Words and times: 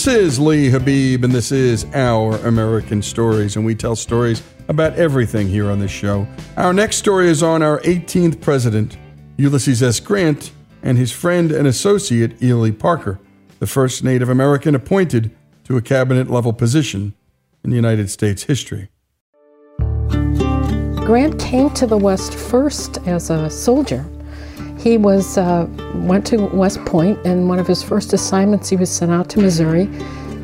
This 0.00 0.16
is 0.16 0.40
Lee 0.40 0.70
Habeeb, 0.70 1.24
and 1.24 1.30
this 1.34 1.52
is 1.52 1.84
Our 1.92 2.36
American 2.46 3.02
Stories, 3.02 3.56
and 3.56 3.66
we 3.66 3.74
tell 3.74 3.94
stories 3.94 4.42
about 4.68 4.94
everything 4.94 5.46
here 5.46 5.70
on 5.70 5.78
this 5.78 5.90
show. 5.90 6.26
Our 6.56 6.72
next 6.72 6.96
story 6.96 7.28
is 7.28 7.42
on 7.42 7.62
our 7.62 7.80
18th 7.80 8.40
president, 8.40 8.96
Ulysses 9.36 9.82
S. 9.82 10.00
Grant, 10.00 10.52
and 10.82 10.96
his 10.96 11.12
friend 11.12 11.52
and 11.52 11.66
associate, 11.68 12.42
Ely 12.42 12.70
Parker, 12.70 13.20
the 13.58 13.66
first 13.66 14.02
Native 14.02 14.30
American 14.30 14.74
appointed 14.74 15.36
to 15.64 15.76
a 15.76 15.82
cabinet 15.82 16.30
level 16.30 16.54
position 16.54 17.12
in 17.62 17.70
United 17.70 18.08
States 18.08 18.44
history. 18.44 18.88
Grant 21.04 21.38
came 21.38 21.68
to 21.74 21.86
the 21.86 21.98
West 21.98 22.34
first 22.34 22.96
as 23.06 23.28
a 23.28 23.50
soldier. 23.50 24.06
He 24.80 24.96
was 24.96 25.36
uh, 25.36 25.66
went 25.94 26.26
to 26.28 26.38
West 26.38 26.82
Point, 26.86 27.18
and 27.26 27.50
one 27.50 27.58
of 27.58 27.66
his 27.66 27.82
first 27.82 28.14
assignments, 28.14 28.70
he 28.70 28.76
was 28.76 28.90
sent 28.90 29.10
out 29.10 29.28
to 29.30 29.38
Missouri, 29.38 29.90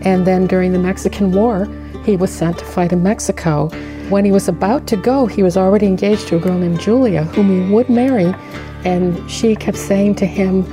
and 0.02 0.26
then 0.26 0.47
during 0.47 0.72
the 0.72 0.78
Mexican 0.78 1.32
War, 1.32 1.66
he 2.04 2.19
was 2.19 2.30
sent 2.30 2.58
to 2.58 2.64
fight 2.66 2.92
in 2.92 3.02
Mexico. 3.02 3.70
When 4.10 4.26
he 4.26 4.32
was 4.32 4.46
about 4.46 4.86
to 4.88 4.96
go, 4.96 5.25
he 5.25 5.42
was 5.42 5.56
already 5.56 5.86
engaged 5.86 6.28
to 6.28 6.36
a 6.36 6.38
girl 6.38 6.58
named 6.58 6.80
Julia, 6.80 7.25
whom 7.25 7.48
he 7.48 7.72
would 7.72 7.88
marry, 7.88 8.34
and 8.84 9.28
she 9.30 9.56
kept 9.56 9.78
saying 9.78 10.16
to 10.16 10.26
him, 10.26 10.64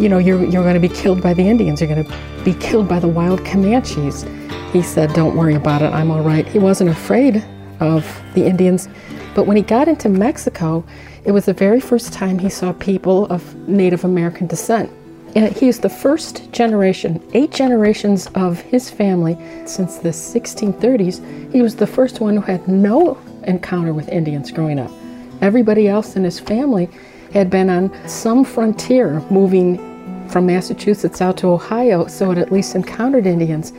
"You 0.00 0.08
know, 0.08 0.16
you're 0.16 0.42
you're 0.42 0.62
going 0.62 0.80
to 0.82 0.88
be 0.88 0.88
killed 0.88 1.20
by 1.22 1.34
the 1.34 1.46
Indians. 1.46 1.82
You're 1.82 1.94
going 1.94 2.04
to 2.04 2.44
be 2.44 2.54
killed 2.54 2.88
by 2.88 2.98
the 2.98 3.08
wild 3.08 3.44
Comanches." 3.44 4.24
He 4.72 4.80
said, 4.80 5.12
"Don't 5.12 5.36
worry 5.36 5.54
about 5.54 5.82
it. 5.82 5.92
I'm 5.92 6.10
all 6.10 6.22
right." 6.22 6.48
He 6.48 6.58
wasn't 6.58 6.88
afraid 6.88 7.44
of 7.78 8.06
the 8.32 8.46
Indians, 8.46 8.88
but 9.34 9.46
when 9.46 9.58
he 9.58 9.62
got 9.62 9.86
into 9.86 10.08
Mexico, 10.08 10.82
it 11.24 11.32
was 11.32 11.46
the 11.46 11.52
very 11.52 11.80
first 11.80 12.12
time 12.12 12.38
he 12.38 12.48
saw 12.48 12.72
people 12.72 13.26
of 13.26 13.54
Native 13.68 14.04
American 14.04 14.46
descent. 14.46 14.90
Uh, 15.34 15.48
he 15.48 15.68
is 15.68 15.78
the 15.78 15.88
first 15.88 16.50
generation, 16.52 17.22
eight 17.32 17.50
generations 17.50 18.26
of 18.34 18.60
his 18.60 18.90
family 18.90 19.38
since 19.64 19.98
the 19.98 20.10
1630s. 20.10 21.52
He 21.52 21.62
was 21.62 21.76
the 21.76 21.86
first 21.86 22.20
one 22.20 22.36
who 22.36 22.42
had 22.42 22.66
no 22.68 23.16
encounter 23.44 23.94
with 23.94 24.08
Indians 24.08 24.50
growing 24.50 24.78
up. 24.78 24.90
Everybody 25.40 25.88
else 25.88 26.16
in 26.16 26.24
his 26.24 26.38
family 26.38 26.88
had 27.32 27.48
been 27.48 27.70
on 27.70 27.90
some 28.06 28.44
frontier 28.44 29.20
moving 29.30 29.78
from 30.28 30.46
Massachusetts 30.46 31.20
out 31.20 31.36
to 31.38 31.48
Ohio, 31.48 32.06
so 32.06 32.28
had 32.28 32.38
at 32.38 32.52
least 32.52 32.74
encountered 32.74 33.26
Indians. 33.26 33.72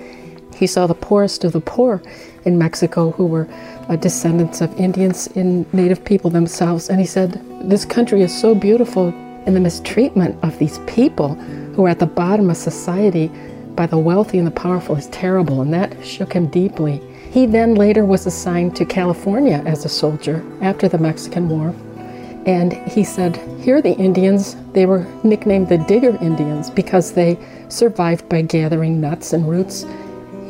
He 0.54 0.68
saw 0.68 0.88
the 0.88 0.96
poorest 0.96 1.44
of 1.44 1.52
the 1.52 1.62
poor 1.62 2.02
in 2.46 2.58
Mexico 2.58 3.12
who 3.12 3.26
were 3.26 3.48
uh, 3.90 3.96
descendants 3.96 4.62
of 4.62 4.80
Indians 4.80 5.28
and 5.36 5.72
Native 5.74 6.04
people 6.06 6.30
themselves. 6.30 6.90
And 6.90 7.00
he 7.00 7.06
said, 7.06 7.42
This 7.70 7.86
country 7.86 8.22
is 8.22 8.38
so 8.38 8.56
beautiful, 8.56 9.08
and 9.46 9.56
the 9.56 9.60
mistreatment 9.60 10.42
of 10.44 10.58
these 10.60 10.80
people 10.88 11.36
who 11.76 11.86
are 11.86 11.90
at 11.90 12.00
the 12.00 12.06
bottom 12.06 12.50
of 12.50 12.58
society 12.58 13.32
by 13.76 13.88
the 13.88 13.98
wealthy 13.98 14.38
and 14.38 14.48
the 14.48 14.52
powerful 14.52 14.96
is 14.96 15.08
terrible. 15.08 15.62
And 15.62 15.74
that 15.74 16.06
shook 16.06 16.34
him 16.34 16.48
deeply. 16.48 17.02
He 17.32 17.46
then 17.46 17.76
later 17.76 18.06
was 18.06 18.28
assigned 18.28 18.76
to 18.76 18.86
California 18.86 19.64
as 19.66 19.86
a 19.86 19.90
soldier 19.90 20.44
after 20.62 20.88
the 20.88 21.00
Mexican 21.00 21.50
War. 21.50 21.74
And 22.46 22.74
he 22.74 23.04
said, 23.04 23.38
Here 23.62 23.82
the 23.82 23.96
Indians. 23.96 24.56
They 24.74 24.86
were 24.86 25.08
nicknamed 25.24 25.70
the 25.70 25.78
Digger 25.78 26.18
Indians 26.22 26.70
because 26.70 27.14
they 27.14 27.38
survived 27.70 28.28
by 28.30 28.42
gathering 28.42 29.00
nuts 29.00 29.34
and 29.34 29.50
roots. 29.50 29.86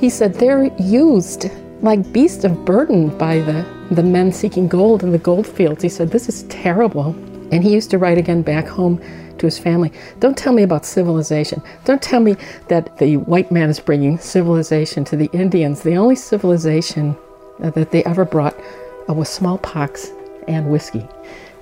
He 0.04 0.10
said, 0.10 0.34
They're 0.34 0.66
used 0.82 1.50
like 1.82 2.12
beasts 2.12 2.44
of 2.44 2.66
burden 2.66 3.18
by 3.18 3.40
the, 3.40 3.66
the 3.90 4.04
men 4.04 4.34
seeking 4.34 4.68
gold 4.68 5.02
in 5.02 5.14
the 5.14 5.18
gold 5.18 5.48
fields. 5.48 5.82
He 5.82 5.88
said, 5.88 6.12
This 6.12 6.28
is 6.28 6.44
terrible. 6.50 7.16
And 7.54 7.64
he 7.64 7.74
used 7.74 7.90
to 7.92 7.98
write 7.98 8.18
again 8.18 8.42
back 8.42 8.68
home 8.68 9.02
to 9.38 9.46
his 9.46 9.58
family 9.58 9.94
Don't 10.20 10.38
tell 10.38 10.52
me 10.52 10.64
about 10.64 10.86
civilization. 10.86 11.64
Don't 11.86 12.02
tell 12.02 12.20
me 12.20 12.36
that 12.68 12.98
the 12.98 13.16
white 13.16 13.50
man 13.50 13.70
is 13.70 13.80
bringing 13.80 14.18
civilization 14.18 15.06
to 15.06 15.16
the 15.16 15.30
Indians. 15.32 15.84
The 15.84 15.96
only 15.96 16.18
civilization 16.18 17.16
uh, 17.64 17.70
that 17.70 17.92
they 17.92 18.04
ever 18.04 18.26
brought 18.26 18.60
uh, 19.08 19.14
was 19.14 19.30
smallpox 19.30 20.12
and 20.50 20.70
whiskey. 20.70 21.08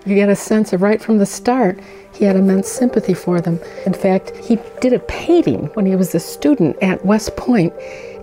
You 0.04 0.16
get 0.16 0.30
a 0.30 0.36
sense 0.36 0.74
of 0.74 0.82
right 0.82 1.00
from 1.00 1.20
the 1.20 1.28
start, 1.28 1.80
he 2.12 2.26
had 2.26 2.36
immense 2.36 2.68
sympathy 2.68 3.14
for 3.14 3.40
them. 3.40 3.60
In 3.86 3.94
fact, 3.94 4.36
he 4.38 4.58
did 4.80 4.94
a 4.94 5.00
painting 5.00 5.68
when 5.76 5.86
he 5.86 5.96
was 5.96 6.16
a 6.16 6.20
student 6.20 6.76
at 6.82 7.06
West 7.06 7.36
Point, 7.38 7.72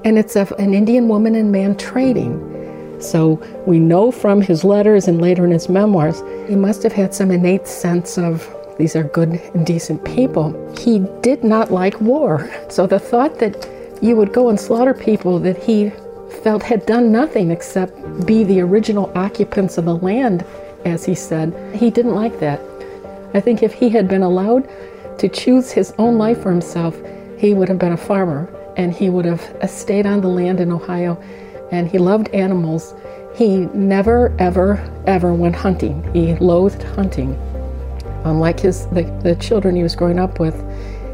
and 0.05 0.19
it's 0.19 0.37
an 0.37 0.75
Indian 0.75 1.09
woman 1.09 1.35
and 1.35 1.53
man 1.53 1.77
trading. 1.77 2.57
So 3.01 3.41
we 3.67 3.79
know 3.79 4.11
from 4.11 4.41
his 4.41 4.65
letters 4.65 5.09
and 5.09 5.21
later 5.21 5.45
in 5.45 5.51
his 5.51 5.69
memoirs, 5.69 6.23
he 6.49 6.57
must 6.57 6.83
have 6.83 6.93
had 6.93 7.15
some 7.15 7.31
innate 7.31 7.67
sense 7.67 8.19
of 8.19 8.49
these 8.79 8.95
are 8.95 9.05
good 9.05 9.41
and 9.55 9.67
decent 9.67 10.05
people. 10.05 10.55
He 10.79 11.01
did 11.21 11.45
not 11.45 11.71
like 11.73 12.01
war. 12.01 12.49
So 12.71 12.87
the 12.87 12.99
thought 12.99 13.39
that 13.39 13.69
you 14.03 14.15
would 14.15 14.33
go 14.33 14.51
and 14.51 14.61
slaughter 14.61 14.95
people 14.95 15.39
that 15.41 15.57
he 15.57 15.91
felt 16.43 16.63
had 16.63 16.87
done 16.87 17.11
nothing 17.11 17.51
except 17.51 18.27
be 18.27 18.45
the 18.45 18.61
original 18.61 19.11
occupants 19.15 19.79
of 19.79 19.87
the 19.87 19.97
land 19.97 20.45
as 20.85 21.05
he 21.05 21.15
said. 21.15 21.55
He 21.75 21.91
didn't 21.91 22.15
like 22.15 22.39
that. 22.41 22.61
I 23.35 23.41
think 23.41 23.63
if 23.63 23.73
he 23.73 23.89
had 23.89 24.07
been 24.07 24.23
allowed 24.23 24.69
to 25.19 25.29
choose 25.29 25.71
his 25.71 25.93
own 25.99 26.19
life 26.19 26.43
for 26.43 26.51
himself, 26.51 26.97
he 27.39 27.55
would 27.55 27.69
have 27.69 27.79
been 27.79 27.93
a 27.93 27.97
farmer 27.97 28.49
and 28.79 28.95
he 28.95 29.11
would 29.11 29.25
have 29.25 29.43
stayed 29.69 30.07
on 30.07 30.21
the 30.23 30.29
land 30.29 30.61
in 30.61 30.73
Ohio. 30.73 31.21
And 31.71 31.87
he 31.87 31.99
loved 31.99 32.29
animals. 32.31 32.95
He 33.35 33.67
never, 33.75 34.35
ever, 34.39 34.83
ever 35.07 35.35
went 35.35 35.55
hunting. 35.55 36.09
He 36.15 36.37
loathed 36.37 36.83
hunting. 36.83 37.35
Unlike 38.25 38.61
his 38.61 38.87
the, 38.87 39.03
the 39.23 39.37
children 39.37 39.77
he 39.77 39.83
was 39.83 39.95
growing 39.95 40.19
up 40.19 40.41
with, 40.41 40.57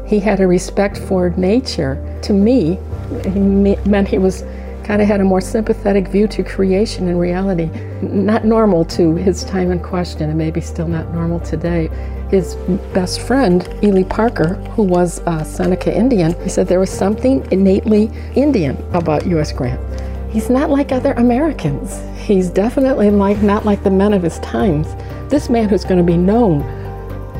he 0.07 0.19
had 0.19 0.39
a 0.39 0.47
respect 0.47 0.97
for 0.97 1.31
nature. 1.31 2.01
To 2.23 2.33
me, 2.33 2.79
he 3.23 3.75
meant 3.85 4.07
he 4.07 4.19
was 4.19 4.43
kind 4.85 5.01
of 5.01 5.07
had 5.07 5.19
a 5.19 5.23
more 5.23 5.41
sympathetic 5.41 6.07
view 6.07 6.27
to 6.27 6.43
creation 6.43 7.07
and 7.07 7.19
reality. 7.19 7.69
Not 8.01 8.45
normal 8.45 8.85
to 8.85 9.15
his 9.15 9.43
time 9.43 9.71
in 9.71 9.79
question, 9.79 10.29
and 10.29 10.37
maybe 10.37 10.61
still 10.61 10.87
not 10.87 11.11
normal 11.11 11.39
today. 11.39 11.89
His 12.29 12.55
best 12.93 13.21
friend, 13.21 13.67
Ely 13.83 14.03
Parker, 14.03 14.53
who 14.75 14.83
was 14.83 15.21
a 15.25 15.43
Seneca 15.43 15.95
Indian, 15.95 16.39
he 16.43 16.49
said 16.49 16.67
there 16.67 16.79
was 16.79 16.91
something 16.91 17.45
innately 17.51 18.11
Indian 18.35 18.77
about 18.93 19.25
U.S. 19.25 19.51
Grant. 19.51 19.81
He's 20.31 20.49
not 20.49 20.69
like 20.69 20.91
other 20.91 21.13
Americans. 21.13 21.99
He's 22.19 22.49
definitely 22.49 23.09
like 23.09 23.41
not 23.41 23.65
like 23.65 23.83
the 23.83 23.91
men 23.91 24.13
of 24.13 24.21
his 24.21 24.37
times. 24.39 24.87
This 25.31 25.49
man 25.49 25.67
who's 25.67 25.83
going 25.83 25.97
to 25.97 26.03
be 26.03 26.17
known 26.17 26.61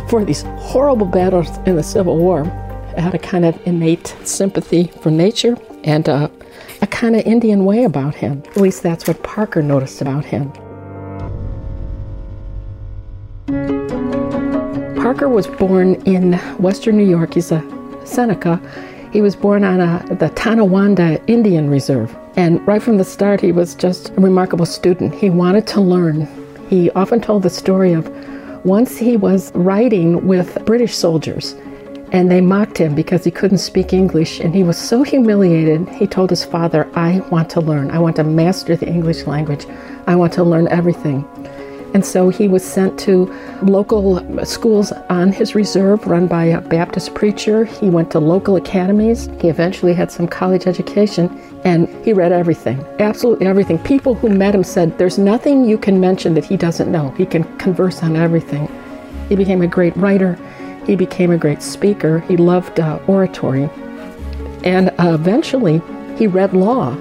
for 0.10 0.26
these 0.26 0.42
horrible 0.58 1.06
battles 1.06 1.58
in 1.68 1.76
the 1.76 1.84
Civil 1.84 2.18
War 2.18 2.46
had 2.98 3.14
a 3.14 3.20
kind 3.20 3.46
of 3.46 3.60
innate 3.68 4.16
sympathy 4.24 4.86
for 5.02 5.12
nature 5.12 5.58
and 5.84 6.08
uh, 6.08 6.30
a 6.82 6.88
kind 6.88 7.16
of 7.16 7.22
Indian 7.26 7.66
way 7.66 7.84
about 7.84 8.16
him. 8.16 8.44
At 8.48 8.58
least 8.58 8.84
that's 8.84 9.08
what 9.08 9.22
Parker 9.24 9.62
noticed 9.62 10.02
about 10.02 10.26
him. 10.26 10.52
Parker 14.96 15.30
was 15.30 15.48
born 15.48 15.96
in 16.06 16.34
western 16.58 16.98
New 16.98 17.08
York. 17.08 17.36
He's 17.36 17.52
a 17.52 17.64
Seneca. 18.06 18.60
He 19.14 19.22
was 19.22 19.36
born 19.36 19.64
on 19.64 19.80
a, 19.80 20.16
the 20.16 20.30
Tonawanda 20.30 21.24
Indian 21.28 21.70
Reserve. 21.70 22.16
And 22.36 22.66
right 22.68 22.82
from 22.82 22.98
the 22.98 23.04
start, 23.04 23.40
he 23.40 23.52
was 23.52 23.76
just 23.76 24.10
a 24.10 24.14
remarkable 24.14 24.66
student. 24.66 25.14
He 25.14 25.30
wanted 25.30 25.68
to 25.68 25.82
learn. 25.82 26.28
He 26.70 26.90
often 26.92 27.22
told 27.22 27.44
the 27.44 27.50
story 27.50 27.94
of 27.94 28.10
once 28.66 28.98
he 28.98 29.16
was 29.16 29.52
riding 29.54 30.26
with 30.26 30.66
British 30.66 30.96
soldiers 30.96 31.56
and 32.16 32.32
they 32.32 32.40
mocked 32.40 32.78
him 32.78 32.96
because 32.96 33.26
he 33.26 33.30
couldn't 33.30 33.58
speak 33.58 33.92
English. 33.92 34.40
And 34.40 34.56
he 34.56 34.64
was 34.64 34.78
so 34.78 35.04
humiliated, 35.04 35.90
he 35.90 36.08
told 36.08 36.30
his 36.30 36.46
father, 36.46 36.90
I 36.96 37.20
want 37.30 37.50
to 37.50 37.60
learn. 37.60 37.92
I 37.92 38.00
want 38.00 38.16
to 38.16 38.24
master 38.24 38.78
the 38.78 38.88
English 38.88 39.28
language. 39.28 39.66
I 40.08 40.16
want 40.16 40.32
to 40.34 40.44
learn 40.46 40.70
everything. 40.70 41.28
And 41.94 42.06
so 42.06 42.30
he 42.30 42.48
was 42.48 42.64
sent 42.64 42.98
to 43.02 43.26
local 43.64 44.46
schools 44.46 44.94
on 45.10 45.34
his 45.34 45.56
reserve 45.56 46.08
run 46.08 46.26
by 46.28 46.46
a 46.46 46.62
Baptist 46.62 47.14
preacher. 47.16 47.66
He 47.66 47.90
went 47.90 48.12
to 48.12 48.20
local 48.20 48.56
academies. 48.56 49.30
He 49.42 49.50
eventually 49.50 49.94
had 49.94 50.10
some 50.10 50.26
college 50.26 50.68
education 50.68 51.28
and 51.66 51.90
he 52.06 52.14
read 52.14 52.32
everything, 52.32 52.80
absolutely 53.00 53.46
everything. 53.46 53.78
People 53.80 54.14
who 54.14 54.30
met 54.30 54.56
him 54.56 54.64
said, 54.64 54.98
There's 54.98 55.18
nothing 55.18 55.66
you 55.66 55.78
can 55.78 56.00
mention 56.00 56.34
that 56.36 56.46
he 56.46 56.56
doesn't 56.56 56.90
know. 56.90 57.10
He 57.18 57.26
can 57.26 57.44
converse 57.58 58.04
on 58.04 58.16
everything. 58.16 58.70
He 59.28 59.36
became 59.36 59.62
a 59.62 59.68
great 59.68 59.96
writer. 59.98 60.38
He 60.86 60.96
became 60.96 61.32
a 61.32 61.38
great 61.38 61.62
speaker. 61.62 62.20
He 62.20 62.38
loved 62.38 62.80
uh, 62.80 63.00
oratory. 63.08 63.70
And 64.64 64.90
uh, 65.00 65.14
eventually, 65.14 65.82
he 66.18 66.28
read 66.28 66.54
law. 66.54 66.96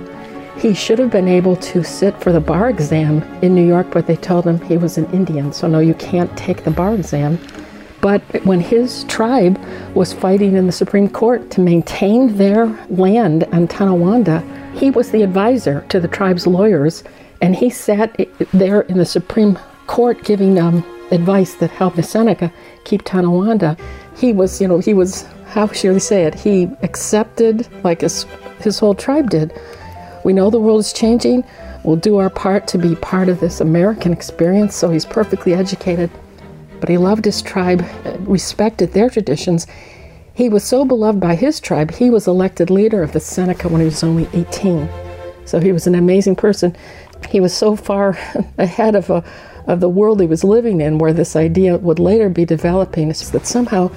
He 0.56 0.74
should 0.74 0.98
have 0.98 1.10
been 1.10 1.28
able 1.28 1.56
to 1.56 1.82
sit 1.82 2.20
for 2.20 2.32
the 2.32 2.40
bar 2.40 2.70
exam 2.70 3.22
in 3.42 3.54
New 3.54 3.66
York, 3.66 3.88
but 3.90 4.06
they 4.06 4.16
told 4.16 4.46
him 4.46 4.60
he 4.60 4.76
was 4.76 4.96
an 4.98 5.10
Indian, 5.12 5.52
so 5.52 5.66
no, 5.66 5.80
you 5.80 5.94
can't 5.94 6.34
take 6.36 6.64
the 6.64 6.70
bar 6.70 6.94
exam. 6.94 7.38
But 8.00 8.22
when 8.44 8.60
his 8.60 9.04
tribe 9.04 9.58
was 9.94 10.12
fighting 10.12 10.54
in 10.54 10.66
the 10.66 10.72
Supreme 10.72 11.08
Court 11.08 11.50
to 11.52 11.60
maintain 11.60 12.36
their 12.36 12.66
land 12.90 13.44
on 13.44 13.66
Tonawanda, 13.66 14.42
he 14.74 14.90
was 14.90 15.10
the 15.10 15.22
advisor 15.22 15.84
to 15.88 15.98
the 15.98 16.08
tribe's 16.08 16.46
lawyers, 16.46 17.02
and 17.40 17.56
he 17.56 17.70
sat 17.70 18.14
there 18.52 18.82
in 18.82 18.98
the 18.98 19.06
Supreme 19.06 19.58
Court 19.86 20.22
giving 20.22 20.58
um, 20.58 20.84
advice 21.14 21.54
that 21.54 21.70
helped 21.70 21.96
the 21.96 22.02
Seneca 22.02 22.52
keep 22.84 23.04
Tonawanda. 23.04 23.76
He 24.16 24.32
was, 24.32 24.60
you 24.60 24.68
know, 24.68 24.78
he 24.78 24.94
was, 24.94 25.22
how 25.46 25.66
should 25.68 25.92
we 25.92 26.00
say 26.00 26.24
it? 26.24 26.34
He 26.34 26.68
accepted, 26.82 27.68
like 27.84 28.00
his, 28.02 28.26
his 28.60 28.78
whole 28.78 28.94
tribe 28.94 29.30
did. 29.30 29.52
We 30.24 30.32
know 30.32 30.50
the 30.50 30.60
world 30.60 30.80
is 30.80 30.92
changing. 30.92 31.44
We'll 31.84 31.96
do 31.96 32.16
our 32.16 32.30
part 32.30 32.66
to 32.68 32.78
be 32.78 32.96
part 32.96 33.28
of 33.28 33.40
this 33.40 33.60
American 33.60 34.12
experience. 34.12 34.74
So 34.74 34.90
he's 34.90 35.04
perfectly 35.04 35.54
educated, 35.54 36.10
but 36.80 36.88
he 36.88 36.96
loved 36.96 37.24
his 37.24 37.42
tribe, 37.42 37.84
respected 38.20 38.92
their 38.92 39.10
traditions. 39.10 39.66
He 40.34 40.48
was 40.48 40.64
so 40.64 40.84
beloved 40.84 41.20
by 41.20 41.36
his 41.36 41.60
tribe, 41.60 41.92
he 41.92 42.10
was 42.10 42.26
elected 42.26 42.68
leader 42.68 43.02
of 43.02 43.12
the 43.12 43.20
Seneca 43.20 43.68
when 43.68 43.80
he 43.80 43.84
was 43.84 44.02
only 44.02 44.28
18. 44.32 44.88
So 45.44 45.60
he 45.60 45.72
was 45.72 45.86
an 45.86 45.94
amazing 45.94 46.36
person. 46.36 46.74
He 47.28 47.38
was 47.38 47.54
so 47.54 47.76
far 47.76 48.18
ahead 48.58 48.96
of 48.96 49.10
a 49.10 49.22
of 49.66 49.80
the 49.80 49.88
world 49.88 50.20
he 50.20 50.26
was 50.26 50.44
living 50.44 50.80
in, 50.80 50.98
where 50.98 51.12
this 51.12 51.36
idea 51.36 51.76
would 51.78 51.98
later 51.98 52.28
be 52.28 52.44
developing, 52.44 53.10
is 53.10 53.30
that 53.30 53.46
somehow 53.46 53.90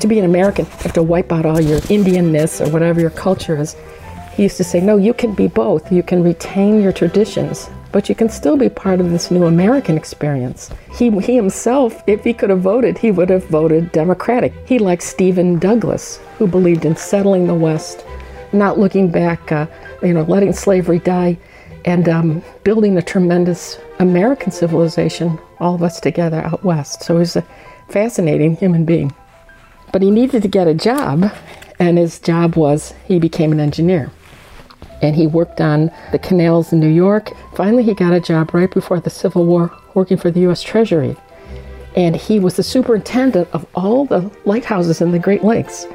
to 0.00 0.06
be 0.06 0.18
an 0.18 0.24
American, 0.24 0.64
you 0.64 0.70
have 0.70 0.92
to 0.92 1.02
wipe 1.02 1.32
out 1.32 1.46
all 1.46 1.60
your 1.60 1.80
Indianness 1.82 2.64
or 2.64 2.70
whatever 2.70 3.00
your 3.00 3.10
culture 3.10 3.56
is. 3.56 3.76
He 4.34 4.44
used 4.44 4.56
to 4.58 4.64
say, 4.64 4.80
No, 4.80 4.96
you 4.96 5.12
can 5.12 5.34
be 5.34 5.48
both. 5.48 5.90
You 5.90 6.02
can 6.02 6.22
retain 6.22 6.80
your 6.80 6.92
traditions, 6.92 7.68
but 7.90 8.08
you 8.08 8.14
can 8.14 8.28
still 8.28 8.56
be 8.56 8.68
part 8.68 9.00
of 9.00 9.10
this 9.10 9.30
new 9.30 9.46
American 9.46 9.96
experience. 9.96 10.70
He, 10.94 11.10
he 11.20 11.34
himself, 11.34 12.02
if 12.06 12.22
he 12.22 12.32
could 12.32 12.50
have 12.50 12.60
voted, 12.60 12.96
he 12.96 13.10
would 13.10 13.30
have 13.30 13.46
voted 13.46 13.90
Democratic. 13.90 14.52
He 14.66 14.78
liked 14.78 15.02
Stephen 15.02 15.58
Douglas, 15.58 16.18
who 16.36 16.46
believed 16.46 16.84
in 16.84 16.94
settling 16.94 17.48
the 17.48 17.54
West, 17.54 18.04
not 18.52 18.78
looking 18.78 19.10
back, 19.10 19.50
uh, 19.50 19.66
you 20.02 20.14
know, 20.14 20.22
letting 20.22 20.52
slavery 20.52 21.00
die, 21.00 21.36
and 21.88 22.06
um, 22.06 22.42
building 22.64 22.98
a 22.98 23.02
tremendous 23.02 23.78
American 23.98 24.52
civilization, 24.52 25.38
all 25.58 25.74
of 25.74 25.82
us 25.82 26.00
together 26.00 26.42
out 26.42 26.62
west. 26.62 27.02
So 27.02 27.18
he's 27.18 27.34
a 27.34 27.46
fascinating 27.88 28.56
human 28.56 28.84
being. 28.84 29.10
But 29.90 30.02
he 30.02 30.10
needed 30.10 30.42
to 30.42 30.48
get 30.48 30.68
a 30.68 30.74
job, 30.74 31.32
and 31.78 31.96
his 31.96 32.18
job 32.18 32.56
was 32.56 32.92
he 33.06 33.18
became 33.18 33.52
an 33.52 33.60
engineer. 33.60 34.10
And 35.00 35.16
he 35.16 35.26
worked 35.26 35.62
on 35.62 35.90
the 36.12 36.18
canals 36.18 36.74
in 36.74 36.80
New 36.80 36.90
York. 36.90 37.30
Finally, 37.56 37.84
he 37.84 37.94
got 37.94 38.12
a 38.12 38.20
job 38.20 38.52
right 38.52 38.70
before 38.70 39.00
the 39.00 39.08
Civil 39.08 39.46
War 39.46 39.72
working 39.94 40.18
for 40.18 40.30
the 40.30 40.40
U.S. 40.40 40.62
Treasury. 40.62 41.16
And 41.96 42.14
he 42.14 42.38
was 42.38 42.56
the 42.56 42.62
superintendent 42.62 43.48
of 43.54 43.64
all 43.74 44.04
the 44.04 44.30
lighthouses 44.44 45.00
in 45.00 45.12
the 45.12 45.18
Great 45.18 45.42
Lakes. 45.42 45.86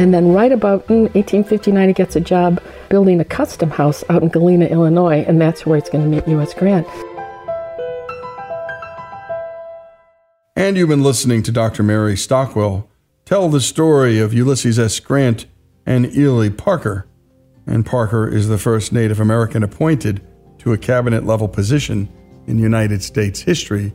And 0.00 0.14
then, 0.14 0.32
right 0.32 0.50
about 0.50 0.88
1859, 0.88 1.74
mm, 1.74 1.88
he 1.88 1.92
gets 1.92 2.16
a 2.16 2.22
job 2.22 2.58
building 2.88 3.20
a 3.20 3.24
custom 3.24 3.68
house 3.68 4.02
out 4.08 4.22
in 4.22 4.30
Galena, 4.30 4.64
Illinois, 4.64 5.22
and 5.28 5.38
that's 5.38 5.66
where 5.66 5.78
he's 5.78 5.90
going 5.90 6.02
to 6.02 6.16
meet 6.16 6.26
U.S. 6.26 6.54
Grant. 6.54 6.86
And 10.56 10.78
you've 10.78 10.88
been 10.88 11.02
listening 11.02 11.42
to 11.42 11.52
Dr. 11.52 11.82
Mary 11.82 12.16
Stockwell 12.16 12.88
tell 13.26 13.50
the 13.50 13.60
story 13.60 14.18
of 14.18 14.32
Ulysses 14.32 14.78
S. 14.78 14.98
Grant 15.00 15.44
and 15.84 16.06
Ely 16.16 16.48
Parker. 16.48 17.06
And 17.66 17.84
Parker 17.84 18.26
is 18.26 18.48
the 18.48 18.56
first 18.56 18.94
Native 18.94 19.20
American 19.20 19.62
appointed 19.62 20.26
to 20.60 20.72
a 20.72 20.78
cabinet 20.78 21.26
level 21.26 21.46
position 21.46 22.08
in 22.46 22.58
United 22.58 23.02
States 23.02 23.40
history. 23.40 23.92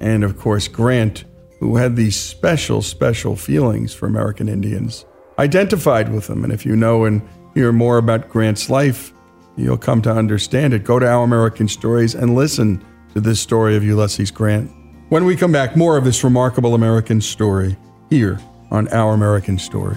And 0.00 0.24
of 0.24 0.38
course, 0.38 0.66
Grant, 0.66 1.26
who 1.60 1.76
had 1.76 1.94
these 1.94 2.16
special, 2.16 2.80
special 2.80 3.36
feelings 3.36 3.92
for 3.92 4.06
American 4.06 4.48
Indians, 4.48 5.04
identified 5.38 6.12
with 6.12 6.26
them. 6.26 6.44
And 6.44 6.52
if 6.52 6.64
you 6.66 6.76
know 6.76 7.04
and 7.04 7.22
hear 7.54 7.72
more 7.72 7.98
about 7.98 8.28
Grant's 8.28 8.70
life, 8.70 9.12
you'll 9.56 9.76
come 9.76 10.02
to 10.02 10.10
understand 10.12 10.74
it. 10.74 10.84
Go 10.84 10.98
to 10.98 11.06
Our 11.06 11.24
American 11.24 11.68
Stories 11.68 12.14
and 12.14 12.34
listen 12.34 12.84
to 13.14 13.20
this 13.20 13.40
story 13.40 13.76
of 13.76 13.84
Ulysses 13.84 14.30
Grant. 14.30 14.70
When 15.08 15.24
we 15.24 15.36
come 15.36 15.52
back, 15.52 15.76
more 15.76 15.96
of 15.96 16.04
this 16.04 16.24
remarkable 16.24 16.74
American 16.74 17.20
story 17.20 17.76
here 18.08 18.40
on 18.70 18.88
Our 18.88 19.12
American 19.12 19.58
Story. 19.58 19.96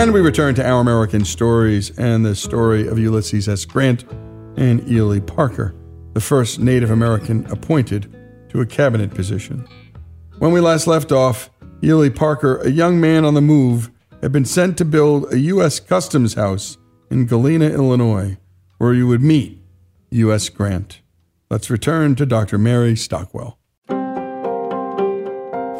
And 0.00 0.14
we 0.14 0.22
return 0.22 0.54
to 0.54 0.66
Our 0.66 0.80
American 0.80 1.26
Stories 1.26 1.90
and 1.98 2.24
the 2.24 2.34
story 2.34 2.88
of 2.88 2.98
Ulysses 2.98 3.50
S. 3.50 3.66
Grant 3.66 4.10
and 4.56 4.80
Ely 4.90 5.20
Parker, 5.20 5.74
the 6.14 6.22
first 6.22 6.58
Native 6.58 6.90
American 6.90 7.44
appointed 7.50 8.10
to 8.48 8.62
a 8.62 8.66
cabinet 8.66 9.12
position. 9.12 9.68
When 10.38 10.52
we 10.52 10.60
last 10.60 10.86
left 10.86 11.12
off, 11.12 11.50
Ely 11.84 12.08
Parker, 12.08 12.62
a 12.62 12.70
young 12.70 12.98
man 12.98 13.26
on 13.26 13.34
the 13.34 13.42
move, 13.42 13.90
had 14.22 14.32
been 14.32 14.46
sent 14.46 14.78
to 14.78 14.86
build 14.86 15.30
a 15.34 15.38
U.S. 15.38 15.78
Customs 15.78 16.32
House 16.32 16.78
in 17.10 17.26
Galena, 17.26 17.68
Illinois, 17.68 18.38
where 18.78 18.94
you 18.94 19.06
would 19.06 19.20
meet 19.20 19.60
U.S. 20.12 20.48
Grant. 20.48 21.02
Let's 21.50 21.68
return 21.68 22.14
to 22.14 22.24
Dr. 22.24 22.56
Mary 22.56 22.96
Stockwell. 22.96 23.59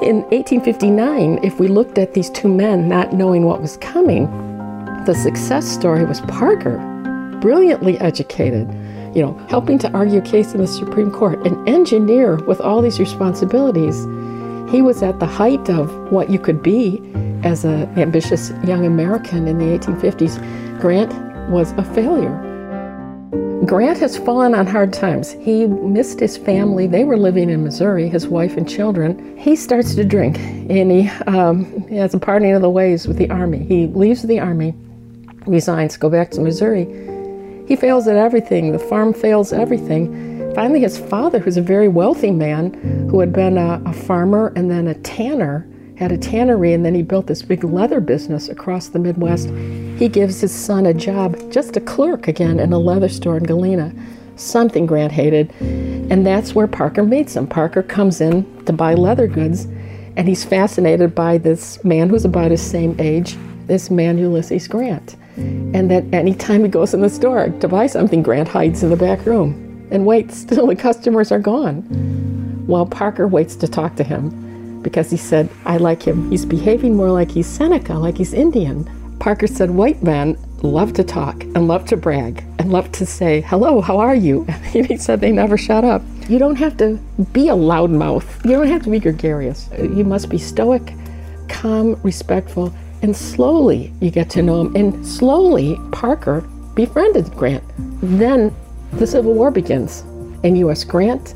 In 0.02 0.22
1859, 0.30 1.40
if 1.42 1.60
we 1.60 1.68
looked 1.68 1.98
at 1.98 2.14
these 2.14 2.30
two 2.30 2.48
men 2.48 2.88
not 2.88 3.12
knowing 3.12 3.44
what 3.44 3.60
was 3.60 3.76
coming, 3.76 4.24
the 5.04 5.12
success 5.14 5.68
story 5.68 6.06
was 6.06 6.22
Parker, 6.22 6.78
brilliantly 7.42 7.98
educated, 7.98 8.66
you 9.14 9.20
know, 9.20 9.34
helping 9.50 9.78
to 9.80 9.92
argue 9.92 10.20
a 10.20 10.22
case 10.22 10.54
in 10.54 10.62
the 10.62 10.66
Supreme 10.66 11.10
Court, 11.10 11.46
an 11.46 11.68
engineer 11.68 12.36
with 12.36 12.62
all 12.62 12.80
these 12.80 12.98
responsibilities. 12.98 14.04
He 14.72 14.80
was 14.80 15.02
at 15.02 15.20
the 15.20 15.26
height 15.26 15.68
of 15.68 15.90
what 16.10 16.30
you 16.30 16.38
could 16.38 16.62
be 16.62 17.02
as 17.44 17.66
an 17.66 17.86
ambitious 17.98 18.52
young 18.64 18.86
American 18.86 19.46
in 19.46 19.58
the 19.58 19.66
1850s. 19.66 20.80
Grant 20.80 21.12
was 21.50 21.72
a 21.72 21.84
failure. 21.84 22.49
Grant 23.66 23.98
has 23.98 24.16
fallen 24.16 24.54
on 24.54 24.66
hard 24.66 24.90
times. 24.90 25.32
He 25.32 25.66
missed 25.66 26.18
his 26.18 26.38
family. 26.38 26.86
They 26.86 27.04
were 27.04 27.18
living 27.18 27.50
in 27.50 27.62
Missouri, 27.62 28.08
his 28.08 28.26
wife 28.26 28.56
and 28.56 28.66
children. 28.66 29.36
He 29.36 29.54
starts 29.54 29.94
to 29.96 30.04
drink 30.04 30.38
and 30.38 30.90
he, 30.90 31.08
um, 31.26 31.86
he 31.86 31.96
has 31.96 32.14
a 32.14 32.18
parting 32.18 32.52
of 32.52 32.62
the 32.62 32.70
ways 32.70 33.06
with 33.06 33.18
the 33.18 33.28
Army. 33.28 33.58
He 33.58 33.86
leaves 33.86 34.22
the 34.22 34.40
Army, 34.40 34.74
resigns, 35.46 35.98
go 35.98 36.08
back 36.08 36.30
to 36.32 36.40
Missouri. 36.40 36.84
He 37.68 37.76
fails 37.76 38.08
at 38.08 38.16
everything. 38.16 38.72
The 38.72 38.78
farm 38.78 39.12
fails 39.12 39.52
everything. 39.52 40.52
Finally, 40.54 40.80
his 40.80 40.98
father, 40.98 41.38
who's 41.38 41.58
a 41.58 41.62
very 41.62 41.86
wealthy 41.86 42.30
man 42.30 42.72
who 43.10 43.20
had 43.20 43.32
been 43.32 43.58
a, 43.58 43.82
a 43.84 43.92
farmer 43.92 44.54
and 44.56 44.70
then 44.70 44.86
a 44.86 44.94
tanner, 44.94 45.68
had 45.98 46.10
a 46.12 46.18
tannery 46.18 46.72
and 46.72 46.84
then 46.84 46.94
he 46.94 47.02
built 47.02 47.26
this 47.26 47.42
big 47.42 47.62
leather 47.62 48.00
business 48.00 48.48
across 48.48 48.88
the 48.88 48.98
Midwest. 48.98 49.50
He 50.00 50.08
gives 50.08 50.40
his 50.40 50.50
son 50.50 50.86
a 50.86 50.94
job, 50.94 51.52
just 51.52 51.76
a 51.76 51.80
clerk 51.80 52.26
again, 52.26 52.58
in 52.58 52.72
a 52.72 52.78
leather 52.78 53.10
store 53.10 53.36
in 53.36 53.44
Galena. 53.44 53.92
Something 54.36 54.86
Grant 54.86 55.12
hated. 55.12 55.52
And 55.60 56.26
that's 56.26 56.54
where 56.54 56.66
Parker 56.66 57.04
meets 57.04 57.36
him. 57.36 57.46
Parker 57.46 57.82
comes 57.82 58.22
in 58.22 58.64
to 58.64 58.72
buy 58.72 58.94
leather 58.94 59.26
goods 59.26 59.68
and 60.16 60.26
he's 60.26 60.42
fascinated 60.42 61.14
by 61.14 61.36
this 61.36 61.84
man 61.84 62.08
who's 62.08 62.24
about 62.24 62.50
his 62.50 62.62
same 62.62 62.96
age, 62.98 63.36
this 63.66 63.90
man 63.90 64.16
Ulysses 64.16 64.66
Grant. 64.66 65.16
And 65.36 65.90
that 65.90 66.04
anytime 66.14 66.62
he 66.62 66.68
goes 66.68 66.94
in 66.94 67.02
the 67.02 67.10
store 67.10 67.48
to 67.48 67.68
buy 67.68 67.86
something, 67.86 68.22
Grant 68.22 68.48
hides 68.48 68.82
in 68.82 68.88
the 68.88 68.96
back 68.96 69.26
room 69.26 69.86
and 69.90 70.06
waits 70.06 70.44
till 70.46 70.66
the 70.66 70.76
customers 70.76 71.30
are 71.30 71.38
gone. 71.38 71.82
While 72.66 72.86
Parker 72.86 73.28
waits 73.28 73.54
to 73.56 73.68
talk 73.68 73.96
to 73.96 74.04
him 74.04 74.80
because 74.80 75.10
he 75.10 75.18
said, 75.18 75.50
I 75.66 75.76
like 75.76 76.02
him. 76.02 76.30
He's 76.30 76.46
behaving 76.46 76.96
more 76.96 77.10
like 77.10 77.30
he's 77.30 77.46
Seneca, 77.46 77.94
like 77.94 78.16
he's 78.16 78.32
Indian. 78.32 78.88
Parker 79.20 79.46
said, 79.46 79.70
White 79.70 80.02
men 80.02 80.38
love 80.62 80.94
to 80.94 81.04
talk 81.04 81.44
and 81.44 81.68
love 81.68 81.84
to 81.86 81.96
brag 81.96 82.42
and 82.58 82.72
love 82.72 82.90
to 82.92 83.04
say, 83.04 83.42
Hello, 83.42 83.82
how 83.82 83.98
are 83.98 84.14
you? 84.14 84.46
And 84.74 84.86
he 84.86 84.96
said 84.96 85.20
they 85.20 85.30
never 85.30 85.58
shut 85.58 85.84
up. 85.84 86.02
You 86.28 86.38
don't 86.38 86.56
have 86.56 86.76
to 86.78 86.98
be 87.32 87.48
a 87.48 87.54
loudmouth. 87.54 88.44
You 88.44 88.52
don't 88.52 88.68
have 88.68 88.82
to 88.84 88.90
be 88.90 88.98
gregarious. 88.98 89.68
You 89.78 90.04
must 90.04 90.30
be 90.30 90.38
stoic, 90.38 90.94
calm, 91.48 92.00
respectful, 92.02 92.72
and 93.02 93.14
slowly 93.14 93.92
you 94.00 94.10
get 94.10 94.30
to 94.30 94.42
know 94.42 94.62
him. 94.62 94.76
And 94.76 95.06
slowly, 95.06 95.76
Parker 95.92 96.40
befriended 96.74 97.30
Grant. 97.32 97.64
Then 98.00 98.54
the 98.92 99.06
Civil 99.06 99.34
War 99.34 99.50
begins, 99.50 100.00
and 100.44 100.56
U.S. 100.58 100.84
Grant 100.84 101.34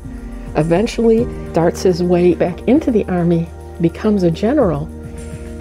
eventually 0.55 1.25
darts 1.53 1.83
his 1.83 2.01
way 2.01 2.33
back 2.33 2.59
into 2.67 2.89
the 2.89 3.03
Army, 3.05 3.47
becomes 3.81 4.23
a 4.23 4.31
general, 4.31 4.85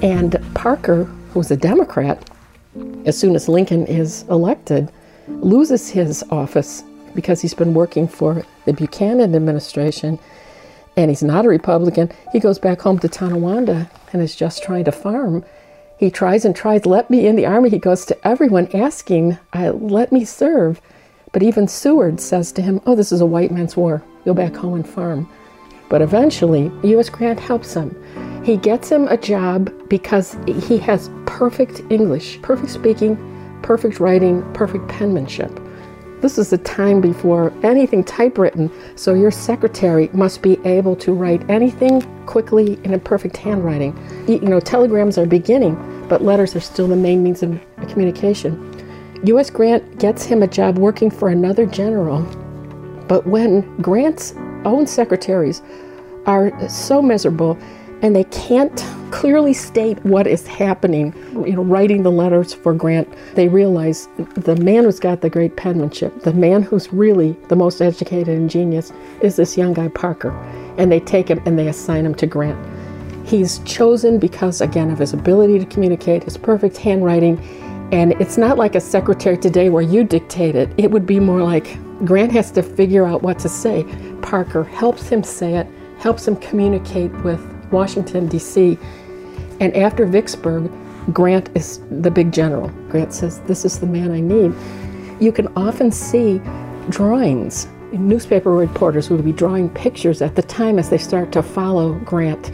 and 0.03 0.39
Parker, 0.55 1.11
who's 1.35 1.51
a 1.51 1.57
Democrat, 1.57 2.31
as 3.05 3.19
soon 3.19 3.35
as 3.35 3.49
Lincoln 3.49 3.87
is 3.87 4.23
elected, 4.31 4.91
loses 5.27 5.91
his 5.91 6.25
office 6.31 6.85
because 7.15 7.41
he's 7.41 7.55
been 7.55 7.75
working 7.75 8.07
for 8.07 8.45
the 8.67 8.73
Buchanan 8.73 9.35
administration 9.35 10.19
and 10.97 11.11
he's 11.11 11.25
not 11.25 11.45
a 11.45 11.49
Republican. 11.49 12.13
He 12.33 12.39
goes 12.39 12.61
back 12.61 12.81
home 12.81 13.01
to 13.01 13.09
Tonawanda 13.09 13.91
and 14.13 14.23
is 14.23 14.37
just 14.37 14.63
trying 14.63 14.85
to 14.85 14.93
farm. 14.93 15.45
He 15.99 16.09
tries 16.09 16.45
and 16.45 16.55
tries, 16.55 16.87
let 16.87 17.11
me 17.11 17.27
in 17.27 17.35
the 17.35 17.47
army. 17.47 17.69
He 17.69 17.79
goes 17.79 18.05
to 18.07 18.27
everyone 18.27 18.69
asking, 18.73 19.37
let 19.53 20.13
me 20.13 20.25
serve. 20.25 20.81
But 21.33 21.43
even 21.43 21.67
Seward 21.67 22.21
says 22.21 22.53
to 22.53 22.63
him, 22.63 22.81
oh, 22.87 22.95
this 22.95 23.11
is 23.11 23.21
a 23.21 23.27
white 23.27 23.51
man's 23.51 23.77
war 23.77 24.05
go 24.25 24.35
back 24.35 24.55
home 24.55 24.75
and 24.75 24.89
farm. 24.89 25.29
But 25.89 26.01
eventually, 26.01 26.71
U.S. 26.85 27.11
Grant 27.11 27.41
helps 27.41 27.75
him. 27.75 27.95
He 28.45 28.57
gets 28.57 28.91
him 28.91 29.09
a 29.09 29.17
job 29.17 29.73
because 29.89 30.37
he 30.47 30.79
has 30.79 31.11
perfect 31.27 31.81
English, 31.91 32.41
perfect 32.43 32.71
speaking, 32.71 33.17
perfect 33.63 34.01
writing, 34.01 34.43
perfect 34.53 34.87
penmanship. 34.89 35.51
This 36.21 36.39
is 36.39 36.51
the 36.51 36.59
time 36.59 37.01
before 37.01 37.53
anything 37.63 38.05
typewritten, 38.05 38.71
so 38.97 39.15
your 39.15 39.31
secretary 39.31 40.09
must 40.13 40.43
be 40.43 40.59
able 40.65 40.97
to 40.97 41.13
write 41.13 41.49
anything 41.51 42.03
quickly 42.27 42.79
in 42.85 42.95
a 42.95 42.99
perfect 42.99 43.37
handwriting. 43.37 43.97
You 44.29 44.41
know, 44.41 44.61
telegrams 44.61 45.19
are 45.19 45.27
beginning, 45.27 45.75
but 46.09 46.23
letters 46.23 46.55
are 46.55 46.61
still 46.61 46.89
the 46.89 46.97
main 46.97 47.23
means 47.23 47.43
of 47.43 47.61
communication. 47.89 48.71
U.S. 49.25 49.51
Grant 49.51 49.99
gets 49.99 50.25
him 50.25 50.43
a 50.43 50.47
job 50.47 50.79
working 50.79 51.11
for 51.11 51.31
another 51.31 51.67
general 51.67 52.23
but 53.09 53.27
when 53.27 53.77
Grant's 53.81 54.35
own 54.65 54.87
secretaries 54.87 55.63
are 56.27 56.53
so 56.69 57.03
miserable 57.03 57.59
and 58.03 58.15
they 58.15 58.25
can't 58.25 58.85
clearly 59.11 59.53
state 59.53 60.05
what 60.05 60.27
is 60.27 60.47
happening, 60.47 61.15
you 61.47 61.53
know, 61.53 61.63
writing 61.63 62.03
the 62.03 62.11
letters 62.11 62.53
for 62.53 62.75
Grant, 62.75 63.09
they 63.35 63.49
realize 63.49 64.09
the 64.35 64.57
man 64.57 64.85
who's 64.85 64.99
got 64.99 65.21
the 65.21 65.31
great 65.31 65.57
penmanship, 65.57 66.23
the 66.23 66.33
man 66.33 66.63
who's 66.63 66.93
really 66.93 67.33
the 67.49 67.57
most 67.57 67.81
educated 67.81 68.37
and 68.37 68.51
genius, 68.51 68.93
is 69.21 69.37
this 69.37 69.57
young 69.57 69.73
guy 69.73 69.89
Parker. 69.89 70.33
And 70.79 70.91
they 70.91 71.01
take 71.01 71.29
him 71.29 71.41
and 71.47 71.59
they 71.59 71.69
assign 71.69 72.05
him 72.05 72.15
to 72.17 72.27
Grant. 72.27 72.59
He's 73.25 73.61
chosen 73.61 74.19
because, 74.19 74.61
again, 74.61 74.91
of 74.91 74.99
his 74.99 75.13
ability 75.13 75.61
to 75.61 75.67
communicate, 75.67 76.25
his 76.25 76.37
perfect 76.37 76.77
handwriting, 76.77 77.39
and 77.93 78.13
it's 78.21 78.37
not 78.37 78.59
like 78.59 78.75
a 78.75 78.81
secretary 78.81 79.39
today 79.39 79.71
where 79.71 79.83
you 79.83 80.03
dictate 80.03 80.57
it. 80.57 80.71
It 80.77 80.91
would 80.91 81.07
be 81.07 81.21
more 81.21 81.43
like 81.43 81.79
Grant 82.05 82.33
has 82.33 82.51
to 82.51 82.63
figure 82.63 83.07
out 83.07 83.23
what 83.23 83.39
to 83.39 83.49
say. 83.49 83.85
Parker, 84.21 84.65
helps 84.65 85.09
him 85.09 85.23
say 85.23 85.55
it, 85.55 85.69
helps 85.99 86.27
him 86.27 86.35
communicate 86.37 87.13
with 87.23 87.54
Washington, 87.71 88.27
D.C. 88.27 88.79
And 89.61 89.75
after 89.77 90.07
Vicksburg, 90.07 90.71
Grant 91.13 91.51
is 91.55 91.81
the 91.91 92.11
big 92.11 92.33
general. 92.33 92.69
Grant 92.89 93.13
says, 93.13 93.41
This 93.41 93.65
is 93.65 93.79
the 93.79 93.87
man 93.87 94.11
I 94.11 94.21
need. 94.21 94.55
You 95.21 95.33
can 95.33 95.49
often 95.57 95.91
see 95.91 96.41
drawings. 96.89 97.69
Newspaper 97.93 98.53
reporters 98.53 99.11
would 99.11 99.25
be 99.25 99.33
drawing 99.33 99.71
pictures 99.71 100.23
at 100.23 100.35
the 100.35 100.43
time 100.43 100.79
as 100.79 100.91
they 100.91 100.99
start 100.99 101.31
to 101.33 101.43
follow 101.43 101.95
Grant 102.01 102.51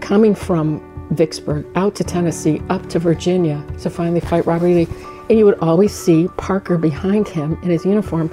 coming 0.00 0.34
from 0.34 0.80
Vicksburg 1.10 1.66
out 1.74 1.94
to 1.96 2.04
Tennessee, 2.04 2.62
up 2.70 2.88
to 2.88 2.98
Virginia 2.98 3.64
to 3.80 3.90
finally 3.90 4.20
fight 4.20 4.46
Robert 4.46 4.68
E. 4.68 4.74
Lee. 4.86 4.88
And 5.28 5.38
you 5.38 5.44
would 5.44 5.58
always 5.60 5.92
see 5.92 6.28
Parker 6.36 6.78
behind 6.78 7.28
him 7.28 7.58
in 7.62 7.70
his 7.70 7.84
uniform, 7.84 8.30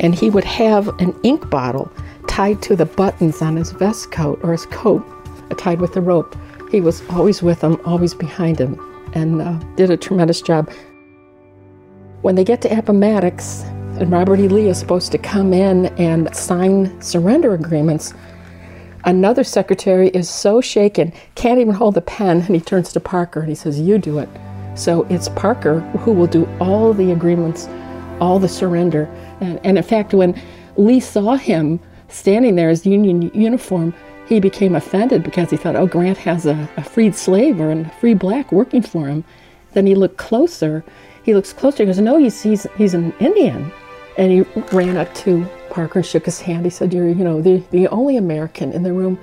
and 0.00 0.14
he 0.14 0.30
would 0.30 0.44
have 0.44 0.88
an 1.00 1.14
ink 1.22 1.48
bottle 1.50 1.92
tied 2.26 2.62
to 2.62 2.76
the 2.76 2.86
buttons 2.86 3.42
on 3.42 3.56
his 3.56 3.72
vest 3.72 4.10
coat 4.10 4.40
or 4.42 4.52
his 4.52 4.66
coat, 4.66 5.04
tied 5.56 5.80
with 5.80 5.96
a 5.96 6.00
rope. 6.00 6.36
He 6.70 6.80
was 6.80 7.02
always 7.10 7.42
with 7.42 7.62
him, 7.62 7.80
always 7.84 8.14
behind 8.14 8.58
him, 8.58 8.78
and 9.14 9.42
uh, 9.42 9.58
did 9.76 9.90
a 9.90 9.96
tremendous 9.96 10.40
job. 10.40 10.70
When 12.22 12.34
they 12.34 12.44
get 12.44 12.62
to 12.62 12.78
Appomattox, 12.78 13.64
and 13.98 14.10
Robert 14.10 14.38
E. 14.40 14.48
Lee 14.48 14.68
is 14.68 14.78
supposed 14.78 15.12
to 15.12 15.18
come 15.18 15.52
in 15.52 15.86
and 15.98 16.34
sign 16.34 17.00
surrender 17.02 17.54
agreements, 17.54 18.14
another 19.04 19.44
secretary 19.44 20.08
is 20.10 20.28
so 20.28 20.60
shaken, 20.60 21.12
can't 21.34 21.58
even 21.58 21.74
hold 21.74 21.94
the 21.94 22.00
pen, 22.00 22.38
and 22.38 22.54
he 22.54 22.60
turns 22.60 22.92
to 22.92 23.00
Parker 23.00 23.40
and 23.40 23.48
he 23.48 23.54
says, 23.54 23.80
You 23.80 23.98
do 23.98 24.18
it. 24.18 24.28
So 24.74 25.02
it's 25.10 25.28
Parker 25.30 25.80
who 26.00 26.12
will 26.12 26.26
do 26.26 26.48
all 26.60 26.94
the 26.94 27.12
agreements, 27.12 27.68
all 28.20 28.38
the 28.38 28.48
surrender. 28.48 29.04
And, 29.40 29.60
and 29.64 29.76
in 29.76 29.84
fact, 29.84 30.14
when 30.14 30.40
Lee 30.76 31.00
saw 31.00 31.36
him 31.36 31.80
standing 32.08 32.56
there 32.56 32.70
as 32.70 32.86
Union 32.86 33.30
uniform, 33.34 33.94
he 34.30 34.38
became 34.38 34.76
offended 34.76 35.24
because 35.24 35.50
he 35.50 35.56
thought, 35.56 35.74
oh, 35.74 35.88
Grant 35.88 36.16
has 36.18 36.46
a, 36.46 36.68
a 36.76 36.84
freed 36.84 37.16
slave 37.16 37.60
or 37.60 37.72
a 37.72 37.84
free 38.00 38.14
black 38.14 38.52
working 38.52 38.80
for 38.80 39.08
him. 39.08 39.24
Then 39.72 39.86
he 39.86 39.96
looked 39.96 40.18
closer. 40.18 40.84
He 41.24 41.34
looks 41.34 41.52
closer. 41.52 41.82
He 41.82 41.86
goes, 41.86 41.98
no, 41.98 42.16
he's, 42.16 42.40
he's, 42.40 42.64
he's 42.78 42.94
an 42.94 43.12
Indian. 43.18 43.72
And 44.16 44.30
he 44.30 44.40
ran 44.72 44.96
up 44.96 45.12
to 45.16 45.44
Parker 45.68 45.98
and 45.98 46.06
shook 46.06 46.26
his 46.26 46.40
hand. 46.40 46.64
He 46.64 46.70
said, 46.70 46.94
you're, 46.94 47.08
you 47.08 47.24
know, 47.24 47.42
the, 47.42 47.58
the 47.72 47.88
only 47.88 48.16
American 48.16 48.72
in 48.72 48.84
the 48.84 48.92
room. 48.92 49.18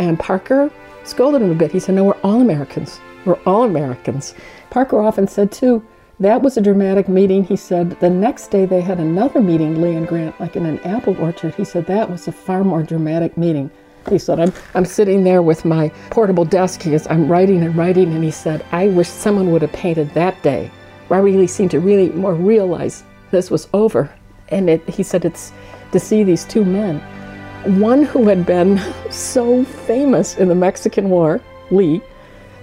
And 0.00 0.18
Parker 0.18 0.68
scolded 1.04 1.42
him 1.42 1.52
a 1.52 1.54
bit. 1.54 1.70
He 1.70 1.78
said, 1.78 1.94
no, 1.94 2.02
we're 2.02 2.20
all 2.24 2.40
Americans. 2.40 3.00
We're 3.24 3.38
all 3.46 3.62
Americans. 3.62 4.34
Parker 4.70 5.00
often 5.00 5.28
said, 5.28 5.52
too, 5.52 5.86
that 6.18 6.42
was 6.42 6.56
a 6.56 6.60
dramatic 6.60 7.08
meeting. 7.08 7.44
He 7.44 7.54
said 7.54 8.00
the 8.00 8.10
next 8.10 8.48
day 8.48 8.66
they 8.66 8.80
had 8.80 8.98
another 8.98 9.40
meeting, 9.40 9.80
Lee 9.80 9.94
and 9.94 10.08
Grant, 10.08 10.40
like 10.40 10.56
in 10.56 10.66
an 10.66 10.80
apple 10.80 11.16
orchard. 11.20 11.54
He 11.54 11.64
said 11.64 11.86
that 11.86 12.10
was 12.10 12.26
a 12.26 12.32
far 12.32 12.64
more 12.64 12.82
dramatic 12.82 13.36
meeting. 13.36 13.70
He 14.08 14.18
said, 14.18 14.40
I'm, 14.40 14.52
I'm 14.74 14.84
sitting 14.84 15.24
there 15.24 15.42
with 15.42 15.64
my 15.64 15.88
portable 16.10 16.44
desk. 16.44 16.82
He 16.82 16.94
is, 16.94 17.06
I'm 17.08 17.28
writing 17.28 17.62
and 17.62 17.76
writing. 17.76 18.12
And 18.14 18.24
he 18.24 18.30
said, 18.30 18.64
I 18.72 18.88
wish 18.88 19.08
someone 19.08 19.50
would 19.52 19.62
have 19.62 19.72
painted 19.72 20.12
that 20.14 20.42
day. 20.42 20.70
E. 21.10 21.14
Lee 21.14 21.46
seemed 21.46 21.72
to 21.72 21.80
really 21.80 22.10
more 22.10 22.34
realize 22.34 23.04
this 23.30 23.50
was 23.50 23.68
over. 23.72 24.12
And 24.48 24.70
it, 24.70 24.88
he 24.88 25.02
said, 25.02 25.24
it's 25.24 25.52
to 25.92 26.00
see 26.00 26.22
these 26.22 26.44
two 26.44 26.64
men. 26.64 27.00
One 27.78 28.04
who 28.04 28.26
had 28.26 28.46
been 28.46 28.80
so 29.10 29.64
famous 29.64 30.36
in 30.38 30.48
the 30.48 30.54
Mexican 30.54 31.10
War, 31.10 31.40
Lee, 31.70 32.00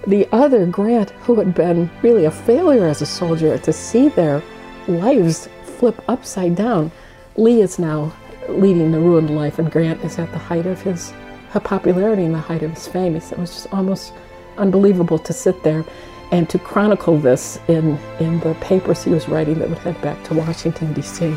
the 0.06 0.28
other, 0.32 0.66
Grant, 0.66 1.10
who 1.10 1.36
had 1.36 1.54
been 1.54 1.90
really 2.02 2.24
a 2.24 2.30
failure 2.30 2.86
as 2.86 3.00
a 3.02 3.06
soldier, 3.06 3.58
to 3.58 3.72
see 3.72 4.08
their 4.08 4.42
lives 4.86 5.48
flip 5.62 6.02
upside 6.08 6.56
down. 6.56 6.90
Lee 7.36 7.60
is 7.60 7.78
now 7.78 8.12
leading 8.48 8.90
the 8.90 8.98
ruined 8.98 9.34
life, 9.34 9.58
and 9.58 9.70
Grant 9.70 10.02
is 10.04 10.18
at 10.18 10.32
the 10.32 10.38
height 10.38 10.66
of 10.66 10.80
his 10.82 11.12
popularity 11.54 12.24
and 12.24 12.34
the 12.34 12.38
height 12.38 12.62
of 12.62 12.72
his 12.72 12.86
fame. 12.86 13.16
It 13.16 13.38
was 13.38 13.50
just 13.50 13.72
almost 13.72 14.12
unbelievable 14.56 15.18
to 15.18 15.32
sit 15.32 15.62
there 15.62 15.84
and 16.30 16.48
to 16.50 16.58
chronicle 16.58 17.18
this 17.18 17.58
in, 17.68 17.98
in 18.20 18.40
the 18.40 18.54
papers 18.60 19.02
he 19.02 19.10
was 19.10 19.28
writing 19.28 19.58
that 19.58 19.68
would 19.68 19.78
head 19.78 20.00
back 20.02 20.22
to 20.24 20.34
Washington, 20.34 20.92
D.C. 20.92 21.30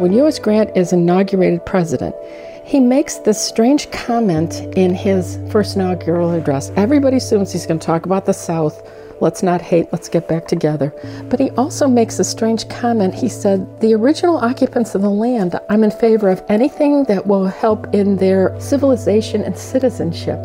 When 0.00 0.12
U.S. 0.14 0.40
Grant 0.40 0.76
is 0.76 0.92
inaugurated 0.92 1.64
president, 1.64 2.16
he 2.64 2.80
makes 2.80 3.18
this 3.18 3.40
strange 3.40 3.90
comment 3.92 4.60
in 4.76 4.94
his 4.94 5.38
first 5.50 5.76
inaugural 5.76 6.32
address. 6.32 6.72
Everybody 6.76 7.18
assumes 7.18 7.52
he's 7.52 7.66
going 7.66 7.78
to 7.78 7.86
talk 7.86 8.06
about 8.06 8.24
the 8.24 8.32
South. 8.32 8.82
Let's 9.24 9.42
not 9.42 9.62
hate, 9.62 9.90
let's 9.90 10.10
get 10.10 10.28
back 10.28 10.46
together. 10.46 10.92
But 11.30 11.40
he 11.40 11.48
also 11.52 11.88
makes 11.88 12.18
a 12.18 12.24
strange 12.24 12.68
comment. 12.68 13.14
He 13.14 13.30
said, 13.30 13.80
The 13.80 13.94
original 13.94 14.36
occupants 14.36 14.94
of 14.94 15.00
the 15.00 15.08
land, 15.08 15.58
I'm 15.70 15.82
in 15.82 15.92
favor 15.92 16.28
of 16.28 16.42
anything 16.50 17.04
that 17.04 17.26
will 17.26 17.46
help 17.46 17.94
in 17.94 18.18
their 18.18 18.54
civilization 18.60 19.42
and 19.42 19.56
citizenship. 19.56 20.38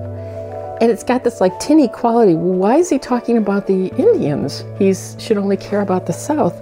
And 0.80 0.90
it's 0.90 1.04
got 1.04 1.26
this 1.26 1.42
like 1.42 1.60
tinny 1.60 1.90
quality. 1.90 2.36
Why 2.36 2.78
is 2.78 2.90
he 2.90 3.00
talking 3.00 3.36
about 3.36 3.68
the 3.68 3.88
Indians? 3.98 4.64
He 4.78 4.94
should 4.94 5.38
only 5.38 5.58
care 5.58 5.82
about 5.82 6.06
the 6.06 6.14
South. 6.14 6.56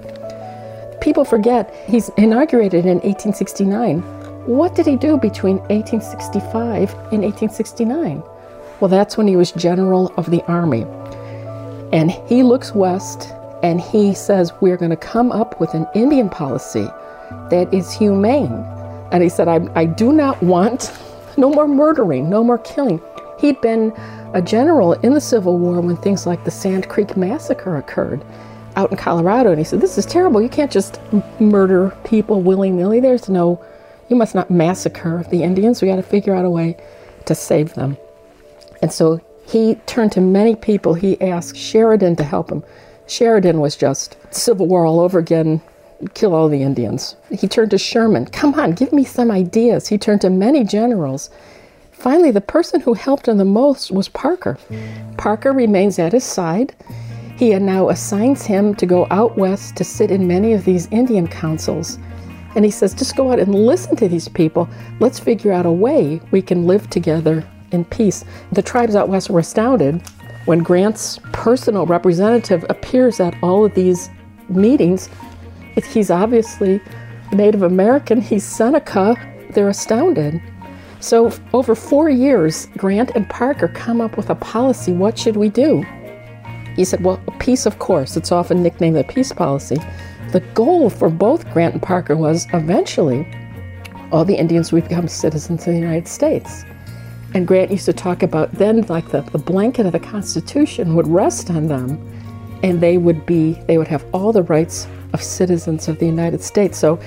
People 1.00 1.24
forget 1.24 1.72
he's 1.86 2.08
inaugurated 2.16 2.84
in 2.84 2.98
1869. 2.98 4.00
What 4.44 4.74
did 4.74 4.86
he 4.86 4.96
do 4.96 5.18
between 5.18 5.58
1865 5.68 6.90
and 7.12 7.22
1869? 7.22 8.24
Well, 8.80 8.88
that's 8.88 9.16
when 9.16 9.28
he 9.28 9.36
was 9.36 9.52
general 9.52 10.12
of 10.16 10.32
the 10.32 10.42
army. 10.48 10.84
And 11.92 12.10
he 12.10 12.42
looks 12.42 12.74
west 12.74 13.32
and 13.62 13.80
he 13.80 14.14
says, 14.14 14.52
We're 14.60 14.76
going 14.76 14.90
to 14.90 14.96
come 14.96 15.32
up 15.32 15.60
with 15.60 15.74
an 15.74 15.86
Indian 15.94 16.28
policy 16.28 16.86
that 17.50 17.68
is 17.72 17.92
humane. 17.92 18.64
And 19.12 19.22
he 19.22 19.28
said, 19.28 19.48
I, 19.48 19.66
I 19.74 19.84
do 19.84 20.12
not 20.12 20.42
want 20.42 20.92
no 21.36 21.50
more 21.50 21.66
murdering, 21.66 22.28
no 22.28 22.44
more 22.44 22.58
killing. 22.58 23.00
He'd 23.38 23.60
been 23.60 23.92
a 24.34 24.42
general 24.42 24.92
in 24.94 25.14
the 25.14 25.20
Civil 25.20 25.58
War 25.58 25.80
when 25.80 25.96
things 25.96 26.26
like 26.26 26.44
the 26.44 26.50
Sand 26.50 26.88
Creek 26.88 27.16
Massacre 27.16 27.76
occurred 27.76 28.24
out 28.76 28.90
in 28.90 28.96
Colorado. 28.96 29.50
And 29.50 29.58
he 29.58 29.64
said, 29.64 29.80
This 29.80 29.98
is 29.98 30.06
terrible. 30.06 30.42
You 30.42 30.48
can't 30.48 30.70
just 30.70 31.00
murder 31.40 31.96
people 32.04 32.42
willy 32.42 32.70
nilly. 32.70 33.00
There's 33.00 33.28
no 33.28 33.64
you 34.08 34.16
must 34.16 34.34
not 34.34 34.50
massacre 34.50 35.24
the 35.30 35.42
Indians. 35.42 35.82
We 35.82 35.88
got 35.88 35.96
to 35.96 36.02
figure 36.02 36.34
out 36.34 36.44
a 36.44 36.50
way 36.50 36.76
to 37.26 37.34
save 37.34 37.74
them. 37.74 37.96
And 38.82 38.92
so 38.92 39.20
he 39.48 39.76
turned 39.86 40.12
to 40.12 40.20
many 40.20 40.54
people. 40.54 40.92
He 40.92 41.18
asked 41.22 41.56
Sheridan 41.56 42.16
to 42.16 42.22
help 42.22 42.52
him. 42.52 42.62
Sheridan 43.06 43.60
was 43.60 43.76
just 43.76 44.16
Civil 44.30 44.66
War 44.66 44.84
all 44.84 45.00
over 45.00 45.18
again, 45.18 45.62
kill 46.12 46.34
all 46.34 46.50
the 46.50 46.62
Indians. 46.62 47.16
He 47.30 47.48
turned 47.48 47.70
to 47.70 47.78
Sherman. 47.78 48.26
Come 48.26 48.54
on, 48.54 48.72
give 48.72 48.92
me 48.92 49.04
some 49.04 49.30
ideas. 49.30 49.88
He 49.88 49.96
turned 49.96 50.20
to 50.20 50.30
many 50.30 50.64
generals. 50.64 51.30
Finally, 51.92 52.32
the 52.32 52.42
person 52.42 52.80
who 52.80 52.92
helped 52.92 53.26
him 53.26 53.38
the 53.38 53.44
most 53.44 53.90
was 53.90 54.08
Parker. 54.08 54.58
Parker 55.16 55.52
remains 55.52 55.98
at 55.98 56.12
his 56.12 56.24
side. 56.24 56.74
He 57.36 57.58
now 57.58 57.88
assigns 57.88 58.44
him 58.44 58.74
to 58.74 58.84
go 58.84 59.06
out 59.10 59.38
west 59.38 59.76
to 59.76 59.84
sit 59.84 60.10
in 60.10 60.28
many 60.28 60.52
of 60.52 60.64
these 60.66 60.88
Indian 60.90 61.26
councils 61.26 61.98
and 62.54 62.64
he 62.64 62.70
says, 62.70 62.94
just 62.94 63.14
go 63.14 63.30
out 63.30 63.38
and 63.38 63.54
listen 63.54 63.94
to 63.96 64.08
these 64.08 64.26
people. 64.26 64.68
Let's 65.00 65.18
figure 65.18 65.52
out 65.52 65.66
a 65.66 65.70
way 65.70 66.20
we 66.30 66.42
can 66.42 66.66
live 66.66 66.88
together 66.90 67.46
in 67.72 67.84
peace. 67.84 68.24
The 68.52 68.62
tribes 68.62 68.94
out 68.94 69.08
west 69.08 69.30
were 69.30 69.40
astounded 69.40 70.02
when 70.46 70.60
Grant's 70.60 71.18
personal 71.32 71.86
representative 71.86 72.64
appears 72.68 73.20
at 73.20 73.36
all 73.42 73.64
of 73.64 73.74
these 73.74 74.10
meetings. 74.48 75.08
He's 75.92 76.10
obviously 76.10 76.80
Native 77.32 77.62
American, 77.62 78.20
he's 78.20 78.44
Seneca. 78.44 79.16
They're 79.50 79.68
astounded. 79.68 80.40
So, 81.00 81.32
over 81.52 81.74
four 81.74 82.10
years, 82.10 82.66
Grant 82.76 83.12
and 83.14 83.28
Parker 83.28 83.68
come 83.68 84.00
up 84.00 84.16
with 84.16 84.30
a 84.30 84.34
policy. 84.34 84.92
What 84.92 85.16
should 85.16 85.36
we 85.36 85.48
do? 85.48 85.84
He 86.74 86.84
said, 86.84 87.04
Well, 87.04 87.22
peace, 87.38 87.66
of 87.66 87.78
course. 87.78 88.16
It's 88.16 88.32
often 88.32 88.62
nicknamed 88.62 88.96
the 88.96 89.04
peace 89.04 89.32
policy. 89.32 89.76
The 90.32 90.40
goal 90.54 90.90
for 90.90 91.08
both 91.08 91.48
Grant 91.52 91.74
and 91.74 91.82
Parker 91.82 92.16
was 92.16 92.46
eventually 92.52 93.26
all 94.10 94.24
the 94.24 94.36
Indians 94.36 94.72
would 94.72 94.88
become 94.88 95.08
citizens 95.08 95.66
of 95.66 95.74
the 95.74 95.80
United 95.80 96.08
States. 96.08 96.64
And 97.34 97.46
Grant 97.46 97.70
used 97.70 97.84
to 97.86 97.92
talk 97.92 98.22
about 98.22 98.52
then, 98.52 98.82
like 98.82 99.08
the, 99.10 99.20
the 99.20 99.38
blanket 99.38 99.86
of 99.86 99.92
the 99.92 100.00
Constitution 100.00 100.94
would 100.94 101.06
rest 101.06 101.50
on 101.50 101.68
them, 101.68 101.98
and 102.62 102.80
they 102.80 102.98
would 102.98 103.26
be, 103.26 103.52
they 103.66 103.78
would 103.78 103.88
have 103.88 104.04
all 104.12 104.32
the 104.32 104.42
rights 104.42 104.86
of 105.12 105.22
citizens 105.22 105.88
of 105.88 105.98
the 105.98 106.06
United 106.06 106.42
States. 106.42 106.78
So 106.78 106.98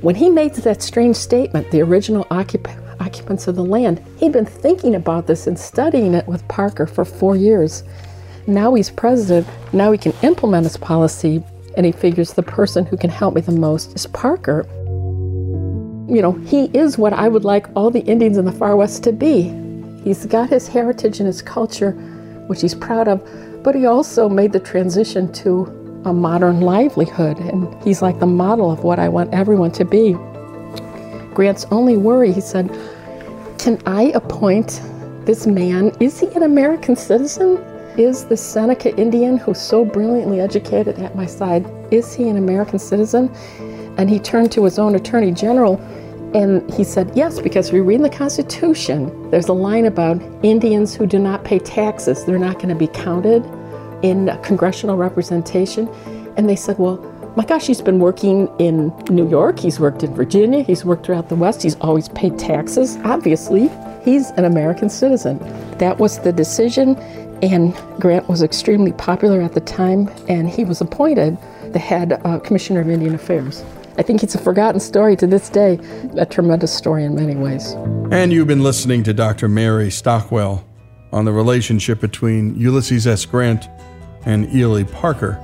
when 0.00 0.14
he 0.14 0.30
made 0.30 0.54
that 0.54 0.82
strange 0.82 1.16
statement, 1.16 1.70
the 1.70 1.82
original 1.82 2.24
occup- 2.26 3.00
occupants 3.00 3.46
of 3.46 3.56
the 3.56 3.64
land, 3.64 4.02
he'd 4.18 4.32
been 4.32 4.46
thinking 4.46 4.94
about 4.94 5.26
this 5.26 5.46
and 5.46 5.58
studying 5.58 6.14
it 6.14 6.26
with 6.26 6.46
Parker 6.48 6.86
for 6.86 7.04
four 7.04 7.36
years. 7.36 7.84
Now 8.46 8.74
he's 8.74 8.90
president, 8.90 9.46
now 9.72 9.92
he 9.92 9.98
can 9.98 10.14
implement 10.22 10.64
his 10.64 10.76
policy 10.76 11.42
and 11.76 11.84
he 11.84 11.92
figures 11.92 12.32
the 12.32 12.42
person 12.42 12.86
who 12.86 12.96
can 12.96 13.10
help 13.10 13.34
me 13.34 13.40
the 13.40 13.52
most 13.52 13.94
is 13.94 14.06
Parker. 14.06 14.66
You 16.08 16.22
know, 16.22 16.32
he 16.32 16.70
is 16.72 16.96
what 16.96 17.12
I 17.12 17.28
would 17.28 17.44
like 17.44 17.66
all 17.76 17.90
the 17.90 18.00
Indians 18.00 18.38
in 18.38 18.46
the 18.46 18.52
far 18.52 18.76
west 18.76 19.04
to 19.04 19.12
be. 19.12 19.52
He's 20.02 20.24
got 20.24 20.48
his 20.48 20.66
heritage 20.66 21.20
and 21.20 21.26
his 21.26 21.42
culture, 21.42 21.90
which 22.46 22.62
he's 22.62 22.74
proud 22.74 23.08
of, 23.08 23.22
but 23.62 23.74
he 23.74 23.84
also 23.84 24.26
made 24.26 24.52
the 24.52 24.60
transition 24.60 25.30
to 25.34 25.66
a 26.06 26.12
modern 26.14 26.62
livelihood, 26.62 27.36
and 27.38 27.82
he's 27.82 28.00
like 28.00 28.20
the 28.20 28.26
model 28.26 28.70
of 28.70 28.84
what 28.84 28.98
I 28.98 29.10
want 29.10 29.34
everyone 29.34 29.70
to 29.72 29.84
be. 29.84 30.14
Grant's 31.34 31.66
only 31.70 31.98
worry, 31.98 32.32
he 32.32 32.40
said, 32.40 32.70
Can 33.58 33.78
I 33.84 34.04
appoint 34.14 34.80
this 35.26 35.46
man? 35.46 35.92
Is 36.00 36.18
he 36.18 36.28
an 36.28 36.42
American 36.42 36.96
citizen? 36.96 37.58
Is 37.98 38.24
the 38.24 38.36
Seneca 38.36 38.96
Indian 38.96 39.36
who's 39.36 39.60
so 39.60 39.84
brilliantly 39.84 40.40
educated 40.40 40.98
at 41.00 41.14
my 41.14 41.26
side, 41.26 41.66
is 41.90 42.14
he 42.14 42.30
an 42.30 42.38
American 42.38 42.78
citizen? 42.78 43.28
And 43.98 44.08
he 44.08 44.18
turned 44.18 44.52
to 44.52 44.64
his 44.64 44.78
own 44.78 44.94
attorney 44.94 45.32
general 45.32 45.76
and 46.34 46.72
he 46.74 46.84
said, 46.84 47.10
Yes, 47.14 47.40
because 47.40 47.72
we 47.72 47.80
read 47.80 47.96
in 47.96 48.02
the 48.02 48.10
Constitution, 48.10 49.30
there's 49.30 49.48
a 49.48 49.52
line 49.52 49.86
about 49.86 50.20
Indians 50.44 50.94
who 50.94 51.06
do 51.06 51.18
not 51.18 51.44
pay 51.44 51.58
taxes, 51.58 52.24
they're 52.24 52.38
not 52.38 52.56
going 52.56 52.68
to 52.68 52.74
be 52.74 52.86
counted 52.88 53.44
in 54.02 54.38
congressional 54.42 54.96
representation. 54.96 55.88
And 56.36 56.48
they 56.48 56.56
said, 56.56 56.78
Well, 56.78 56.98
my 57.36 57.44
gosh, 57.44 57.66
he's 57.66 57.80
been 57.80 57.98
working 57.98 58.48
in 58.58 58.88
New 59.10 59.28
York, 59.28 59.58
he's 59.58 59.80
worked 59.80 60.02
in 60.02 60.14
Virginia, 60.14 60.62
he's 60.62 60.84
worked 60.84 61.06
throughout 61.06 61.28
the 61.28 61.36
West, 61.36 61.62
he's 61.62 61.76
always 61.76 62.08
paid 62.10 62.38
taxes. 62.38 62.98
Obviously, 63.04 63.70
he's 64.04 64.30
an 64.32 64.44
American 64.44 64.90
citizen. 64.90 65.38
That 65.78 65.98
was 65.98 66.18
the 66.18 66.32
decision, 66.32 66.96
and 67.42 67.74
Grant 68.00 68.28
was 68.28 68.42
extremely 68.42 68.92
popular 68.92 69.40
at 69.40 69.54
the 69.54 69.60
time, 69.60 70.10
and 70.28 70.48
he 70.48 70.64
was 70.64 70.80
appointed 70.80 71.38
the 71.72 71.78
head 71.78 72.20
uh, 72.24 72.38
commissioner 72.40 72.80
of 72.80 72.90
Indian 72.90 73.14
Affairs. 73.14 73.64
I 73.98 74.02
think 74.02 74.22
it's 74.22 74.36
a 74.36 74.38
forgotten 74.38 74.78
story 74.78 75.16
to 75.16 75.26
this 75.26 75.48
day, 75.48 75.76
a 76.16 76.24
tremendous 76.24 76.72
story 76.72 77.04
in 77.04 77.16
many 77.16 77.34
ways. 77.34 77.72
And 78.12 78.32
you've 78.32 78.46
been 78.46 78.62
listening 78.62 79.02
to 79.02 79.12
Dr. 79.12 79.48
Mary 79.48 79.90
Stockwell 79.90 80.64
on 81.12 81.24
the 81.24 81.32
relationship 81.32 81.98
between 82.00 82.54
Ulysses 82.54 83.08
S. 83.08 83.26
Grant 83.26 83.68
and 84.24 84.54
Ely 84.54 84.84
Parker, 84.84 85.36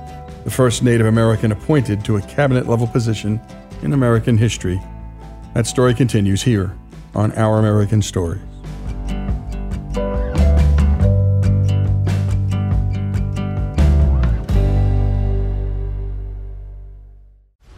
the 0.45 0.51
first 0.51 0.83
Native 0.83 1.05
American 1.05 1.51
appointed 1.51 2.05
to 2.05 2.15
a 2.15 2.21
cabinet 2.21 2.65
level 2.65 2.87
position 2.87 3.41
in 3.81 3.91
American 3.91 4.37
history. 4.37 4.81
That 5.53 5.67
story 5.67 5.93
continues 5.93 6.41
here 6.41 6.73
on 7.13 7.33
Our 7.33 7.59
American 7.59 8.01
Stories. 8.01 8.41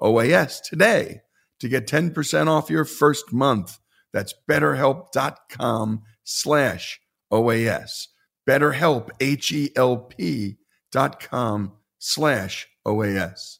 OAS 0.00 0.60
today 0.62 1.22
to 1.60 1.68
get 1.68 1.86
10% 1.86 2.48
off 2.48 2.70
your 2.70 2.84
first 2.84 3.32
month. 3.32 3.78
That's 4.12 4.34
betterhelp.com 4.48 6.02
slash 6.24 7.00
OAS. 7.32 8.06
BetterHelp, 8.48 9.10
H-E-L-P 9.20 10.56
dot 10.92 11.20
com 11.20 11.72
slash 11.98 12.68
OAS. 12.86 13.58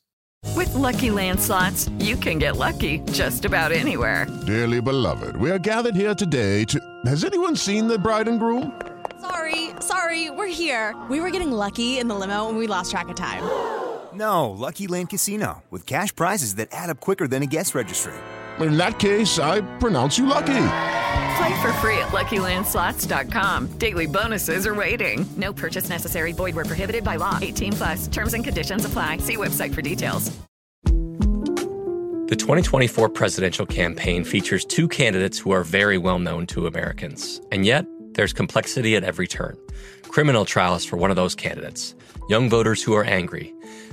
With 0.55 0.73
Lucky 0.75 1.11
Land 1.11 1.41
slots, 1.41 1.89
you 1.99 2.17
can 2.17 2.39
get 2.39 2.57
lucky 2.57 3.01
just 3.11 3.45
about 3.45 3.73
anywhere. 3.73 4.27
Dearly 4.47 4.81
beloved, 4.81 5.37
we 5.37 5.51
are 5.51 5.59
gathered 5.59 5.97
here 5.97 6.15
today 6.15 6.65
to... 6.67 6.81
Has 7.05 7.25
anyone 7.25 7.57
seen 7.57 7.89
the 7.89 7.99
bride 7.99 8.29
and 8.29 8.39
groom? 8.39 8.81
Sorry, 9.21 9.71
sorry, 9.81 10.31
we're 10.31 10.47
here. 10.47 10.95
We 11.11 11.21
were 11.21 11.31
getting 11.31 11.51
lucky 11.51 11.99
in 11.99 12.07
the 12.07 12.15
limo 12.15 12.49
and 12.49 12.57
we 12.57 12.67
lost 12.69 12.91
track 12.93 13.09
of 13.09 13.17
time. 13.17 13.43
No, 14.15 14.51
Lucky 14.51 14.87
Land 14.87 15.11
Casino, 15.11 15.63
with 15.71 15.87
cash 15.87 16.15
prizes 16.15 16.57
that 16.57 16.69
add 16.73 16.91
up 16.91 17.01
quicker 17.01 17.27
than 17.29 17.43
a 17.43 17.47
guest 17.47 17.75
registry. 17.75 18.15
In 18.61 18.77
that 18.79 18.99
case, 18.99 19.39
I 19.39 19.61
pronounce 19.79 20.17
you 20.17 20.27
lucky. 20.27 20.69
Play 21.37 21.61
for 21.61 21.73
free 21.75 21.99
at 21.99 22.09
LuckyLandSlots.com. 22.09 23.79
Daily 23.79 24.07
bonuses 24.07 24.67
are 24.67 24.75
waiting. 24.75 25.27
No 25.37 25.53
purchase 25.53 25.91
necessary. 25.91 26.33
Void 26.33 26.55
where 26.55 26.65
prohibited 26.65 27.05
by 27.05 27.17
law. 27.17 27.39
18 27.43 27.73
plus. 27.75 28.09
Terms 28.09 28.33
and 28.33 28.43
conditions 28.43 28.87
apply. 28.87 29.19
See 29.19 29.37
website 29.37 29.75
for 29.75 29.83
details. 29.83 30.31
The 32.29 32.35
2024 32.35 33.11
presidential 33.11 33.67
campaign 33.67 34.25
features 34.25 34.65
two 34.65 34.89
candidates 34.89 35.39
who 35.39 35.53
are 35.53 35.63
very 35.63 35.99
well 35.99 36.19
known 36.19 36.47
to 36.49 36.67
Americans. 36.67 37.41
And 37.53 37.65
yet, 37.67 37.87
there's 38.15 38.33
complexity 38.33 38.97
at 38.97 39.05
every 39.05 39.29
turn. 39.29 39.57
Criminal 40.09 40.45
trials 40.45 40.85
for 40.85 40.97
one 40.97 41.11
of 41.11 41.17
those 41.17 41.35
candidates. 41.35 41.95
Young 42.29 42.49
voters 42.49 42.83
who 42.83 42.95
are 42.95 43.05
angry. 43.05 43.55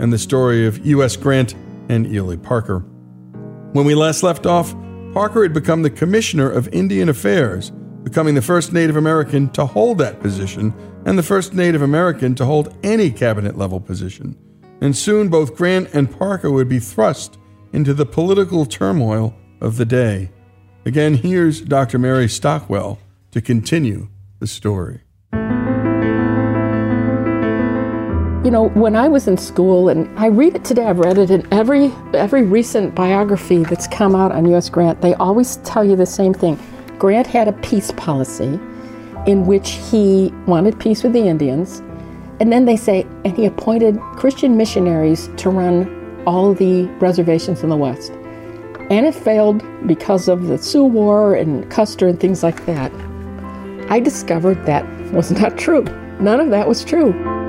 and 0.00 0.12
the 0.12 0.18
story 0.18 0.66
of 0.66 0.84
U.S. 0.86 1.16
Grant 1.16 1.54
and 1.88 2.06
Ely 2.06 2.36
Parker. 2.36 2.80
When 3.72 3.84
we 3.84 3.94
last 3.94 4.22
left 4.22 4.46
off, 4.46 4.74
Parker 5.12 5.42
had 5.42 5.52
become 5.52 5.82
the 5.82 5.90
Commissioner 5.90 6.50
of 6.50 6.68
Indian 6.68 7.08
Affairs, 7.08 7.70
becoming 8.02 8.34
the 8.34 8.42
first 8.42 8.72
Native 8.72 8.96
American 8.96 9.48
to 9.50 9.66
hold 9.66 9.98
that 9.98 10.20
position 10.20 10.74
and 11.04 11.18
the 11.18 11.22
first 11.22 11.54
Native 11.54 11.82
American 11.82 12.34
to 12.36 12.44
hold 12.44 12.76
any 12.82 13.10
cabinet 13.10 13.56
level 13.56 13.80
position. 13.80 14.36
And 14.80 14.96
soon 14.96 15.28
both 15.28 15.56
Grant 15.56 15.90
and 15.92 16.10
Parker 16.10 16.50
would 16.50 16.68
be 16.68 16.78
thrust 16.78 17.38
into 17.72 17.94
the 17.94 18.06
political 18.06 18.66
turmoil 18.66 19.34
of 19.60 19.76
the 19.76 19.84
day. 19.84 20.30
Again, 20.86 21.14
here's 21.14 21.60
Dr. 21.60 21.98
Mary 21.98 22.28
Stockwell 22.28 22.98
to 23.32 23.40
continue 23.40 24.08
the 24.38 24.46
story. 24.46 25.02
You 28.42 28.50
know, 28.50 28.70
when 28.70 28.96
I 28.96 29.06
was 29.06 29.28
in 29.28 29.36
school, 29.36 29.90
and 29.90 30.18
I 30.18 30.28
read 30.28 30.56
it 30.56 30.64
today, 30.64 30.86
I've 30.86 30.98
read 30.98 31.18
it 31.18 31.30
in 31.30 31.46
every 31.52 31.92
every 32.14 32.42
recent 32.42 32.94
biography 32.94 33.64
that's 33.64 33.86
come 33.86 34.16
out 34.16 34.32
on 34.32 34.46
U.S. 34.46 34.70
Grant. 34.70 35.02
They 35.02 35.12
always 35.14 35.56
tell 35.58 35.84
you 35.84 35.94
the 35.94 36.06
same 36.06 36.32
thing. 36.32 36.58
Grant 36.98 37.26
had 37.26 37.48
a 37.48 37.52
peace 37.52 37.92
policy 37.98 38.58
in 39.26 39.44
which 39.44 39.72
he 39.72 40.32
wanted 40.46 40.80
peace 40.80 41.02
with 41.02 41.12
the 41.12 41.28
Indians, 41.28 41.80
and 42.40 42.50
then 42.50 42.64
they 42.64 42.78
say, 42.78 43.06
and 43.26 43.36
he 43.36 43.44
appointed 43.44 44.00
Christian 44.16 44.56
missionaries 44.56 45.28
to 45.36 45.50
run 45.50 46.24
all 46.26 46.54
the 46.54 46.84
reservations 46.98 47.62
in 47.62 47.68
the 47.68 47.76
West. 47.76 48.10
And 48.88 49.04
it 49.04 49.14
failed 49.14 49.62
because 49.86 50.28
of 50.28 50.46
the 50.46 50.56
Sioux 50.56 50.84
War 50.84 51.34
and 51.34 51.70
Custer 51.70 52.08
and 52.08 52.18
things 52.18 52.42
like 52.42 52.64
that. 52.64 52.90
I 53.90 54.00
discovered 54.00 54.64
that 54.64 54.86
was 55.12 55.30
not 55.30 55.58
true. 55.58 55.84
None 56.20 56.40
of 56.40 56.48
that 56.48 56.66
was 56.66 56.86
true. 56.86 57.39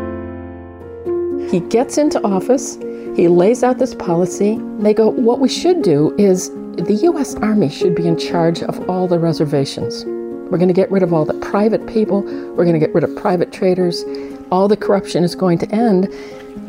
He 1.51 1.59
gets 1.59 1.97
into 1.97 2.23
office, 2.25 2.77
he 3.13 3.27
lays 3.27 3.61
out 3.61 3.77
this 3.77 3.93
policy. 3.93 4.57
They 4.79 4.93
go, 4.93 5.09
What 5.09 5.41
we 5.41 5.49
should 5.49 5.81
do 5.81 6.15
is 6.17 6.49
the 6.49 6.97
U.S. 7.03 7.35
Army 7.35 7.67
should 7.67 7.93
be 7.93 8.07
in 8.07 8.17
charge 8.17 8.63
of 8.63 8.89
all 8.89 9.05
the 9.05 9.19
reservations. 9.19 10.05
We're 10.05 10.57
going 10.57 10.69
to 10.69 10.73
get 10.73 10.89
rid 10.89 11.03
of 11.03 11.11
all 11.11 11.25
the 11.25 11.33
private 11.35 11.85
people, 11.87 12.21
we're 12.21 12.63
going 12.63 12.79
to 12.79 12.79
get 12.79 12.93
rid 12.95 13.03
of 13.03 13.13
private 13.17 13.51
traders, 13.51 14.05
all 14.49 14.69
the 14.69 14.77
corruption 14.77 15.25
is 15.25 15.35
going 15.35 15.57
to 15.57 15.69
end, 15.75 16.07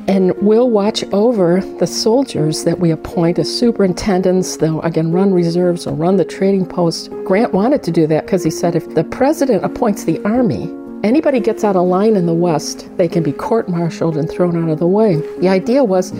and 0.09 0.37
we'll 0.42 0.71
watch 0.71 1.05
over 1.12 1.61
the 1.79 1.87
soldiers 1.87 2.64
that 2.64 2.81
we 2.81 2.90
appoint 2.90 3.38
as 3.38 3.57
superintendents. 3.57 4.57
They'll 4.57 4.83
again 4.83 5.12
run 5.12 5.33
reserves 5.33 5.87
or 5.87 5.95
run 5.95 6.16
the 6.16 6.25
trading 6.25 6.66
post. 6.66 7.09
Grant 7.25 7.53
wanted 7.53 7.85
to 7.85 7.92
do 7.92 8.09
that 8.09 8.27
because 8.27 8.42
he 8.42 8.51
said 8.51 8.75
if 8.75 8.92
the 8.97 9.05
president 9.05 9.64
appoints 9.64 10.03
the 10.03 10.21
army, 10.25 10.66
anybody 11.03 11.41
gets 11.41 11.65
out 11.65 11.77
of 11.77 11.87
line 11.87 12.17
in 12.17 12.27
the 12.27 12.35
West, 12.35 12.88
they 12.97 13.09
can 13.09 13.23
be 13.23 13.33
court 13.33 13.69
martialed 13.69 14.17
and 14.17 14.31
thrown 14.31 14.62
out 14.62 14.71
of 14.71 14.79
the 14.79 14.87
way. 14.87 15.17
The 15.41 15.49
idea 15.49 15.85
was 15.85 16.12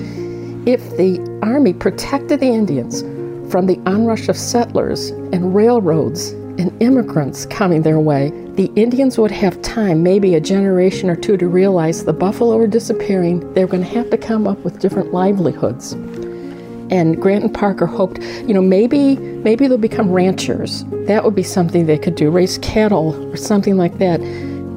if 0.67 0.97
the 0.97 1.21
army 1.43 1.73
protected 1.73 2.41
the 2.41 2.47
Indians 2.47 3.03
from 3.51 3.67
the 3.67 3.79
onrush 3.87 4.29
of 4.29 4.37
settlers 4.37 5.11
and 5.11 5.55
railroads 5.55 6.31
and 6.59 6.71
immigrants 6.83 7.47
coming 7.47 7.83
their 7.83 7.99
way, 7.99 8.31
the 8.55 8.71
Indians 8.77 9.19
would 9.19 9.31
have 9.31 9.61
time, 9.63 10.03
maybe 10.03 10.35
a 10.35 10.41
generation 10.41 11.09
or 11.09 11.17
two, 11.17 11.37
to 11.37 11.49
realize 11.49 12.05
the 12.05 12.13
buffalo 12.13 12.57
were 12.57 12.67
disappearing. 12.67 13.53
They 13.55 13.65
were 13.65 13.71
going 13.71 13.83
to 13.83 13.89
have 13.91 14.11
to 14.11 14.19
come 14.19 14.47
up 14.47 14.59
with 14.59 14.79
different 14.79 15.13
livelihoods. 15.13 15.93
And 16.93 17.21
Grant 17.21 17.45
and 17.45 17.55
Parker 17.55 17.87
hoped, 17.87 18.21
you 18.21 18.53
know, 18.53 18.61
maybe 18.61 19.17
maybe 19.17 19.67
they'll 19.67 19.79
become 19.79 20.11
ranchers. 20.11 20.85
That 21.07 21.25
would 21.25 21.35
be 21.35 21.43
something 21.43 21.87
they 21.87 21.99
could 21.99 22.15
do, 22.15 22.31
raise 22.31 22.59
cattle 22.59 23.33
or 23.33 23.37
something 23.37 23.79
like 23.79 23.97
that. 23.99 24.21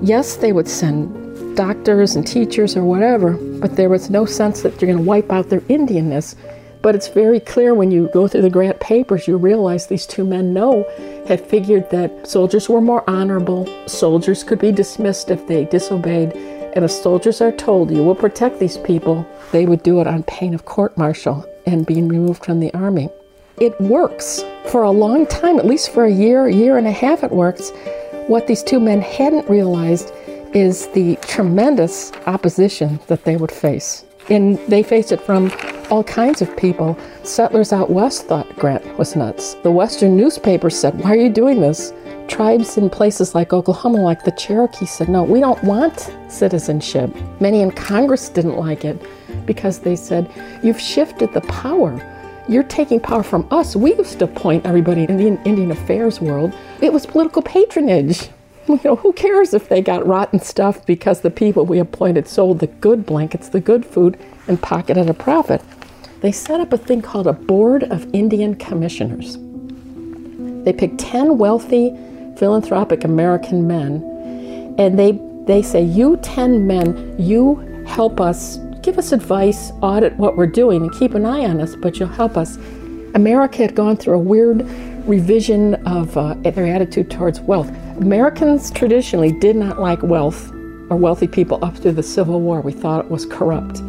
Yes, 0.06 0.36
they 0.36 0.52
would 0.52 0.68
send 0.68 1.58
doctors 1.58 2.16
and 2.16 2.28
teachers 2.28 2.78
or 2.78 2.84
whatever, 2.84 3.32
but 3.60 3.76
there 3.76 3.90
was 3.90 4.12
no 4.12 4.24
sense 4.24 4.62
that 4.62 4.80
you're 4.80 4.92
going 4.92 5.04
to 5.04 5.10
wipe 5.10 5.32
out 5.32 5.50
their 5.50 5.62
Indianness. 5.62 6.36
But 6.84 6.94
it's 6.94 7.08
very 7.08 7.40
clear 7.40 7.74
when 7.74 7.90
you 7.90 8.12
go 8.14 8.28
through 8.28 8.44
the 8.44 8.52
Grant 8.52 8.80
papers, 8.80 9.28
you 9.28 9.36
realize 9.36 9.88
these 9.88 10.06
two 10.06 10.24
men 10.24 10.54
know, 10.54 10.86
had 11.28 11.42
figured 11.42 11.90
that 11.90 12.28
soldiers 12.28 12.70
were 12.70 12.82
more 12.82 13.04
honorable, 13.10 13.68
soldiers 13.88 14.44
could 14.44 14.60
be 14.60 14.72
dismissed 14.72 15.32
if 15.32 15.48
they 15.48 15.66
disobeyed, 15.66 16.34
and 16.76 16.86
if 16.86 16.92
soldiers 16.92 17.42
are 17.42 17.52
told 17.52 17.90
you 17.90 18.04
will 18.04 18.14
protect 18.14 18.60
these 18.60 18.78
people, 18.78 19.26
they 19.52 19.66
would 19.66 19.82
do 19.82 20.02
it 20.02 20.06
on 20.06 20.22
pain 20.24 20.54
of 20.54 20.66
court 20.66 20.96
martial 21.00 21.44
and 21.66 21.88
being 21.88 22.08
removed 22.08 22.46
from 22.46 22.60
the 22.60 22.72
army. 22.76 23.10
It 23.60 23.82
works 23.82 24.44
for 24.68 24.84
a 24.84 24.92
long 24.92 25.26
time, 25.26 25.58
at 25.58 25.66
least 25.66 25.92
for 25.92 26.06
a 26.06 26.12
year, 26.12 26.48
year 26.48 26.78
and 26.78 26.86
a 26.86 26.92
half, 26.92 27.24
it 27.24 27.32
works. 27.32 27.72
What 28.28 28.48
these 28.48 28.64
two 28.64 28.80
men 28.80 29.02
hadn't 29.02 29.48
realized 29.48 30.12
is 30.56 30.88
the 30.88 31.16
tremendous 31.18 32.12
opposition 32.26 33.00
that 33.06 33.24
they 33.24 33.38
would 33.38 33.52
face. 33.52 34.04
And 34.30 34.58
they 34.68 34.82
faced 34.82 35.12
it 35.12 35.22
from 35.22 35.52
all 35.92 36.04
kinds 36.04 36.42
of 36.42 36.58
people. 36.58 36.98
Settlers 37.22 37.72
out 37.72 37.92
west 37.92 38.26
thought 38.26 38.50
Grant 38.56 38.98
was 38.98 39.16
nuts. 39.16 39.54
The 39.62 39.70
Western 39.70 40.18
newspapers 40.18 40.76
said, 40.76 41.00
Why 41.04 41.12
are 41.12 41.16
you 41.16 41.30
doing 41.30 41.62
this? 41.62 41.94
Tribes 42.28 42.78
in 42.78 42.90
places 42.90 43.36
like 43.36 43.54
Oklahoma, 43.54 44.02
like 44.02 44.24
the 44.24 44.32
Cherokee, 44.32 44.88
said, 44.88 45.08
No, 45.08 45.22
we 45.22 45.40
don't 45.40 45.64
want 45.64 46.12
citizenship. 46.28 47.16
Many 47.40 47.62
in 47.62 47.70
Congress 47.70 48.30
didn't 48.30 48.58
like 48.58 48.86
it 48.86 49.00
because 49.46 49.80
they 49.80 49.96
said, 49.96 50.32
You've 50.64 50.82
shifted 50.82 51.32
the 51.32 51.42
power. 51.42 51.94
You're 52.48 52.64
taking 52.64 53.00
power 53.00 53.24
from 53.24 53.48
us. 53.50 53.76
We 53.76 53.96
used 53.96 54.20
to 54.20 54.26
appoint 54.26 54.68
everybody 54.68 55.06
in 55.06 55.18
the 55.18 55.28
Indian 55.46 55.72
affairs 55.72 56.22
world. 56.22 56.54
It 56.80 56.94
was 56.94 57.06
political 57.06 57.42
patronage. 57.42 58.30
You 58.68 58.80
know, 58.84 58.96
who 58.96 59.14
cares 59.14 59.54
if 59.54 59.70
they 59.70 59.80
got 59.80 60.08
rotten 60.08 60.40
stuff 60.40 60.84
because 60.88 61.22
the 61.22 61.30
people 61.30 61.68
we 61.68 61.78
appointed 61.78 62.28
sold 62.28 62.58
the 62.58 62.66
good 62.66 63.06
blankets, 63.06 63.48
the 63.48 63.60
good 63.60 63.86
food, 63.86 64.18
and 64.48 64.60
pocketed 64.60 65.08
a 65.08 65.14
profit? 65.14 65.62
They 66.22 66.32
set 66.32 66.60
up 66.60 66.74
a 66.74 66.78
thing 66.80 67.04
called 67.04 67.28
a 67.28 67.34
Board 67.34 67.84
of 67.84 68.12
Indian 68.12 68.56
Commissioners. 68.56 69.38
They 70.66 70.74
picked 70.74 70.98
10 70.98 71.38
wealthy, 71.38 71.96
philanthropic 72.38 73.04
American 73.04 73.68
men, 73.68 74.02
and 74.80 74.98
they, 74.98 75.20
they 75.46 75.62
say, 75.62 75.84
You 75.84 76.18
10 76.24 76.66
men, 76.66 77.16
you 77.20 77.58
help 77.86 78.20
us, 78.20 78.58
give 78.86 79.00
us 79.00 79.12
advice, 79.12 79.72
audit 79.82 80.16
what 80.18 80.38
we're 80.38 80.46
doing, 80.46 80.84
and 80.84 80.92
keep 80.94 81.16
an 81.16 81.26
eye 81.26 81.44
on 81.44 81.60
us, 81.60 81.76
but 81.76 81.98
you'll 81.98 82.08
help 82.08 82.38
us. 82.38 82.58
America 83.16 83.58
had 83.58 83.74
gone 83.74 83.98
through 83.98 84.14
a 84.14 84.20
weird 84.20 84.62
revision 85.08 85.74
of 85.88 86.16
uh, 86.16 86.36
their 86.36 86.68
attitude 86.68 87.10
towards 87.10 87.40
wealth. 87.40 87.68
Americans 87.98 88.70
traditionally 88.70 89.32
did 89.32 89.56
not 89.56 89.82
like 89.82 90.04
wealth 90.04 90.52
or 90.92 90.98
wealthy 90.98 91.28
people 91.28 91.58
up 91.66 91.76
through 91.76 91.94
the 91.94 92.04
Civil 92.04 92.42
War. 92.42 92.62
We 92.62 92.74
thought 92.74 93.06
it 93.06 93.10
was 93.10 93.26
corrupt. 93.26 93.82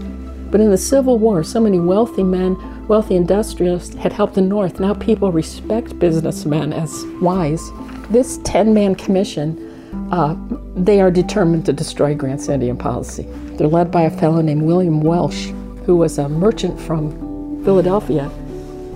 But 0.50 0.62
in 0.62 0.70
the 0.70 0.78
Civil 0.78 1.18
War, 1.18 1.44
so 1.44 1.61
many 1.61 1.78
wealthy 1.78 2.22
men, 2.22 2.56
wealthy 2.88 3.16
industrialists 3.16 3.94
had 3.96 4.14
helped 4.14 4.35
the 4.35 4.40
North. 4.40 4.80
Now 4.80 4.94
people 4.94 5.30
respect 5.30 5.98
businessmen 5.98 6.72
as 6.72 7.04
wise. 7.20 7.70
This 8.09 8.38
10 8.44 8.72
man 8.72 8.94
commission, 8.94 9.65
uh, 10.12 10.37
they 10.74 11.00
are 11.00 11.11
determined 11.11 11.66
to 11.66 11.72
destroy 11.72 12.14
Grant's 12.14 12.48
Indian 12.48 12.76
policy. 12.76 13.24
They're 13.56 13.66
led 13.66 13.90
by 13.90 14.02
a 14.02 14.11
fellow 14.11 14.40
named 14.40 14.62
William 14.62 15.00
Welsh, 15.00 15.46
who 15.85 15.96
was 15.96 16.18
a 16.18 16.28
merchant 16.28 16.78
from 16.80 17.64
Philadelphia. 17.64 18.30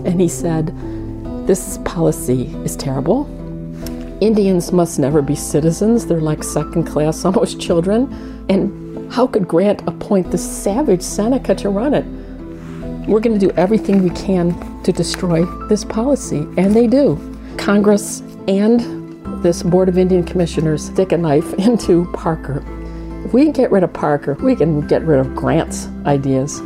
And 0.04 0.20
he 0.20 0.28
said, 0.28 0.74
This 1.46 1.78
policy 1.84 2.46
is 2.64 2.76
terrible. 2.76 3.26
Indians 4.20 4.70
must 4.70 4.98
never 4.98 5.22
be 5.22 5.34
citizens. 5.34 6.06
They're 6.06 6.20
like 6.20 6.44
second 6.44 6.84
class, 6.84 7.24
almost 7.24 7.60
children. 7.60 8.44
And 8.48 9.10
how 9.12 9.26
could 9.26 9.48
Grant 9.48 9.82
appoint 9.88 10.30
this 10.30 10.46
savage 10.48 11.02
Seneca 11.02 11.54
to 11.56 11.70
run 11.70 11.94
it? 11.94 12.04
We're 13.08 13.20
going 13.20 13.38
to 13.38 13.46
do 13.46 13.52
everything 13.56 14.02
we 14.02 14.10
can 14.10 14.82
to 14.82 14.92
destroy 14.92 15.44
this 15.68 15.84
policy. 15.84 16.46
And 16.58 16.76
they 16.76 16.86
do. 16.86 17.18
Congress 17.56 18.20
and 18.46 18.99
this 19.42 19.62
Board 19.62 19.88
of 19.88 19.98
Indian 19.98 20.24
Commissioners 20.24 20.86
stick 20.86 21.12
a 21.12 21.16
knife 21.16 21.52
into 21.58 22.10
Parker. 22.12 22.64
If 23.24 23.32
we 23.32 23.44
can 23.44 23.52
get 23.52 23.70
rid 23.70 23.82
of 23.82 23.92
Parker, 23.92 24.34
we 24.34 24.56
can 24.56 24.86
get 24.86 25.02
rid 25.02 25.20
of 25.20 25.34
Grant's 25.34 25.88
ideas. 26.06 26.56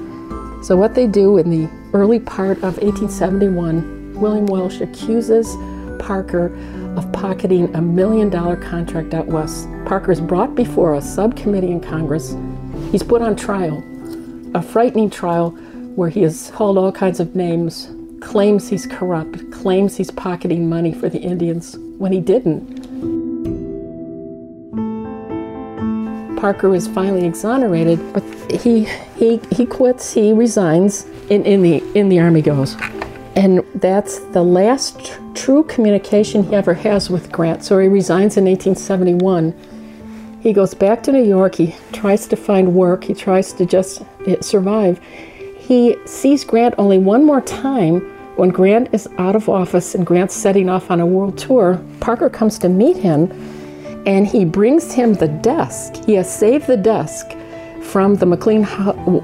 So, 0.63 0.77
what 0.77 0.95
they 0.95 1.07
do 1.07 1.39
in 1.39 1.51
the 1.51 1.71
early 1.93 2.21
part 2.21 2.59
of 2.59 2.79
1871, 2.79 4.19
William 4.21 4.47
Welsh 4.47 4.81
accuses 4.81 5.55
Parker 5.99 6.55
of 6.97 7.11
pocketing 7.13 7.75
a 7.75 7.83
million 7.83 8.31
dollar 8.31 8.57
contract 8.57 9.15
out 9.15 9.27
west. 9.27 9.69
Parker 9.85 10.13
is 10.13 10.21
brought 10.21 10.55
before 10.55 10.95
a 10.95 11.03
subcommittee 11.03 11.71
in 11.71 11.81
Congress. 11.81 12.37
He's 12.91 13.03
put 13.03 13.21
on 13.21 13.37
trial, 13.37 13.83
a 14.55 14.63
frightening 14.63 15.11
trial 15.11 15.51
where 15.97 16.09
he 16.09 16.23
is 16.23 16.51
called 16.55 16.79
all 16.79 16.93
kinds 16.93 17.21
of 17.21 17.35
names, 17.35 17.89
claims 18.21 18.69
he's 18.69 18.87
corrupt, 18.87 19.51
claims 19.51 19.97
he's 19.97 20.11
pocketing 20.11 20.69
money 20.69 20.93
for 20.93 21.09
the 21.09 21.21
Indians 21.21 21.77
when 21.99 22.13
he 22.13 22.21
didn't. 22.21 22.85
Parker 26.37 26.75
is 26.75 26.87
finally 26.89 27.25
exonerated, 27.27 27.99
but 28.13 28.23
he 28.51 28.85
he 29.17 29.41
he 29.51 29.65
quits, 29.65 30.13
he 30.13 30.33
resigns, 30.33 31.07
in, 31.31 31.45
in 31.45 31.63
the 31.63 31.83
in 31.95 32.09
the 32.09 32.21
army 32.21 32.43
goes. 32.43 32.77
And 33.37 33.65
that's 33.77 34.19
the 34.27 34.43
last 34.43 35.05
tr- 35.05 35.21
true 35.35 35.65
communication 35.65 36.45
he 36.45 36.55
ever 36.55 36.75
has 36.75 37.11
with 37.11 37.33
Grant. 37.33 37.65
So 37.65 37.79
he 37.79 37.89
resigns 37.89 38.37
in 38.37 38.45
1871. 38.45 39.55
He 40.41 40.53
goes 40.53 40.75
back 40.75 41.03
to 41.05 41.13
New 41.13 41.25
York. 41.25 41.57
He 41.57 41.75
tries 41.93 42.27
to 42.29 42.37
find 42.37 42.75
work. 42.75 43.05
He 43.05 43.15
tries 43.15 43.53
to 43.55 43.67
just 43.67 44.03
eh, 44.27 44.37
survive. 44.41 45.01
He 45.67 45.97
sees 46.05 46.45
Grant 46.45 46.75
only 46.77 46.99
one 46.99 47.25
more 47.25 47.41
time 47.41 48.01
when 48.37 48.51
Grant 48.51 48.93
is 48.93 49.09
out 49.17 49.35
of 49.35 49.49
office 49.49 49.95
and 49.95 50.05
Grant's 50.05 50.35
setting 50.35 50.69
off 50.69 50.91
on 50.91 51.01
a 51.01 51.07
world 51.07 51.39
tour. 51.39 51.83
Parker 52.01 52.29
comes 52.29 52.59
to 52.59 52.69
meet 52.69 52.99
him 52.99 53.33
and 54.05 54.27
he 54.27 54.45
brings 54.45 54.93
him 54.93 55.15
the 55.15 55.29
desk. 55.29 56.05
He 56.05 56.13
has 56.15 56.31
saved 56.31 56.67
the 56.67 56.77
desk 56.77 57.35
from 57.81 58.17
the 58.17 58.27
McLean 58.27 58.67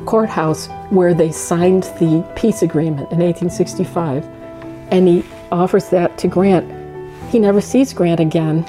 courthouse 0.07 0.68
where 0.88 1.12
they 1.12 1.31
signed 1.31 1.83
the 1.98 2.26
peace 2.37 2.62
agreement 2.62 3.12
in 3.12 3.18
1865. 3.18 4.24
And 4.90 5.09
he 5.09 5.24
offers 5.53 5.90
that 5.90 6.16
to 6.18 6.29
Grant. 6.29 6.66
He 7.31 7.38
never 7.38 7.61
sees 7.61 7.92
Grant 7.92 8.18
again. 8.18 8.64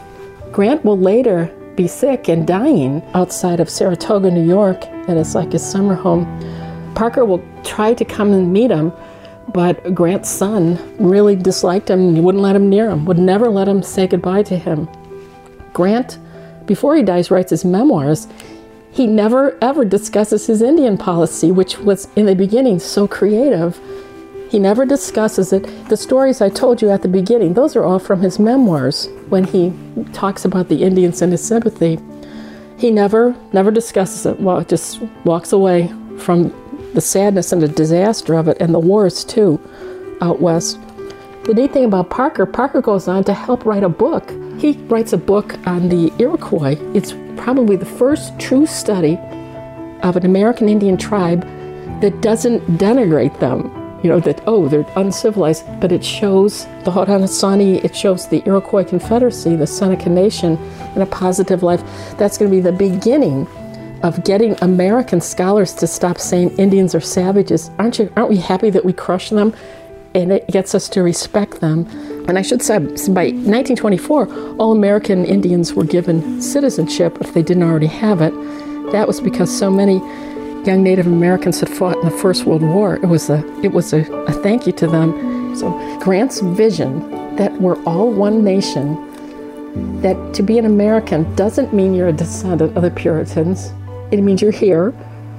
Grant 0.51 0.83
will 0.83 0.99
later 0.99 1.45
be 1.77 1.87
sick 1.87 2.27
and 2.27 2.45
dying 2.45 3.01
outside 3.13 3.61
of 3.61 3.69
Saratoga, 3.69 4.29
New 4.29 4.45
York, 4.45 4.85
and 5.07 5.17
it's 5.17 5.35
like 5.35 5.53
his 5.53 5.65
summer 5.65 5.95
home. 5.95 6.25
Parker 6.95 7.25
will 7.25 7.43
try 7.63 7.93
to 7.93 8.05
come 8.05 8.33
and 8.33 8.51
meet 8.51 8.71
him, 8.71 8.91
but 9.53 9.93
Grant's 9.93 10.29
son 10.29 10.79
really 10.99 11.35
disliked 11.35 11.89
him 11.89 11.99
and 11.99 12.15
he 12.15 12.21
wouldn't 12.21 12.43
let 12.43 12.55
him 12.55 12.69
near 12.69 12.89
him, 12.89 13.05
would 13.05 13.17
never 13.17 13.49
let 13.49 13.67
him 13.67 13.83
say 13.83 14.07
goodbye 14.07 14.43
to 14.43 14.57
him. 14.57 14.87
Grant, 15.73 16.19
before 16.65 16.95
he 16.95 17.03
dies, 17.03 17.31
writes 17.31 17.49
his 17.49 17.65
memoirs. 17.65 18.27
He 18.91 19.07
never 19.07 19.57
ever 19.61 19.85
discusses 19.85 20.47
his 20.47 20.61
Indian 20.61 20.97
policy, 20.97 21.51
which 21.51 21.77
was 21.79 22.07
in 22.15 22.25
the 22.25 22.35
beginning 22.35 22.79
so 22.79 23.07
creative. 23.07 23.79
He 24.49 24.59
never 24.59 24.85
discusses 24.85 25.53
it. 25.53 25.63
The 25.87 25.95
stories 25.95 26.41
I 26.41 26.49
told 26.49 26.81
you 26.81 26.89
at 26.89 27.01
the 27.01 27.07
beginning, 27.07 27.53
those 27.53 27.77
are 27.77 27.85
all 27.85 27.99
from 27.99 28.19
his 28.19 28.37
memoirs 28.37 29.07
when 29.29 29.45
he 29.45 29.73
talks 30.11 30.43
about 30.43 30.67
the 30.67 30.83
Indians 30.83 31.21
and 31.21 31.31
his 31.31 31.41
sympathy. 31.41 31.99
He 32.77 32.91
never, 32.91 33.33
never 33.53 33.71
discusses 33.71 34.25
it. 34.25 34.41
Well, 34.41 34.61
just 34.65 35.01
walks 35.23 35.53
away 35.53 35.89
from 36.17 36.53
the 36.93 37.01
sadness 37.01 37.51
and 37.51 37.61
the 37.61 37.67
disaster 37.67 38.35
of 38.35 38.47
it, 38.47 38.57
and 38.59 38.73
the 38.73 38.79
wars 38.79 39.23
too, 39.23 39.59
out 40.21 40.41
west. 40.41 40.79
The 41.43 41.53
neat 41.53 41.73
thing 41.73 41.85
about 41.85 42.09
Parker, 42.09 42.45
Parker 42.45 42.81
goes 42.81 43.07
on 43.07 43.23
to 43.25 43.33
help 43.33 43.65
write 43.65 43.83
a 43.83 43.89
book. 43.89 44.29
He 44.59 44.73
writes 44.87 45.13
a 45.13 45.17
book 45.17 45.55
on 45.67 45.89
the 45.89 46.13
Iroquois. 46.19 46.77
It's 46.93 47.13
probably 47.35 47.75
the 47.75 47.85
first 47.85 48.37
true 48.39 48.65
study 48.65 49.17
of 50.03 50.15
an 50.15 50.25
American 50.25 50.69
Indian 50.69 50.97
tribe 50.97 51.41
that 52.01 52.21
doesn't 52.21 52.61
denigrate 52.77 53.39
them 53.39 53.81
you 54.03 54.09
know, 54.09 54.19
that, 54.21 54.41
oh, 54.47 54.67
they're 54.67 54.85
uncivilized, 54.95 55.63
but 55.79 55.91
it 55.91 56.03
shows 56.03 56.65
the 56.83 56.91
Haudenosaunee, 56.91 57.83
it 57.83 57.95
shows 57.95 58.27
the 58.27 58.41
Iroquois 58.47 58.83
Confederacy, 58.83 59.55
the 59.55 59.67
Seneca 59.67 60.09
Nation 60.09 60.57
in 60.95 61.03
a 61.03 61.05
positive 61.05 61.61
life. 61.61 61.81
That's 62.17 62.37
going 62.37 62.49
to 62.49 62.57
be 62.57 62.61
the 62.61 62.71
beginning 62.71 63.47
of 64.03 64.23
getting 64.23 64.55
American 64.61 65.21
scholars 65.21 65.73
to 65.75 65.87
stop 65.87 66.17
saying 66.17 66.57
Indians 66.57 66.95
are 66.95 67.01
savages. 67.01 67.69
Aren't 67.77 67.99
you? 67.99 68.11
Aren't 68.15 68.29
we 68.29 68.37
happy 68.37 68.69
that 68.69 68.85
we 68.85 68.93
crush 68.93 69.29
them? 69.29 69.53
And 70.13 70.31
it 70.31 70.47
gets 70.47 70.75
us 70.75 70.89
to 70.89 71.03
respect 71.03 71.61
them. 71.61 71.87
And 72.27 72.37
I 72.37 72.41
should 72.41 72.61
say, 72.61 72.77
by 72.79 73.31
1924, 73.31 74.57
all 74.57 74.71
American 74.73 75.25
Indians 75.25 75.73
were 75.73 75.85
given 75.85 76.41
citizenship 76.41 77.17
if 77.21 77.33
they 77.33 77.41
didn't 77.41 77.63
already 77.63 77.87
have 77.87 78.21
it. 78.21 78.33
That 78.91 79.07
was 79.07 79.21
because 79.21 79.55
so 79.57 79.71
many 79.71 79.95
young 80.65 80.83
Native 80.83 81.07
Americans 81.07 81.59
had 81.59 81.69
fought 81.69 81.97
in 81.97 82.05
the 82.05 82.11
First 82.11 82.45
World 82.45 82.61
War. 82.61 82.95
It 82.95 83.07
was 83.07 83.29
a 83.29 83.39
it 83.63 83.71
was 83.71 83.93
a, 83.93 84.01
a 84.25 84.33
thank 84.33 84.67
you 84.67 84.73
to 84.73 84.87
them. 84.87 85.55
So 85.55 85.71
Grant's 85.99 86.41
vision 86.41 87.35
that 87.35 87.53
we're 87.61 87.81
all 87.83 88.11
one 88.11 88.43
nation, 88.43 90.01
that 90.01 90.33
to 90.33 90.43
be 90.43 90.57
an 90.57 90.65
American 90.65 91.33
doesn't 91.35 91.73
mean 91.73 91.93
you're 91.93 92.09
a 92.09 92.13
descendant 92.13 92.75
of 92.75 92.83
the 92.83 92.91
Puritans. 92.91 93.71
It 94.11 94.21
means 94.21 94.41
you're 94.41 94.51
here, 94.51 94.93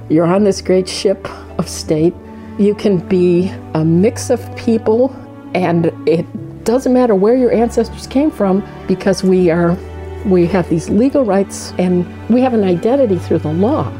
you're 0.09 0.25
on 0.25 0.43
this 0.43 0.61
great 0.61 0.89
ship 0.89 1.27
of 1.59 1.69
state. 1.69 2.13
You 2.57 2.75
can 2.75 2.97
be 3.07 3.49
a 3.73 3.85
mix 3.85 4.29
of 4.29 4.55
people, 4.55 5.15
and 5.53 5.87
it 6.07 6.25
doesn't 6.63 6.93
matter 6.93 7.13
where 7.15 7.35
your 7.35 7.51
ancestors 7.51 8.07
came 8.07 8.31
from 8.31 8.67
because 8.87 9.23
we 9.23 9.49
are 9.49 9.77
we 10.25 10.47
have 10.47 10.69
these 10.69 10.89
legal 10.89 11.25
rights 11.25 11.73
and 11.77 12.05
we 12.29 12.39
have 12.41 12.53
an 12.53 12.63
identity 12.63 13.17
through 13.17 13.39
the 13.39 13.51
law. 13.51 13.91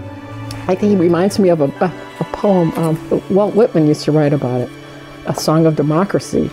I 0.67 0.75
think 0.75 0.83
he 0.83 0.95
reminds 0.95 1.37
me 1.37 1.49
of 1.49 1.59
a, 1.59 1.65
a, 1.65 2.23
poem 2.31 2.71
um, 2.77 3.23
Walt 3.29 3.53
Whitman 3.55 3.87
used 3.87 4.05
to 4.05 4.13
write 4.13 4.31
about 4.31 4.61
it, 4.61 4.69
A 5.25 5.35
Song 5.35 5.65
of 5.65 5.75
Democracy, 5.75 6.47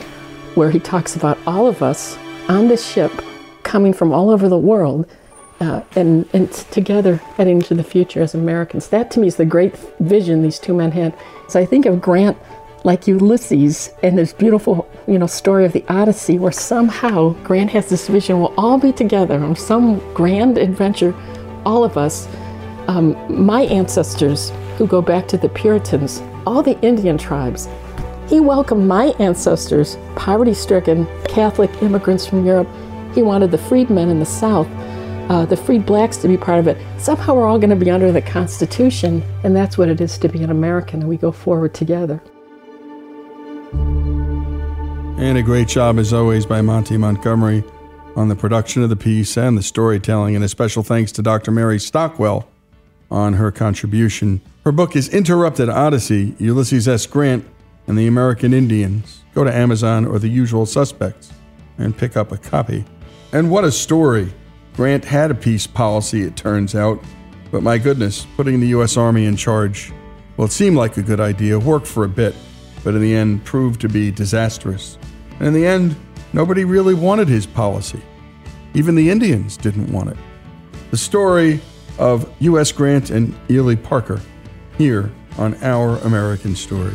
where 0.57 0.71
he 0.71 0.81
talks 0.81 1.15
about 1.15 1.39
all 1.47 1.69
of 1.69 1.83
us 1.83 2.19
on 2.49 2.67
this 2.67 2.85
ship 2.85 3.13
coming 3.63 3.93
from 3.93 4.13
all 4.13 4.31
over 4.31 4.49
the 4.49 4.59
world 4.59 5.07
uh, 5.61 5.83
and, 5.97 6.29
and 6.33 6.53
together 6.53 7.17
heading 7.37 7.57
into 7.57 7.75
the 7.75 7.85
future 7.85 8.23
as 8.23 8.35
Americans. 8.35 8.89
That 8.89 9.11
to 9.13 9.21
me 9.21 9.27
is 9.27 9.37
the 9.37 9.45
great 9.45 9.77
vision 10.01 10.43
these 10.43 10.59
two 10.59 10.75
men 10.75 10.93
had. 10.93 11.15
So 11.49 11.61
I 11.61 11.67
think 11.67 11.87
of 11.87 12.01
Grant 12.01 12.37
like 12.83 13.07
Ulysses 13.07 13.91
and 14.03 14.17
this 14.17 14.33
beautiful, 14.33 14.89
you 15.07 15.19
know, 15.19 15.27
story 15.27 15.67
of 15.67 15.73
the 15.73 15.85
Odyssey, 15.89 16.39
where 16.39 16.53
somehow 16.53 17.31
Grant 17.45 17.71
has 17.71 17.91
this 17.91 18.09
vision: 18.09 18.41
we'll 18.41 18.55
all 18.57 18.79
be 18.79 18.93
together 18.93 19.39
on 19.39 19.55
some 19.55 19.99
grand 20.15 20.57
adventure, 20.57 21.15
all 21.67 21.85
of 21.85 21.99
us, 21.99 22.27
um, 22.89 23.15
my 23.29 23.63
ancestors, 23.65 24.51
who 24.79 24.87
go 24.87 25.03
back 25.03 25.29
to 25.29 25.37
the 25.37 25.49
Puritans, 25.51 26.23
all 26.47 26.63
the 26.63 26.81
Indian 26.81 27.19
tribes, 27.19 27.69
he 28.31 28.39
welcomed 28.39 28.87
my 28.87 29.07
ancestors, 29.19 29.99
poverty 30.15 30.55
stricken 30.55 31.05
Catholic 31.25 31.69
immigrants 31.83 32.27
from 32.27 32.47
Europe. 32.47 32.69
He 33.13 33.23
wanted 33.23 33.51
the 33.51 33.59
freedmen 33.59 34.09
in 34.09 34.21
the 34.21 34.25
South, 34.25 34.69
uh, 35.31 35.47
the 35.47 35.57
freed 35.57 35.87
blacks 35.87 36.17
to 36.19 36.27
be 36.27 36.37
part 36.37 36.59
of 36.59 36.67
it. 36.67 36.77
Somehow 36.99 37.37
we're 37.37 37.47
all 37.47 37.59
going 37.59 37.71
to 37.71 37.77
be 37.77 37.89
under 37.89 38.11
the 38.11 38.21
Constitution, 38.21 39.23
and 39.45 39.55
that's 39.55 39.79
what 39.79 39.89
it 39.89 40.01
is 40.01 40.19
to 40.19 40.29
be 40.29 40.43
an 40.43 40.51
American, 40.51 41.01
and 41.01 41.09
we 41.09 41.17
go 41.17 41.31
forward 41.31 41.73
together. 41.73 42.21
And 43.73 45.39
a 45.39 45.43
great 45.43 45.69
job, 45.69 46.01
as 46.01 46.13
always, 46.13 46.47
by 46.47 46.63
Monty 46.63 46.97
Montgomery 46.97 47.63
on 48.17 48.29
the 48.29 48.35
production 48.35 48.83
of 48.83 48.89
the 48.89 48.97
piece 48.97 49.37
and 49.37 49.57
the 49.57 49.63
storytelling. 49.63 50.35
And 50.35 50.45
a 50.45 50.49
special 50.49 50.83
thanks 50.83 51.13
to 51.13 51.23
Dr. 51.23 51.53
Mary 51.53 51.79
Stockwell 51.79 52.49
on 53.09 53.35
her 53.35 53.53
contribution. 53.53 54.41
Her 54.65 54.73
book 54.73 54.97
is 54.97 55.09
Interrupted 55.11 55.69
Odyssey 55.69 56.35
Ulysses 56.39 56.89
S. 56.89 57.07
Grant 57.07 57.47
and 57.87 57.97
the 57.97 58.09
American 58.09 58.53
Indians. 58.53 59.23
Go 59.33 59.45
to 59.45 59.55
Amazon 59.55 60.07
or 60.07 60.19
the 60.19 60.29
usual 60.29 60.67
suspects 60.67 61.33
and 61.79 61.97
pick 61.97 62.17
up 62.17 62.33
a 62.33 62.37
copy. 62.37 62.85
And 63.33 63.49
what 63.49 63.63
a 63.63 63.71
story! 63.71 64.33
Grant 64.75 65.05
had 65.05 65.31
a 65.31 65.35
peace 65.35 65.67
policy, 65.67 66.23
it 66.23 66.37
turns 66.37 66.75
out, 66.75 67.03
but 67.51 67.63
my 67.63 67.79
goodness, 67.79 68.27
putting 68.37 68.61
the 68.61 68.69
U.S. 68.69 68.97
Army 68.97 69.27
in 69.27 69.37
charge, 69.37 69.93
well, 70.37 70.47
it 70.47 70.53
seemed 70.53 70.77
like 70.77 70.97
a 70.97 71.03
good 71.03 71.21
idea, 71.21 71.59
worked 71.59 71.87
for 71.87 72.05
a 72.05 72.09
bit, 72.09 72.35
but 72.85 72.95
in 72.95 73.03
the 73.03 73.15
end 73.15 73.45
proved 73.45 73.81
to 73.83 73.89
be 73.89 74.11
disastrous. 74.11 74.99
And 75.39 75.49
in 75.49 75.55
the 75.55 75.67
end, 75.67 75.97
nobody 76.33 76.65
really 76.65 76.95
wanted 76.95 77.29
his 77.29 77.47
policy. 77.47 78.01
Even 78.75 78.95
the 78.95 79.11
Indians 79.11 79.57
didn't 79.57 79.93
want 79.93 80.11
it. 80.11 80.17
The 80.91 80.97
story 80.97 81.61
of 81.99 82.33
U.S. 82.41 82.73
Grant 82.73 83.11
and 83.11 83.37
Ely 83.51 83.75
Parker 83.75 84.21
here 84.79 85.11
on 85.39 85.55
Our 85.63 85.99
American 85.99 86.57
Story. 86.57 86.95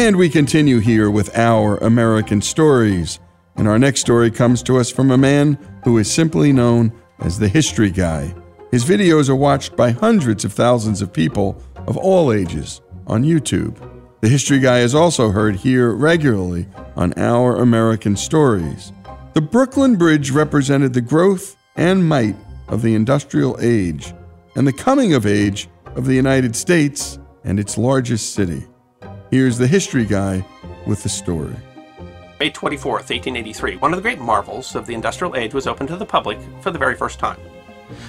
And 0.00 0.16
we 0.16 0.30
continue 0.30 0.78
here 0.78 1.10
with 1.10 1.36
our 1.36 1.76
American 1.76 2.40
stories. 2.40 3.20
And 3.56 3.68
our 3.68 3.78
next 3.78 4.00
story 4.00 4.30
comes 4.30 4.62
to 4.62 4.78
us 4.78 4.90
from 4.90 5.10
a 5.10 5.18
man 5.18 5.58
who 5.84 5.98
is 5.98 6.10
simply 6.10 6.54
known 6.54 6.90
as 7.18 7.38
the 7.38 7.48
History 7.48 7.90
Guy. 7.90 8.34
His 8.70 8.82
videos 8.82 9.28
are 9.28 9.36
watched 9.36 9.76
by 9.76 9.90
hundreds 9.90 10.42
of 10.42 10.54
thousands 10.54 11.02
of 11.02 11.12
people 11.12 11.62
of 11.86 11.98
all 11.98 12.32
ages 12.32 12.80
on 13.08 13.24
YouTube. 13.24 13.76
The 14.22 14.30
History 14.30 14.58
Guy 14.58 14.78
is 14.78 14.94
also 14.94 15.32
heard 15.32 15.56
here 15.56 15.92
regularly 15.92 16.66
on 16.96 17.12
Our 17.18 17.56
American 17.56 18.16
Stories. 18.16 18.92
The 19.34 19.42
Brooklyn 19.42 19.96
Bridge 19.96 20.30
represented 20.30 20.94
the 20.94 21.02
growth 21.02 21.56
and 21.76 22.08
might 22.08 22.36
of 22.68 22.80
the 22.80 22.94
industrial 22.94 23.58
age 23.60 24.14
and 24.56 24.66
the 24.66 24.72
coming 24.72 25.12
of 25.12 25.26
age 25.26 25.68
of 25.94 26.06
the 26.06 26.14
United 26.14 26.56
States 26.56 27.18
and 27.44 27.60
its 27.60 27.76
largest 27.76 28.32
city. 28.32 28.64
Here's 29.30 29.56
the 29.56 29.66
history 29.68 30.04
guy 30.04 30.44
with 30.86 31.04
the 31.04 31.08
story. 31.08 31.54
May 32.40 32.50
24th, 32.50 33.10
1883, 33.10 33.76
one 33.76 33.92
of 33.92 33.96
the 33.96 34.02
great 34.02 34.18
marvels 34.18 34.74
of 34.74 34.86
the 34.86 34.94
industrial 34.94 35.36
age 35.36 35.54
was 35.54 35.68
opened 35.68 35.88
to 35.90 35.96
the 35.96 36.04
public 36.04 36.36
for 36.60 36.72
the 36.72 36.78
very 36.78 36.96
first 36.96 37.20
time. 37.20 37.38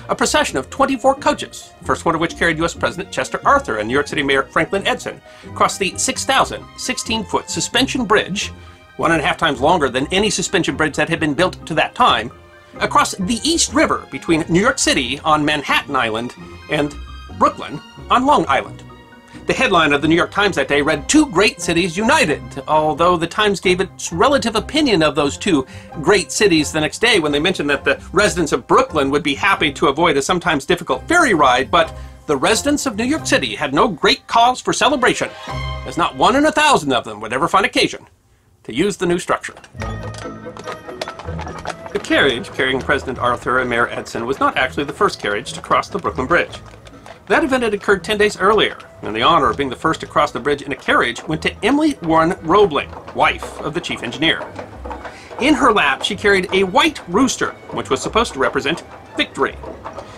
A 0.09 0.15
procession 0.15 0.57
of 0.57 0.71
24 0.71 1.15
coaches, 1.15 1.73
the 1.79 1.85
first 1.85 2.05
one 2.05 2.15
of 2.15 2.21
which 2.21 2.37
carried 2.37 2.57
U.S. 2.57 2.73
President 2.73 3.11
Chester 3.11 3.39
Arthur 3.45 3.77
and 3.77 3.87
New 3.87 3.93
York 3.93 4.07
City 4.07 4.23
Mayor 4.23 4.43
Franklin 4.43 4.87
Edson, 4.87 5.21
crossed 5.53 5.77
the 5.77 5.95
6,016 5.95 7.23
foot 7.25 7.51
suspension 7.51 8.05
bridge, 8.05 8.47
one 8.97 9.11
and 9.11 9.21
a 9.21 9.23
half 9.23 9.37
times 9.37 9.61
longer 9.61 9.89
than 9.89 10.11
any 10.11 10.31
suspension 10.31 10.75
bridge 10.75 10.95
that 10.95 11.09
had 11.09 11.19
been 11.19 11.35
built 11.35 11.63
to 11.67 11.75
that 11.75 11.93
time, 11.93 12.31
across 12.79 13.13
the 13.13 13.39
East 13.43 13.75
River 13.75 14.07
between 14.09 14.43
New 14.49 14.61
York 14.61 14.79
City 14.79 15.19
on 15.19 15.45
Manhattan 15.45 15.95
Island 15.95 16.33
and 16.71 16.95
Brooklyn 17.37 17.79
on 18.09 18.25
Long 18.25 18.43
Island. 18.47 18.83
The 19.47 19.53
headline 19.53 19.91
of 19.91 20.01
the 20.01 20.07
New 20.07 20.15
York 20.15 20.31
Times 20.31 20.55
that 20.55 20.67
day 20.67 20.81
read, 20.81 21.09
Two 21.09 21.25
Great 21.25 21.59
Cities 21.61 21.97
United, 21.97 22.41
although 22.67 23.17
the 23.17 23.27
Times 23.27 23.59
gave 23.59 23.81
its 23.81 24.13
relative 24.13 24.55
opinion 24.55 25.01
of 25.01 25.15
those 25.15 25.37
two 25.37 25.65
great 26.01 26.31
cities 26.31 26.71
the 26.71 26.79
next 26.79 26.99
day 26.99 27.19
when 27.19 27.31
they 27.31 27.39
mentioned 27.39 27.69
that 27.69 27.83
the 27.83 28.01
residents 28.13 28.51
of 28.51 28.67
Brooklyn 28.67 29.09
would 29.09 29.23
be 29.23 29.35
happy 29.35 29.71
to 29.73 29.87
avoid 29.87 30.17
a 30.17 30.21
sometimes 30.21 30.65
difficult 30.65 31.07
ferry 31.07 31.33
ride, 31.33 31.71
but 31.71 31.95
the 32.27 32.37
residents 32.37 32.85
of 32.85 32.95
New 32.95 33.03
York 33.03 33.25
City 33.25 33.55
had 33.55 33.73
no 33.73 33.87
great 33.87 34.25
cause 34.27 34.61
for 34.61 34.73
celebration, 34.73 35.29
as 35.85 35.97
not 35.97 36.15
one 36.15 36.35
in 36.35 36.45
a 36.45 36.51
thousand 36.51 36.93
of 36.93 37.03
them 37.03 37.19
would 37.19 37.33
ever 37.33 37.47
find 37.47 37.65
occasion 37.65 38.07
to 38.63 38.73
use 38.73 38.95
the 38.97 39.05
new 39.05 39.17
structure. 39.19 39.55
The 41.91 42.01
carriage 42.01 42.49
carrying 42.51 42.79
President 42.79 43.19
Arthur 43.19 43.59
and 43.59 43.69
Mayor 43.69 43.89
Edson 43.89 44.25
was 44.25 44.39
not 44.39 44.55
actually 44.55 44.83
the 44.85 44.93
first 44.93 45.19
carriage 45.19 45.51
to 45.53 45.61
cross 45.61 45.89
the 45.89 45.99
Brooklyn 45.99 46.27
Bridge. 46.27 46.59
That 47.27 47.43
event 47.43 47.63
had 47.63 47.73
occurred 47.73 48.03
10 48.03 48.17
days 48.17 48.37
earlier, 48.37 48.77
and 49.01 49.15
the 49.15 49.21
honor 49.21 49.49
of 49.49 49.57
being 49.57 49.69
the 49.69 49.75
first 49.75 50.01
to 50.01 50.07
cross 50.07 50.31
the 50.31 50.39
bridge 50.39 50.61
in 50.61 50.71
a 50.71 50.75
carriage 50.75 51.23
went 51.27 51.41
to 51.43 51.65
Emily 51.65 51.97
Warren 52.01 52.35
Roebling, 52.41 52.91
wife 53.15 53.59
of 53.61 53.73
the 53.73 53.81
chief 53.81 54.03
engineer. 54.03 54.45
In 55.39 55.53
her 55.53 55.71
lap, 55.71 56.03
she 56.03 56.15
carried 56.15 56.49
a 56.51 56.63
white 56.63 56.99
rooster, 57.07 57.51
which 57.71 57.89
was 57.89 58.01
supposed 58.01 58.33
to 58.33 58.39
represent 58.39 58.83
victory. 59.15 59.55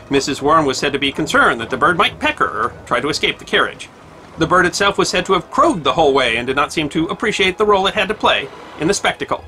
Mrs. 0.10 0.42
Warren 0.42 0.66
was 0.66 0.78
said 0.78 0.94
to 0.94 1.00
be 1.00 1.12
concerned 1.12 1.60
that 1.62 1.70
the 1.70 1.78
bird 1.78 1.98
might 1.98 2.20
peck 2.20 2.40
her 2.40 2.66
or 2.66 2.74
try 2.86 3.00
to 3.00 3.10
escape 3.10 3.38
the 3.38 3.46
carriage. 3.46 3.90
The 4.38 4.48
bird 4.48 4.66
itself 4.66 4.98
was 4.98 5.10
said 5.10 5.26
to 5.28 5.34
have 5.34 5.52
crowed 5.52 5.84
the 5.84 5.94
whole 5.94 6.14
way 6.14 6.38
and 6.38 6.48
did 6.48 6.56
not 6.56 6.74
seem 6.74 6.90
to 6.90 7.08
appreciate 7.08 7.58
the 7.58 7.66
role 7.66 7.86
it 7.88 7.94
had 7.94 8.08
to 8.08 8.14
play 8.14 8.50
in 8.80 8.88
the 8.88 8.94
spectacle. 8.94 9.46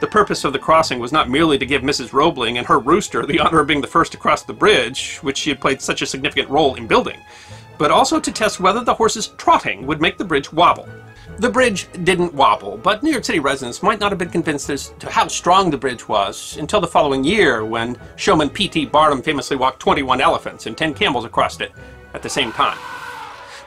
The 0.00 0.06
purpose 0.06 0.44
of 0.44 0.52
the 0.52 0.60
crossing 0.60 1.00
was 1.00 1.10
not 1.10 1.28
merely 1.28 1.58
to 1.58 1.66
give 1.66 1.82
Mrs. 1.82 2.12
Roebling 2.12 2.58
and 2.58 2.66
her 2.68 2.78
rooster 2.78 3.26
the 3.26 3.40
honor 3.40 3.60
of 3.60 3.66
being 3.66 3.80
the 3.80 3.86
first 3.86 4.12
to 4.12 4.18
cross 4.18 4.42
the 4.44 4.52
bridge, 4.52 5.18
which 5.18 5.38
she 5.38 5.50
had 5.50 5.60
played 5.60 5.82
such 5.82 6.02
a 6.02 6.06
significant 6.06 6.48
role 6.48 6.76
in 6.76 6.86
building, 6.86 7.18
but 7.78 7.90
also 7.90 8.20
to 8.20 8.30
test 8.30 8.60
whether 8.60 8.84
the 8.84 8.94
horse's 8.94 9.28
trotting 9.38 9.86
would 9.86 10.00
make 10.00 10.16
the 10.16 10.24
bridge 10.24 10.52
wobble. 10.52 10.88
The 11.38 11.50
bridge 11.50 11.88
didn't 12.04 12.32
wobble, 12.32 12.76
but 12.76 13.02
New 13.02 13.10
York 13.10 13.24
City 13.24 13.40
residents 13.40 13.82
might 13.82 13.98
not 13.98 14.12
have 14.12 14.18
been 14.18 14.30
convinced 14.30 14.70
as 14.70 14.90
to 15.00 15.10
how 15.10 15.26
strong 15.26 15.68
the 15.68 15.76
bridge 15.76 16.08
was 16.08 16.56
until 16.58 16.80
the 16.80 16.86
following 16.86 17.24
year 17.24 17.64
when 17.64 17.96
showman 18.14 18.50
P.T. 18.50 18.86
Barnum 18.86 19.20
famously 19.20 19.56
walked 19.56 19.80
21 19.80 20.20
elephants 20.20 20.66
and 20.66 20.78
10 20.78 20.94
camels 20.94 21.24
across 21.24 21.60
it 21.60 21.72
at 22.14 22.22
the 22.22 22.28
same 22.28 22.52
time. 22.52 22.78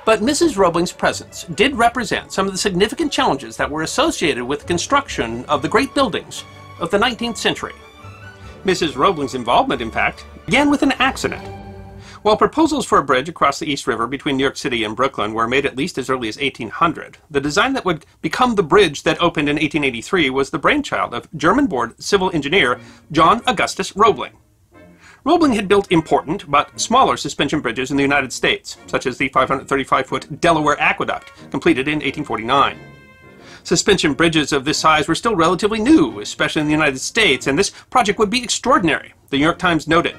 But 0.04 0.22
Mrs. 0.22 0.58
Roebling's 0.58 0.92
presence 0.92 1.44
did 1.44 1.76
represent 1.76 2.32
some 2.32 2.48
of 2.48 2.54
the 2.54 2.58
significant 2.58 3.12
challenges 3.12 3.56
that 3.58 3.70
were 3.70 3.84
associated 3.84 4.44
with 4.44 4.62
the 4.62 4.66
construction 4.66 5.46
of 5.46 5.62
the 5.62 5.70
great 5.70 5.94
buildings 5.94 6.44
of 6.80 6.90
the 6.90 6.98
19th 6.98 7.38
century. 7.38 7.74
Mrs. 8.66 8.96
Roebling's 8.96 9.36
involvement, 9.36 9.82
in 9.82 9.92
fact, 9.92 10.26
began 10.48 10.72
with 10.72 10.82
an 10.82 10.94
accident. 10.94 11.48
While 12.24 12.38
proposals 12.38 12.86
for 12.86 12.98
a 12.98 13.04
bridge 13.04 13.30
across 13.30 13.60
the 13.60 13.66
East 13.72 13.88
River 13.88 14.08
between 14.08 14.38
New 14.38 14.44
York 14.44 14.58
City 14.58 14.84
and 14.84 14.96
Brooklyn 14.96 15.34
were 15.34 15.48
made 15.48 15.66
at 15.66 15.78
least 15.78 15.98
as 15.98 16.10
early 16.10 16.30
as 16.30 16.38
1800, 16.38 17.18
the 17.30 17.42
design 17.42 17.74
that 17.74 17.86
would 17.86 18.06
become 18.22 18.56
the 18.56 18.64
bridge 18.64 19.04
that 19.04 19.22
opened 19.22 19.50
in 19.50 19.56
1883 19.56 20.30
was 20.30 20.50
the 20.50 20.60
brainchild 20.60 21.14
of 21.14 21.28
German-born 21.36 21.96
civil 22.00 22.30
engineer 22.32 22.80
John 23.12 23.42
Augustus 23.48 23.96
Roebling. 23.96 24.34
Roebling 25.24 25.54
had 25.54 25.68
built 25.68 25.92
important 25.92 26.50
but 26.50 26.80
smaller 26.80 27.16
suspension 27.16 27.62
bridges 27.62 27.92
in 27.92 27.98
the 27.98 28.04
United 28.04 28.34
States, 28.34 28.78
such 28.88 29.06
as 29.06 29.18
the 29.18 29.30
535-foot 29.30 30.42
Delaware 30.42 30.80
Aqueduct, 30.80 31.32
completed 31.52 31.88
in 31.88 32.00
1849. 32.00 32.80
Suspension 33.64 34.14
bridges 34.14 34.52
of 34.52 34.66
this 34.66 34.80
size 34.80 35.08
were 35.08 35.14
still 35.14 35.36
relatively 35.36 35.80
new, 35.80 36.20
especially 36.22 36.62
in 36.62 36.68
the 36.68 36.74
United 36.74 36.98
States, 36.98 37.46
and 37.46 37.58
this 37.58 37.70
project 37.92 38.18
would 38.18 38.32
be 38.32 38.44
extraordinary, 38.44 39.14
the 39.30 39.38
New 39.38 39.44
York 39.44 39.60
Times 39.60 39.88
noted. 39.88 40.18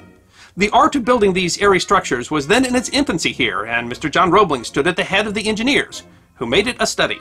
The 0.55 0.69
art 0.69 0.95
of 0.95 1.03
building 1.03 1.33
these 1.33 1.61
airy 1.61 1.81
structures 1.81 2.31
was 2.31 2.47
then 2.47 2.63
in 2.63 2.73
its 2.73 2.87
infancy 2.89 3.33
here, 3.33 3.65
and 3.65 3.91
Mr. 3.91 4.09
John 4.09 4.31
Roebling 4.31 4.63
stood 4.63 4.87
at 4.87 4.95
the 4.95 5.03
head 5.03 5.27
of 5.27 5.33
the 5.33 5.49
engineers, 5.49 6.03
who 6.35 6.45
made 6.45 6.67
it 6.67 6.77
a 6.79 6.87
study. 6.87 7.19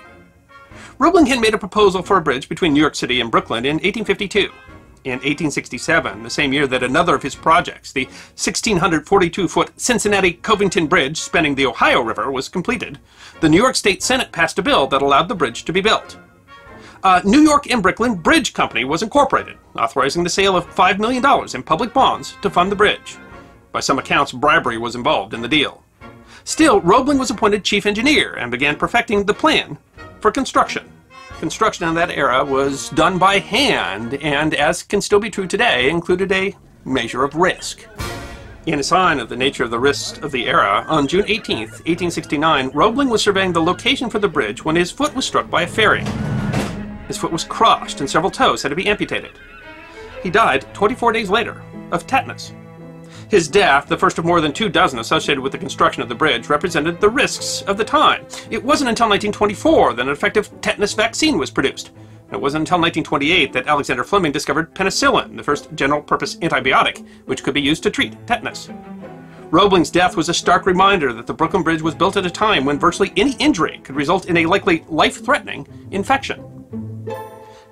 Roebling 0.99 1.27
had 1.27 1.41
made 1.41 1.55
a 1.55 1.59
proposal 1.59 2.03
for 2.03 2.17
a 2.17 2.23
bridge 2.23 2.49
between 2.49 2.75
New 2.75 2.81
York 2.81 2.95
City 2.95 3.21
and 3.21 3.31
Brooklyn 3.31 3.65
in 3.65 3.77
1852. 3.77 4.53
In 5.05 5.15
1867, 5.15 6.23
the 6.23 6.31
same 6.31 6.53
year 6.53 6.69
that 6.69 6.85
another 6.85 7.17
of 7.17 7.25
his 7.25 7.35
projects, 7.35 7.91
the 7.91 8.07
1,642-foot 8.37 9.73
Cincinnati 9.77 10.35
Covington 10.35 10.87
Bridge 10.87 11.19
spanning 11.19 11.57
the 11.57 11.67
Ohio 11.67 12.01
River, 12.01 12.31
was 12.31 12.49
completed, 12.49 13.01
the 13.41 13.49
New 13.49 13.57
York 13.57 13.75
State 13.75 14.01
Senate 14.01 14.31
passed 14.31 14.61
a 14.61 14.63
bill 14.63 14.87
that 14.87 15.03
allowed 15.03 15.29
the 15.29 15.35
bridge 15.35 15.65
to 15.65 15.73
be 15.73 15.81
built. 15.81 16.17
Uh, 17.03 17.21
New 17.25 17.41
York 17.41 17.69
and 17.69 17.83
Brooklyn 17.83 18.15
Bridge 18.15 18.53
Company 18.53 18.85
was 18.85 19.03
incorporated, 19.03 19.59
authorizing 19.75 20.23
the 20.23 20.31
sale 20.31 20.57
of 20.57 20.73
$5 20.73 21.01
million 21.01 21.25
in 21.53 21.63
public 21.65 21.93
bonds 21.93 22.37
to 22.43 22.49
fund 22.49 22.71
the 22.71 22.77
bridge. 22.77 23.17
By 23.73 23.81
some 23.81 23.99
accounts, 23.99 24.31
bribery 24.31 24.79
was 24.79 24.95
involved 24.95 25.35
in 25.35 25.43
the 25.43 25.49
deal. 25.49 25.83
Still, 26.45 26.81
Roebling 26.81 27.19
was 27.19 27.31
appointed 27.31 27.65
chief 27.65 27.87
engineer 27.87 28.35
and 28.35 28.53
began 28.53 28.77
perfecting 28.77 29.25
the 29.25 29.35
plan 29.35 29.79
for 30.21 30.31
construction. 30.31 30.89
Construction 31.43 31.89
in 31.89 31.95
that 31.97 32.13
era 32.13 32.45
was 32.45 32.89
done 32.91 33.19
by 33.19 33.41
hand 33.41 34.15
and, 34.23 34.55
as 34.55 34.85
can 34.85 35.01
still 35.01 35.19
be 35.19 35.29
true 35.29 35.49
today, 35.49 35.91
included 35.91 36.31
a 36.31 36.55
measure 36.85 37.25
of 37.25 37.35
risk. 37.35 37.85
In 38.67 38.79
a 38.79 38.83
sign 38.85 39.19
of 39.19 39.29
the 39.29 39.35
nature 39.35 39.65
of 39.65 39.73
the 39.73 39.81
risks 39.81 40.19
of 40.19 40.31
the 40.31 40.47
era, 40.47 40.87
on 40.87 41.09
June 41.09 41.25
18, 41.27 41.59
1869, 41.59 42.69
Roebling 42.69 43.11
was 43.11 43.23
surveying 43.23 43.53
the 43.53 43.61
location 43.61 44.09
for 44.09 44.21
the 44.21 44.29
bridge 44.29 44.65
when 44.65 44.77
his 44.77 44.93
foot 44.93 45.17
was 45.17 45.25
struck 45.25 45.51
by 45.51 45.63
a 45.63 45.67
ferry. 45.67 46.05
His 47.09 47.19
foot 47.19 47.33
was 47.33 47.43
crushed 47.43 47.99
and 47.99 48.09
several 48.09 48.31
toes 48.31 48.63
had 48.63 48.69
to 48.69 48.77
be 48.77 48.87
amputated. 48.87 49.33
He 50.23 50.31
died 50.31 50.73
24 50.75 51.11
days 51.11 51.29
later 51.29 51.61
of 51.91 52.07
tetanus. 52.07 52.53
His 53.33 53.49
death, 53.49 53.89
the 53.89 53.97
first 53.97 54.19
of 54.19 54.27
more 54.27 54.43
than 54.43 54.53
two 54.53 54.69
dozen 54.69 54.99
associated 54.99 55.41
with 55.41 55.53
the 55.53 55.59
construction 55.59 56.03
of 56.03 56.11
the 56.11 56.15
bridge, 56.15 56.51
represented 56.51 57.01
the 57.01 57.09
risks 57.09 57.63
of 57.63 57.79
the 57.79 57.85
time. 57.85 58.27
It 58.51 58.63
wasn't 58.63 58.91
until 58.91 59.09
1924 59.09 59.95
that 59.95 60.03
an 60.03 60.13
effective 60.13 60.51
tetanus 60.61 60.93
vaccine 60.93 61.39
was 61.39 61.51
produced. 61.51 61.93
It 62.31 62.39
wasn't 62.39 62.61
until 62.61 62.77
1928 62.77 63.55
that 63.55 63.67
Alexander 63.67 64.05
Fleming 64.05 64.33
discovered 64.33 64.75
penicillin, 64.75 65.35
the 65.35 65.43
first 65.43 65.75
general-purpose 65.75 66.37
antibiotic, 66.41 67.07
which 67.25 67.43
could 67.43 67.55
be 67.55 67.63
used 67.63 67.83
to 67.85 67.91
treat 67.91 68.19
tetanus. 68.27 68.69
Roebling's 69.51 69.91
death 69.91 70.15
was 70.15 70.29
a 70.29 70.35
stark 70.35 70.67
reminder 70.67 71.15
that 71.15 71.27
the 71.27 71.33
Brooklyn 71.33 71.63
Bridge 71.63 71.81
was 71.81 71.95
built 71.95 72.19
at 72.19 72.27
a 72.27 72.31
time 72.31 72.67
when 72.67 72.79
virtually 72.79 73.15
any 73.17 73.33
injury 73.39 73.81
could 73.83 73.97
result 73.97 74.27
in 74.27 74.37
a 74.37 74.47
likely 74.47 74.85
life-threatening 74.89 75.67
infection. 75.91 76.45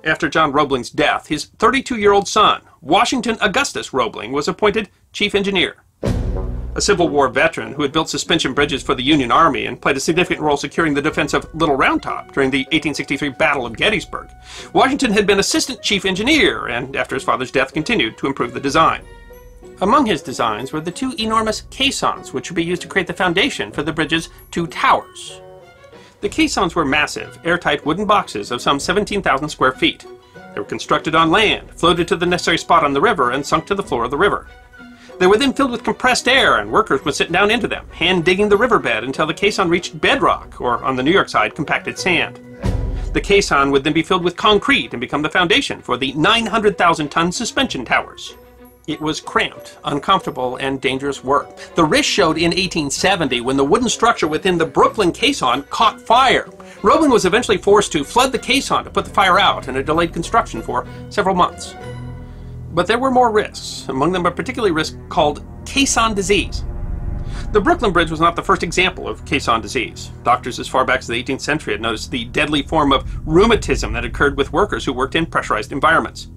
After 0.03 0.27
John 0.27 0.51
Roebling's 0.51 0.89
death, 0.89 1.27
his 1.27 1.51
32-year-old 1.59 2.27
son, 2.27 2.63
Washington 2.81 3.37
Augustus 3.41 3.93
Roebling, 3.93 4.31
was 4.31 4.47
appointed 4.47 4.89
chief 5.11 5.35
engineer. 5.35 5.75
A 6.73 6.81
Civil 6.81 7.09
War 7.09 7.27
veteran 7.27 7.73
who 7.73 7.81
had 7.81 7.91
built 7.91 8.09
suspension 8.09 8.53
bridges 8.53 8.81
for 8.81 8.95
the 8.95 9.03
Union 9.03 9.29
Army 9.29 9.65
and 9.65 9.81
played 9.81 9.97
a 9.97 9.99
significant 9.99 10.39
role 10.39 10.55
securing 10.55 10.93
the 10.93 11.01
defense 11.01 11.33
of 11.33 11.53
Little 11.53 11.75
Round 11.75 12.01
Top 12.01 12.31
during 12.31 12.49
the 12.49 12.59
1863 12.71 13.29
Battle 13.29 13.65
of 13.65 13.75
Gettysburg, 13.75 14.29
Washington 14.71 15.11
had 15.11 15.27
been 15.27 15.39
assistant 15.39 15.81
chief 15.81 16.05
engineer 16.05 16.67
and, 16.67 16.95
after 16.95 17.15
his 17.15 17.25
father's 17.25 17.51
death, 17.51 17.73
continued 17.73 18.17
to 18.17 18.27
improve 18.27 18.53
the 18.53 18.59
design. 18.59 19.03
Among 19.81 20.05
his 20.05 20.21
designs 20.21 20.71
were 20.71 20.79
the 20.79 20.91
two 20.91 21.13
enormous 21.17 21.63
caissons 21.71 22.33
which 22.33 22.49
would 22.49 22.55
be 22.55 22.63
used 22.63 22.81
to 22.83 22.87
create 22.87 23.07
the 23.07 23.13
foundation 23.13 23.71
for 23.71 23.83
the 23.83 23.91
bridge's 23.91 24.29
two 24.49 24.65
towers. 24.67 25.41
The 26.21 26.29
caissons 26.29 26.73
were 26.73 26.85
massive, 26.85 27.37
airtight 27.43 27.85
wooden 27.85 28.05
boxes 28.05 28.49
of 28.49 28.61
some 28.61 28.79
17,000 28.79 29.49
square 29.49 29.73
feet. 29.73 30.05
They 30.53 30.59
were 30.59 30.65
constructed 30.65 31.15
on 31.15 31.31
land, 31.31 31.71
floated 31.71 32.07
to 32.07 32.15
the 32.15 32.25
necessary 32.25 32.57
spot 32.59 32.85
on 32.85 32.93
the 32.93 33.01
river, 33.01 33.31
and 33.31 33.45
sunk 33.45 33.65
to 33.67 33.75
the 33.75 33.83
floor 33.83 34.05
of 34.05 34.11
the 34.11 34.17
river. 34.17 34.47
They 35.21 35.27
were 35.27 35.37
then 35.37 35.53
filled 35.53 35.69
with 35.69 35.83
compressed 35.83 36.27
air, 36.27 36.57
and 36.57 36.71
workers 36.71 37.05
would 37.05 37.13
sit 37.13 37.31
down 37.31 37.51
into 37.51 37.67
them, 37.67 37.87
hand 37.91 38.25
digging 38.25 38.49
the 38.49 38.57
riverbed 38.57 39.03
until 39.03 39.27
the 39.27 39.35
caisson 39.35 39.69
reached 39.69 40.01
bedrock, 40.01 40.59
or 40.59 40.83
on 40.83 40.95
the 40.95 41.03
New 41.03 41.11
York 41.11 41.29
side, 41.29 41.53
compacted 41.53 41.99
sand. 41.99 42.39
The 43.13 43.21
caisson 43.21 43.69
would 43.69 43.83
then 43.83 43.93
be 43.93 44.01
filled 44.01 44.23
with 44.23 44.35
concrete 44.35 44.93
and 44.93 44.99
become 44.99 45.21
the 45.21 45.29
foundation 45.29 45.79
for 45.79 45.95
the 45.95 46.11
900,000 46.13 47.09
ton 47.09 47.31
suspension 47.31 47.85
towers. 47.85 48.33
It 48.87 48.99
was 48.99 49.21
cramped, 49.21 49.77
uncomfortable, 49.83 50.55
and 50.55 50.81
dangerous 50.81 51.23
work. 51.23 51.55
The 51.75 51.85
risk 51.85 52.09
showed 52.09 52.39
in 52.39 52.45
1870 52.45 53.41
when 53.41 53.57
the 53.57 53.63
wooden 53.63 53.89
structure 53.89 54.27
within 54.27 54.57
the 54.57 54.65
Brooklyn 54.65 55.11
caisson 55.11 55.61
caught 55.69 56.01
fire. 56.01 56.49
Roebling 56.81 57.11
was 57.11 57.25
eventually 57.25 57.59
forced 57.59 57.91
to 57.91 58.03
flood 58.03 58.31
the 58.31 58.39
caisson 58.39 58.85
to 58.85 58.89
put 58.89 59.05
the 59.05 59.13
fire 59.13 59.37
out, 59.37 59.67
and 59.67 59.77
it 59.77 59.85
delayed 59.85 60.13
construction 60.13 60.63
for 60.63 60.87
several 61.11 61.35
months. 61.35 61.75
But 62.73 62.87
there 62.87 62.99
were 62.99 63.11
more 63.11 63.31
risks, 63.31 63.87
among 63.89 64.11
them 64.11 64.25
a 64.25 64.31
particular 64.31 64.71
risk 64.71 64.97
called 65.09 65.45
caisson 65.65 66.13
disease. 66.13 66.63
The 67.51 67.59
Brooklyn 67.59 67.91
Bridge 67.91 68.11
was 68.11 68.21
not 68.21 68.35
the 68.35 68.43
first 68.43 68.63
example 68.63 69.07
of 69.07 69.25
caisson 69.25 69.61
disease. 69.61 70.11
Doctors 70.23 70.59
as 70.59 70.67
far 70.67 70.85
back 70.85 70.99
as 70.99 71.07
the 71.07 71.21
18th 71.21 71.41
century 71.41 71.73
had 71.73 71.81
noticed 71.81 72.11
the 72.11 72.25
deadly 72.25 72.61
form 72.61 72.93
of 72.93 73.05
rheumatism 73.27 73.91
that 73.93 74.05
occurred 74.05 74.37
with 74.37 74.53
workers 74.53 74.85
who 74.85 74.93
worked 74.93 75.15
in 75.15 75.25
pressurized 75.25 75.71
environments. 75.71 76.29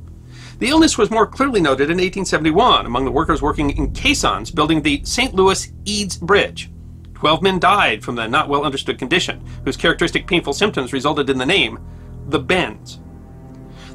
The 0.59 0.69
illness 0.69 0.99
was 0.99 1.11
more 1.11 1.27
clearly 1.27 1.61
noted 1.61 1.85
in 1.85 1.99
1871 1.99 2.87
among 2.87 3.05
the 3.05 3.11
workers 3.11 3.43
working 3.43 3.71
in 3.71 3.93
caissons 3.93 4.51
building 4.51 4.83
the 4.83 5.05
St. 5.05 5.35
Louis 5.35 5.73
Eads 5.85 6.17
Bridge. 6.17 6.71
Twelve 7.15 7.43
men 7.43 7.59
died 7.59 8.05
from 8.05 8.17
the 8.17 8.27
not 8.27 8.49
well 8.49 8.65
understood 8.65 8.99
condition, 8.99 9.41
whose 9.65 9.77
characteristic 9.77 10.27
painful 10.27 10.53
symptoms 10.53 10.93
resulted 10.93 11.31
in 11.31 11.39
the 11.39 11.47
name, 11.47 11.79
the 12.29 12.39
bends. 12.39 13.01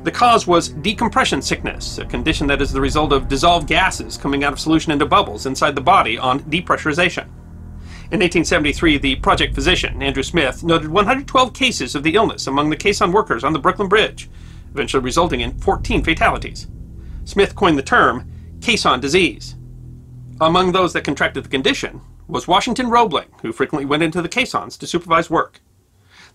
The 0.04 0.12
cause 0.12 0.48
was 0.48 0.70
decompression 0.70 1.42
sickness, 1.42 1.98
a 1.98 2.06
condition 2.06 2.48
that 2.48 2.62
is 2.62 2.72
the 2.72 2.80
result 2.80 3.12
of 3.12 3.28
dissolved 3.28 3.68
gases 3.68 4.18
coming 4.18 4.46
out 4.46 4.54
of 4.54 4.60
solution 4.60 4.94
into 4.94 5.06
bubbles 5.06 5.46
inside 5.46 5.76
the 5.76 5.82
body 5.82 6.18
on 6.18 6.40
depressurization. 6.42 7.28
In 8.12 8.22
1873, 8.22 8.98
the 8.98 9.16
project 9.18 9.54
physician, 9.54 10.02
Andrew 10.02 10.24
Smith, 10.24 10.64
noted 10.64 10.90
112 10.90 11.54
cases 11.54 11.96
of 11.96 12.04
the 12.04 12.16
illness 12.16 12.48
among 12.48 12.70
the 12.70 12.78
caisson 12.78 13.12
workers 13.12 13.44
on 13.44 13.52
the 13.52 13.60
Brooklyn 13.60 13.90
Bridge, 13.90 14.30
eventually 14.72 15.04
resulting 15.04 15.42
in 15.42 15.60
14 15.60 16.04
fatalities. 16.04 16.68
Smith 17.26 17.54
coined 17.56 17.78
the 17.78 17.84
term 17.84 18.32
caisson 18.62 19.02
disease. 19.02 19.56
Among 20.40 20.72
those 20.72 20.94
that 20.94 21.04
contracted 21.04 21.44
the 21.44 21.50
condition 21.50 22.00
was 22.30 22.48
Washington 22.48 22.90
Roebling, 22.90 23.28
who 23.42 23.52
frequently 23.52 23.86
went 23.86 24.04
into 24.04 24.22
the 24.22 24.30
caissons 24.30 24.78
to 24.78 24.88
supervise 24.88 25.30
work. 25.30 25.60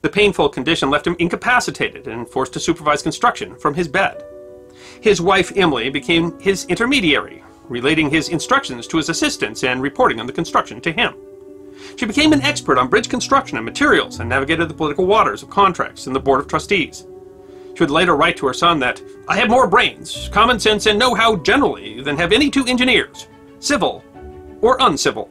The 0.05 0.11
painful 0.11 0.51
condition 0.51 0.91
left 0.91 1.07
him 1.07 1.17
incapacitated 1.19 2.09
and 2.09 2.29
forced 2.29 2.53
to 2.53 2.61
supervise 2.61 3.03
construction 3.03 3.57
from 3.57 3.73
his 3.73 3.89
bed. 3.89 4.23
His 5.01 5.23
wife, 5.23 5.51
Emily, 5.57 5.89
became 5.89 6.39
his 6.39 6.67
intermediary, 6.67 7.43
relating 7.71 8.11
his 8.11 8.29
instructions 8.29 8.87
to 8.89 8.99
his 8.99 9.09
assistants 9.09 9.65
and 9.65 9.81
reporting 9.81 10.21
on 10.21 10.27
the 10.27 10.33
construction 10.35 10.79
to 10.83 10.93
him. 10.93 11.15
She 11.97 12.05
became 12.05 12.35
an 12.35 12.43
expert 12.43 12.77
on 12.77 12.89
bridge 12.89 13.09
construction 13.09 13.57
and 13.57 13.65
materials 13.65 14.21
and 14.21 14.29
navigated 14.29 14.69
the 14.69 14.75
political 14.75 15.07
waters 15.07 15.43
of 15.43 15.49
contracts 15.49 16.07
and 16.07 16.15
the 16.15 16.21
Board 16.21 16.41
of 16.41 16.49
Trustees. 16.49 17.07
She 17.75 17.83
would 17.83 17.91
later 17.91 18.15
write 18.15 18.37
to 18.37 18.47
her 18.47 18.53
son 18.53 18.79
that, 18.81 19.01
I 19.27 19.39
have 19.39 19.49
more 19.49 19.67
brains, 19.67 20.29
common 20.31 20.61
sense, 20.61 20.85
and 20.85 20.99
know 20.99 21.15
how 21.15 21.37
generally 21.37 22.03
than 22.03 22.19
have 22.19 22.31
any 22.31 22.51
two 22.51 22.67
engineers, 22.67 23.27
civil 23.59 24.05
or 24.61 24.77
uncivil. 24.81 25.31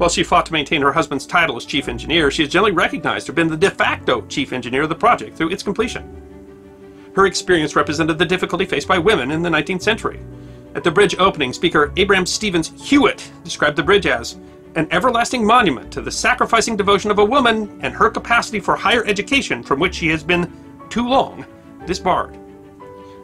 While 0.00 0.08
she 0.08 0.22
fought 0.22 0.46
to 0.46 0.54
maintain 0.54 0.80
her 0.80 0.92
husband's 0.92 1.26
title 1.26 1.58
as 1.58 1.66
chief 1.66 1.86
engineer, 1.86 2.30
she 2.30 2.42
is 2.42 2.48
generally 2.48 2.72
recognized 2.72 3.26
to 3.26 3.32
have 3.32 3.36
been 3.36 3.48
the 3.48 3.56
de 3.58 3.70
facto 3.70 4.22
chief 4.28 4.50
engineer 4.54 4.84
of 4.84 4.88
the 4.88 4.94
project 4.94 5.36
through 5.36 5.50
its 5.50 5.62
completion. 5.62 7.12
Her 7.14 7.26
experience 7.26 7.76
represented 7.76 8.16
the 8.16 8.24
difficulty 8.24 8.64
faced 8.64 8.88
by 8.88 8.96
women 8.96 9.30
in 9.30 9.42
the 9.42 9.50
19th 9.50 9.82
century. 9.82 10.18
At 10.74 10.84
the 10.84 10.90
bridge 10.90 11.16
opening, 11.18 11.52
Speaker 11.52 11.92
Abram 11.98 12.24
Stevens 12.24 12.72
Hewitt 12.82 13.30
described 13.44 13.76
the 13.76 13.82
bridge 13.82 14.06
as 14.06 14.38
an 14.74 14.88
everlasting 14.90 15.44
monument 15.44 15.92
to 15.92 16.00
the 16.00 16.10
sacrificing 16.10 16.78
devotion 16.78 17.10
of 17.10 17.18
a 17.18 17.24
woman 17.24 17.78
and 17.82 17.92
her 17.92 18.08
capacity 18.08 18.58
for 18.58 18.76
higher 18.76 19.04
education 19.04 19.62
from 19.62 19.80
which 19.80 19.96
she 19.96 20.08
has 20.08 20.24
been 20.24 20.50
too 20.88 21.06
long 21.06 21.44
disbarred. 21.84 22.39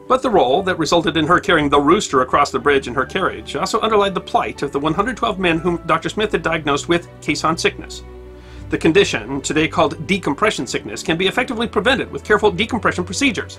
But 0.09 0.23
the 0.23 0.31
role 0.31 0.63
that 0.63 0.79
resulted 0.79 1.17
in 1.17 1.27
her 1.27 1.41
carrying 1.41 1.69
the 1.69 1.81
rooster 1.81 2.21
across 2.21 2.53
the 2.53 2.61
bridge 2.61 2.87
in 2.87 2.95
her 2.95 3.05
carriage 3.05 3.57
also 3.57 3.81
underlined 3.81 4.15
the 4.15 4.21
plight 4.21 4.63
of 4.63 4.71
the 4.71 4.79
112 4.79 5.39
men 5.39 5.59
whom 5.59 5.83
Dr. 5.87 6.09
Smith 6.09 6.31
had 6.31 6.43
diagnosed 6.43 6.89
with 6.89 7.09
caisson 7.21 7.59
sickness. 7.59 8.05
The 8.71 8.79
condition, 8.79 9.41
today 9.41 9.67
called 9.67 10.07
decompression 10.07 10.67
sickness, 10.67 11.03
can 11.03 11.17
be 11.17 11.27
effectively 11.27 11.67
prevented 11.67 12.11
with 12.11 12.25
careful 12.25 12.53
decompression 12.53 13.05
procedures. 13.05 13.59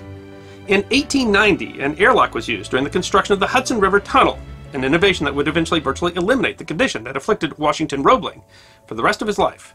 In 0.68 0.82
1890, 0.90 1.80
an 1.80 1.98
airlock 1.98 2.34
was 2.34 2.48
used 2.48 2.70
during 2.70 2.84
the 2.84 2.90
construction 2.90 3.32
of 3.32 3.40
the 3.40 3.46
Hudson 3.46 3.80
River 3.80 4.00
Tunnel, 4.00 4.38
an 4.74 4.84
innovation 4.84 5.24
that 5.24 5.34
would 5.34 5.48
eventually 5.48 5.80
virtually 5.80 6.14
eliminate 6.16 6.58
the 6.58 6.64
condition 6.64 7.04
that 7.04 7.16
afflicted 7.16 7.56
Washington 7.58 8.02
Roebling 8.02 8.42
for 8.86 8.94
the 8.94 9.02
rest 9.02 9.22
of 9.22 9.28
his 9.28 9.38
life. 9.38 9.74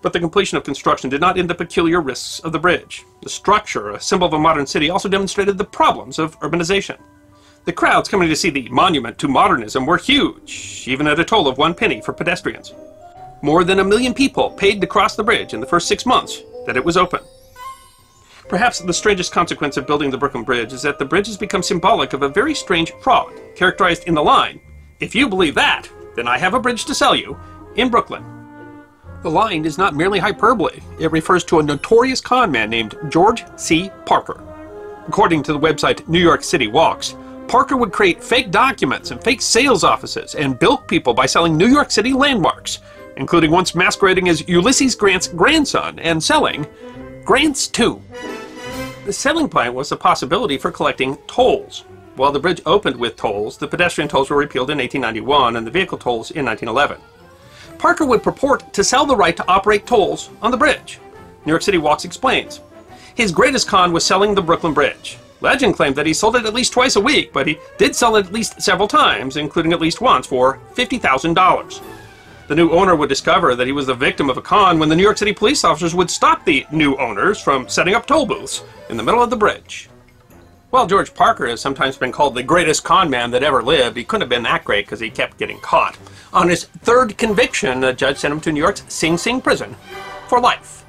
But 0.00 0.12
the 0.12 0.20
completion 0.20 0.56
of 0.56 0.64
construction 0.64 1.10
did 1.10 1.20
not 1.20 1.38
end 1.38 1.50
the 1.50 1.54
peculiar 1.54 2.00
risks 2.00 2.40
of 2.40 2.52
the 2.52 2.58
bridge. 2.58 3.04
The 3.22 3.28
structure, 3.28 3.90
a 3.90 4.00
symbol 4.00 4.28
of 4.28 4.32
a 4.32 4.38
modern 4.38 4.66
city, 4.66 4.90
also 4.90 5.08
demonstrated 5.08 5.58
the 5.58 5.64
problems 5.64 6.18
of 6.18 6.38
urbanization. 6.40 6.98
The 7.64 7.72
crowds 7.72 8.08
coming 8.08 8.28
to 8.28 8.36
see 8.36 8.50
the 8.50 8.68
monument 8.68 9.18
to 9.18 9.28
modernism 9.28 9.84
were 9.84 9.98
huge, 9.98 10.84
even 10.86 11.06
at 11.06 11.18
a 11.18 11.24
toll 11.24 11.48
of 11.48 11.58
one 11.58 11.74
penny 11.74 12.00
for 12.00 12.12
pedestrians. 12.12 12.72
More 13.42 13.64
than 13.64 13.80
a 13.80 13.84
million 13.84 14.14
people 14.14 14.50
paid 14.50 14.80
to 14.80 14.86
cross 14.86 15.16
the 15.16 15.24
bridge 15.24 15.52
in 15.52 15.60
the 15.60 15.66
first 15.66 15.88
six 15.88 16.06
months 16.06 16.42
that 16.66 16.76
it 16.76 16.84
was 16.84 16.96
open. 16.96 17.20
Perhaps 18.48 18.78
the 18.78 18.94
strangest 18.94 19.32
consequence 19.32 19.76
of 19.76 19.86
building 19.86 20.10
the 20.10 20.16
Brooklyn 20.16 20.44
Bridge 20.44 20.72
is 20.72 20.80
that 20.82 20.98
the 20.98 21.04
bridge 21.04 21.26
has 21.26 21.36
become 21.36 21.62
symbolic 21.62 22.14
of 22.14 22.22
a 22.22 22.28
very 22.28 22.54
strange 22.54 22.92
fraud, 23.02 23.32
characterized 23.54 24.04
in 24.04 24.14
the 24.14 24.22
line, 24.22 24.60
If 25.00 25.14
you 25.14 25.28
believe 25.28 25.54
that, 25.54 25.88
then 26.16 26.26
I 26.26 26.38
have 26.38 26.54
a 26.54 26.60
bridge 26.60 26.84
to 26.86 26.94
sell 26.94 27.14
you, 27.14 27.38
in 27.76 27.88
Brooklyn. 27.88 28.37
The 29.22 29.30
line 29.30 29.64
is 29.64 29.78
not 29.78 29.96
merely 29.96 30.20
hyperbole, 30.20 30.80
it 31.00 31.10
refers 31.10 31.42
to 31.44 31.58
a 31.58 31.62
notorious 31.62 32.20
con 32.20 32.52
man 32.52 32.70
named 32.70 32.96
George 33.08 33.44
C. 33.56 33.90
Parker. 34.06 34.40
According 35.08 35.42
to 35.44 35.52
the 35.52 35.58
website 35.58 36.06
New 36.06 36.20
York 36.20 36.44
City 36.44 36.68
Walks, 36.68 37.16
Parker 37.48 37.76
would 37.76 37.92
create 37.92 38.22
fake 38.22 38.52
documents 38.52 39.10
and 39.10 39.22
fake 39.24 39.42
sales 39.42 39.82
offices 39.82 40.36
and 40.36 40.58
bilk 40.58 40.86
people 40.86 41.14
by 41.14 41.26
selling 41.26 41.56
New 41.56 41.66
York 41.66 41.90
City 41.90 42.12
landmarks, 42.12 42.78
including 43.16 43.50
once 43.50 43.74
masquerading 43.74 44.28
as 44.28 44.46
Ulysses 44.48 44.94
Grant's 44.94 45.26
grandson 45.26 45.98
and 45.98 46.22
selling 46.22 46.64
Grant's 47.24 47.66
Tomb. 47.66 48.04
The 49.04 49.12
selling 49.12 49.48
point 49.48 49.74
was 49.74 49.88
the 49.88 49.96
possibility 49.96 50.58
for 50.58 50.70
collecting 50.70 51.16
tolls. 51.26 51.84
While 52.14 52.30
the 52.30 52.38
bridge 52.38 52.60
opened 52.66 52.96
with 52.96 53.16
tolls, 53.16 53.56
the 53.56 53.66
pedestrian 53.66 54.08
tolls 54.08 54.30
were 54.30 54.36
repealed 54.36 54.70
in 54.70 54.78
1891 54.78 55.56
and 55.56 55.66
the 55.66 55.70
vehicle 55.72 55.98
tolls 55.98 56.30
in 56.30 56.44
1911. 56.44 57.00
Parker 57.78 58.04
would 58.04 58.22
purport 58.22 58.72
to 58.72 58.82
sell 58.82 59.06
the 59.06 59.16
right 59.16 59.36
to 59.36 59.48
operate 59.48 59.86
tolls 59.86 60.30
on 60.42 60.50
the 60.50 60.56
bridge. 60.56 60.98
New 61.44 61.52
York 61.52 61.62
City 61.62 61.78
Walks 61.78 62.04
explains. 62.04 62.60
His 63.14 63.32
greatest 63.32 63.68
con 63.68 63.92
was 63.92 64.04
selling 64.04 64.34
the 64.34 64.42
Brooklyn 64.42 64.74
Bridge. 64.74 65.18
Legend 65.40 65.76
claimed 65.76 65.94
that 65.96 66.06
he 66.06 66.12
sold 66.12 66.36
it 66.36 66.46
at 66.46 66.54
least 66.54 66.72
twice 66.72 66.96
a 66.96 67.00
week, 67.00 67.32
but 67.32 67.46
he 67.46 67.58
did 67.78 67.94
sell 67.94 68.16
it 68.16 68.26
at 68.26 68.32
least 68.32 68.60
several 68.60 68.88
times, 68.88 69.36
including 69.36 69.72
at 69.72 69.80
least 69.80 70.00
once 70.00 70.26
for 70.26 70.58
$50,000. 70.74 71.82
The 72.48 72.54
new 72.54 72.70
owner 72.70 72.96
would 72.96 73.08
discover 73.08 73.54
that 73.54 73.66
he 73.66 73.72
was 73.72 73.86
the 73.86 73.94
victim 73.94 74.30
of 74.30 74.36
a 74.36 74.42
con 74.42 74.78
when 74.78 74.88
the 74.88 74.96
New 74.96 75.02
York 75.02 75.18
City 75.18 75.32
police 75.32 75.64
officers 75.64 75.94
would 75.94 76.10
stop 76.10 76.44
the 76.44 76.66
new 76.72 76.96
owners 76.96 77.40
from 77.40 77.68
setting 77.68 77.94
up 77.94 78.06
toll 78.06 78.26
booths 78.26 78.64
in 78.88 78.96
the 78.96 79.02
middle 79.02 79.22
of 79.22 79.30
the 79.30 79.36
bridge. 79.36 79.88
While 80.70 80.86
George 80.86 81.14
Parker 81.14 81.46
has 81.46 81.62
sometimes 81.62 81.96
been 81.96 82.12
called 82.12 82.34
the 82.34 82.42
greatest 82.42 82.84
con 82.84 83.08
man 83.08 83.30
that 83.30 83.42
ever 83.42 83.62
lived, 83.62 83.96
he 83.96 84.04
couldn't 84.04 84.20
have 84.20 84.28
been 84.28 84.42
that 84.42 84.64
great 84.64 84.84
because 84.84 85.00
he 85.00 85.08
kept 85.08 85.38
getting 85.38 85.58
caught. 85.60 85.96
On 86.34 86.46
his 86.46 86.64
third 86.64 87.16
conviction, 87.16 87.84
a 87.84 87.94
judge 87.94 88.18
sent 88.18 88.32
him 88.32 88.40
to 88.42 88.52
New 88.52 88.60
York's 88.60 88.84
Sing 88.86 89.16
Sing 89.16 89.40
prison 89.40 89.74
for 90.28 90.38
life. 90.40 90.84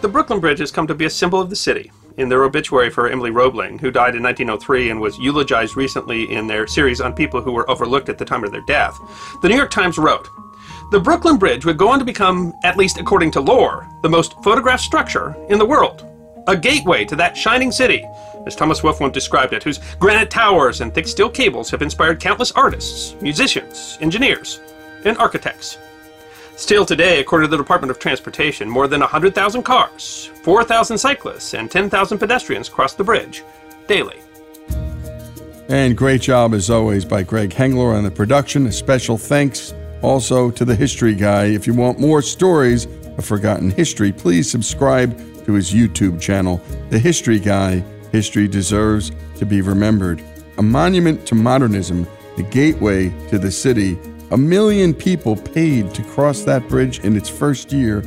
The 0.00 0.08
Brooklyn 0.08 0.38
Bridge 0.38 0.60
has 0.60 0.70
come 0.70 0.86
to 0.86 0.94
be 0.94 1.06
a 1.06 1.10
symbol 1.10 1.40
of 1.40 1.50
the 1.50 1.56
city. 1.56 1.90
In 2.18 2.28
their 2.28 2.44
obituary 2.44 2.88
for 2.88 3.08
Emily 3.08 3.32
Roebling, 3.32 3.80
who 3.80 3.90
died 3.90 4.14
in 4.14 4.22
1903 4.22 4.90
and 4.90 5.00
was 5.00 5.18
eulogized 5.18 5.76
recently 5.76 6.32
in 6.32 6.46
their 6.46 6.68
series 6.68 7.00
on 7.00 7.14
people 7.14 7.42
who 7.42 7.50
were 7.50 7.68
overlooked 7.68 8.10
at 8.10 8.18
the 8.18 8.24
time 8.24 8.44
of 8.44 8.52
their 8.52 8.64
death, 8.68 8.96
the 9.42 9.48
New 9.48 9.56
York 9.56 9.70
Times 9.70 9.98
wrote, 9.98 10.28
The 10.92 11.00
Brooklyn 11.00 11.36
Bridge 11.36 11.64
would 11.64 11.78
go 11.78 11.88
on 11.88 11.98
to 11.98 12.04
become, 12.04 12.54
at 12.62 12.76
least 12.76 12.98
according 12.98 13.32
to 13.32 13.40
lore, 13.40 13.88
the 14.02 14.08
most 14.08 14.40
photographed 14.44 14.84
structure 14.84 15.34
in 15.48 15.58
the 15.58 15.66
world. 15.66 16.06
A 16.48 16.56
gateway 16.56 17.04
to 17.04 17.14
that 17.16 17.36
shining 17.36 17.70
city, 17.70 18.04
as 18.46 18.56
Thomas 18.56 18.82
Wolfe 18.82 19.00
once 19.00 19.14
described 19.14 19.52
it, 19.52 19.62
whose 19.62 19.78
granite 20.00 20.28
towers 20.28 20.80
and 20.80 20.92
thick 20.92 21.06
steel 21.06 21.30
cables 21.30 21.70
have 21.70 21.82
inspired 21.82 22.18
countless 22.18 22.50
artists, 22.52 23.14
musicians, 23.22 23.96
engineers, 24.00 24.60
and 25.04 25.16
architects. 25.18 25.78
Still 26.56 26.84
today, 26.84 27.20
according 27.20 27.48
to 27.48 27.56
the 27.56 27.62
Department 27.62 27.92
of 27.92 27.98
Transportation, 27.98 28.68
more 28.68 28.88
than 28.88 29.00
100,000 29.00 29.62
cars, 29.62 30.30
4,000 30.42 30.98
cyclists, 30.98 31.54
and 31.54 31.70
10,000 31.70 32.18
pedestrians 32.18 32.68
cross 32.68 32.94
the 32.94 33.04
bridge 33.04 33.44
daily. 33.86 34.20
And 35.68 35.96
great 35.96 36.22
job, 36.22 36.54
as 36.54 36.70
always, 36.70 37.04
by 37.04 37.22
Greg 37.22 37.50
Hengler 37.50 37.96
on 37.96 38.02
the 38.02 38.10
production. 38.10 38.66
A 38.66 38.72
special 38.72 39.16
thanks 39.16 39.72
also 40.02 40.50
to 40.50 40.64
the 40.64 40.74
History 40.74 41.14
Guy. 41.14 41.44
If 41.44 41.68
you 41.68 41.74
want 41.74 42.00
more 42.00 42.20
stories 42.20 42.86
of 43.16 43.24
forgotten 43.24 43.70
history, 43.70 44.12
please 44.12 44.50
subscribe 44.50 45.16
to 45.44 45.52
his 45.52 45.72
YouTube 45.72 46.20
channel, 46.20 46.60
The 46.90 46.98
History 46.98 47.38
Guy. 47.38 47.84
History 48.12 48.46
deserves 48.46 49.12
to 49.36 49.46
be 49.46 49.62
remembered. 49.62 50.22
A 50.58 50.62
monument 50.62 51.26
to 51.26 51.34
modernism, 51.34 52.06
the 52.36 52.42
gateway 52.42 53.08
to 53.28 53.38
the 53.38 53.50
city. 53.50 53.98
A 54.30 54.36
million 54.36 54.94
people 54.94 55.36
paid 55.36 55.94
to 55.94 56.02
cross 56.04 56.42
that 56.42 56.68
bridge 56.68 57.00
in 57.00 57.16
its 57.16 57.28
first 57.28 57.72
year, 57.72 58.02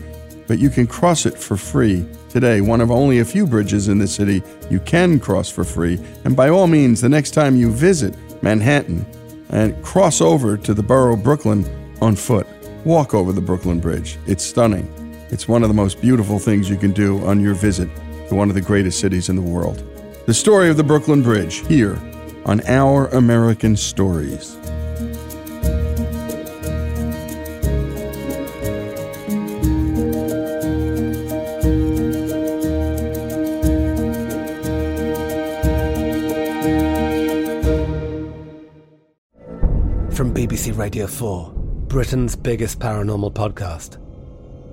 but 0.48 0.60
you 0.60 0.70
can 0.70 0.88
cross 0.88 1.26
it 1.26 1.38
for 1.38 1.58
free 1.58 2.06
today. 2.30 2.62
One 2.62 2.82
of 2.82 2.92
only 2.92 3.20
a 3.20 3.26
few 3.26 3.48
bridges 3.48 3.88
in 3.88 3.98
the 3.98 4.08
city 4.08 4.44
you 4.70 4.80
can 4.80 5.20
cross 5.20 5.50
for 5.50 5.64
free. 5.64 6.00
And 6.24 6.36
by 6.36 6.50
all 6.50 6.68
means, 6.68 7.02
the 7.02 7.10
next 7.10 7.32
time 7.32 7.56
you 7.56 7.72
visit 7.72 8.16
Manhattan 8.44 9.06
and 9.50 9.82
cross 9.84 10.22
over 10.22 10.58
to 10.58 10.74
the 10.74 10.84
borough 10.84 11.14
of 11.14 11.24
Brooklyn 11.24 11.66
on 12.02 12.16
foot, 12.16 12.48
walk 12.84 13.14
over 13.14 13.32
the 13.32 13.42
Brooklyn 13.42 13.80
Bridge. 13.80 14.18
It's 14.28 14.44
stunning. 14.44 15.05
It's 15.32 15.47
one 15.47 15.63
of 15.63 15.69
the 15.69 15.76
most 15.76 16.01
beautiful 16.01 16.38
things 16.38 16.69
you 16.69 16.78
can 16.78 16.91
do 16.91 17.26
on 17.26 17.39
your 17.39 17.55
visit 17.55 17.89
to 18.30 18.36
one 18.36 18.49
of 18.49 18.55
the 18.55 18.61
greatest 18.61 18.99
cities 18.99 19.28
in 19.28 19.36
the 19.36 19.41
world. 19.41 19.84
The 20.28 20.34
story 20.36 20.69
of 20.69 20.78
the 20.78 20.84
Brooklyn 20.84 21.23
Bridge 21.23 21.65
here 21.67 21.99
on 22.45 22.61
Our 22.67 23.07
American 23.07 23.76
Stories. 23.76 24.55
From 40.15 40.34
BBC 40.34 40.78
Radio 40.78 41.07
4, 41.07 41.51
Britain's 41.88 42.36
biggest 42.36 42.80
paranormal 42.80 43.34
podcast 43.34 44.05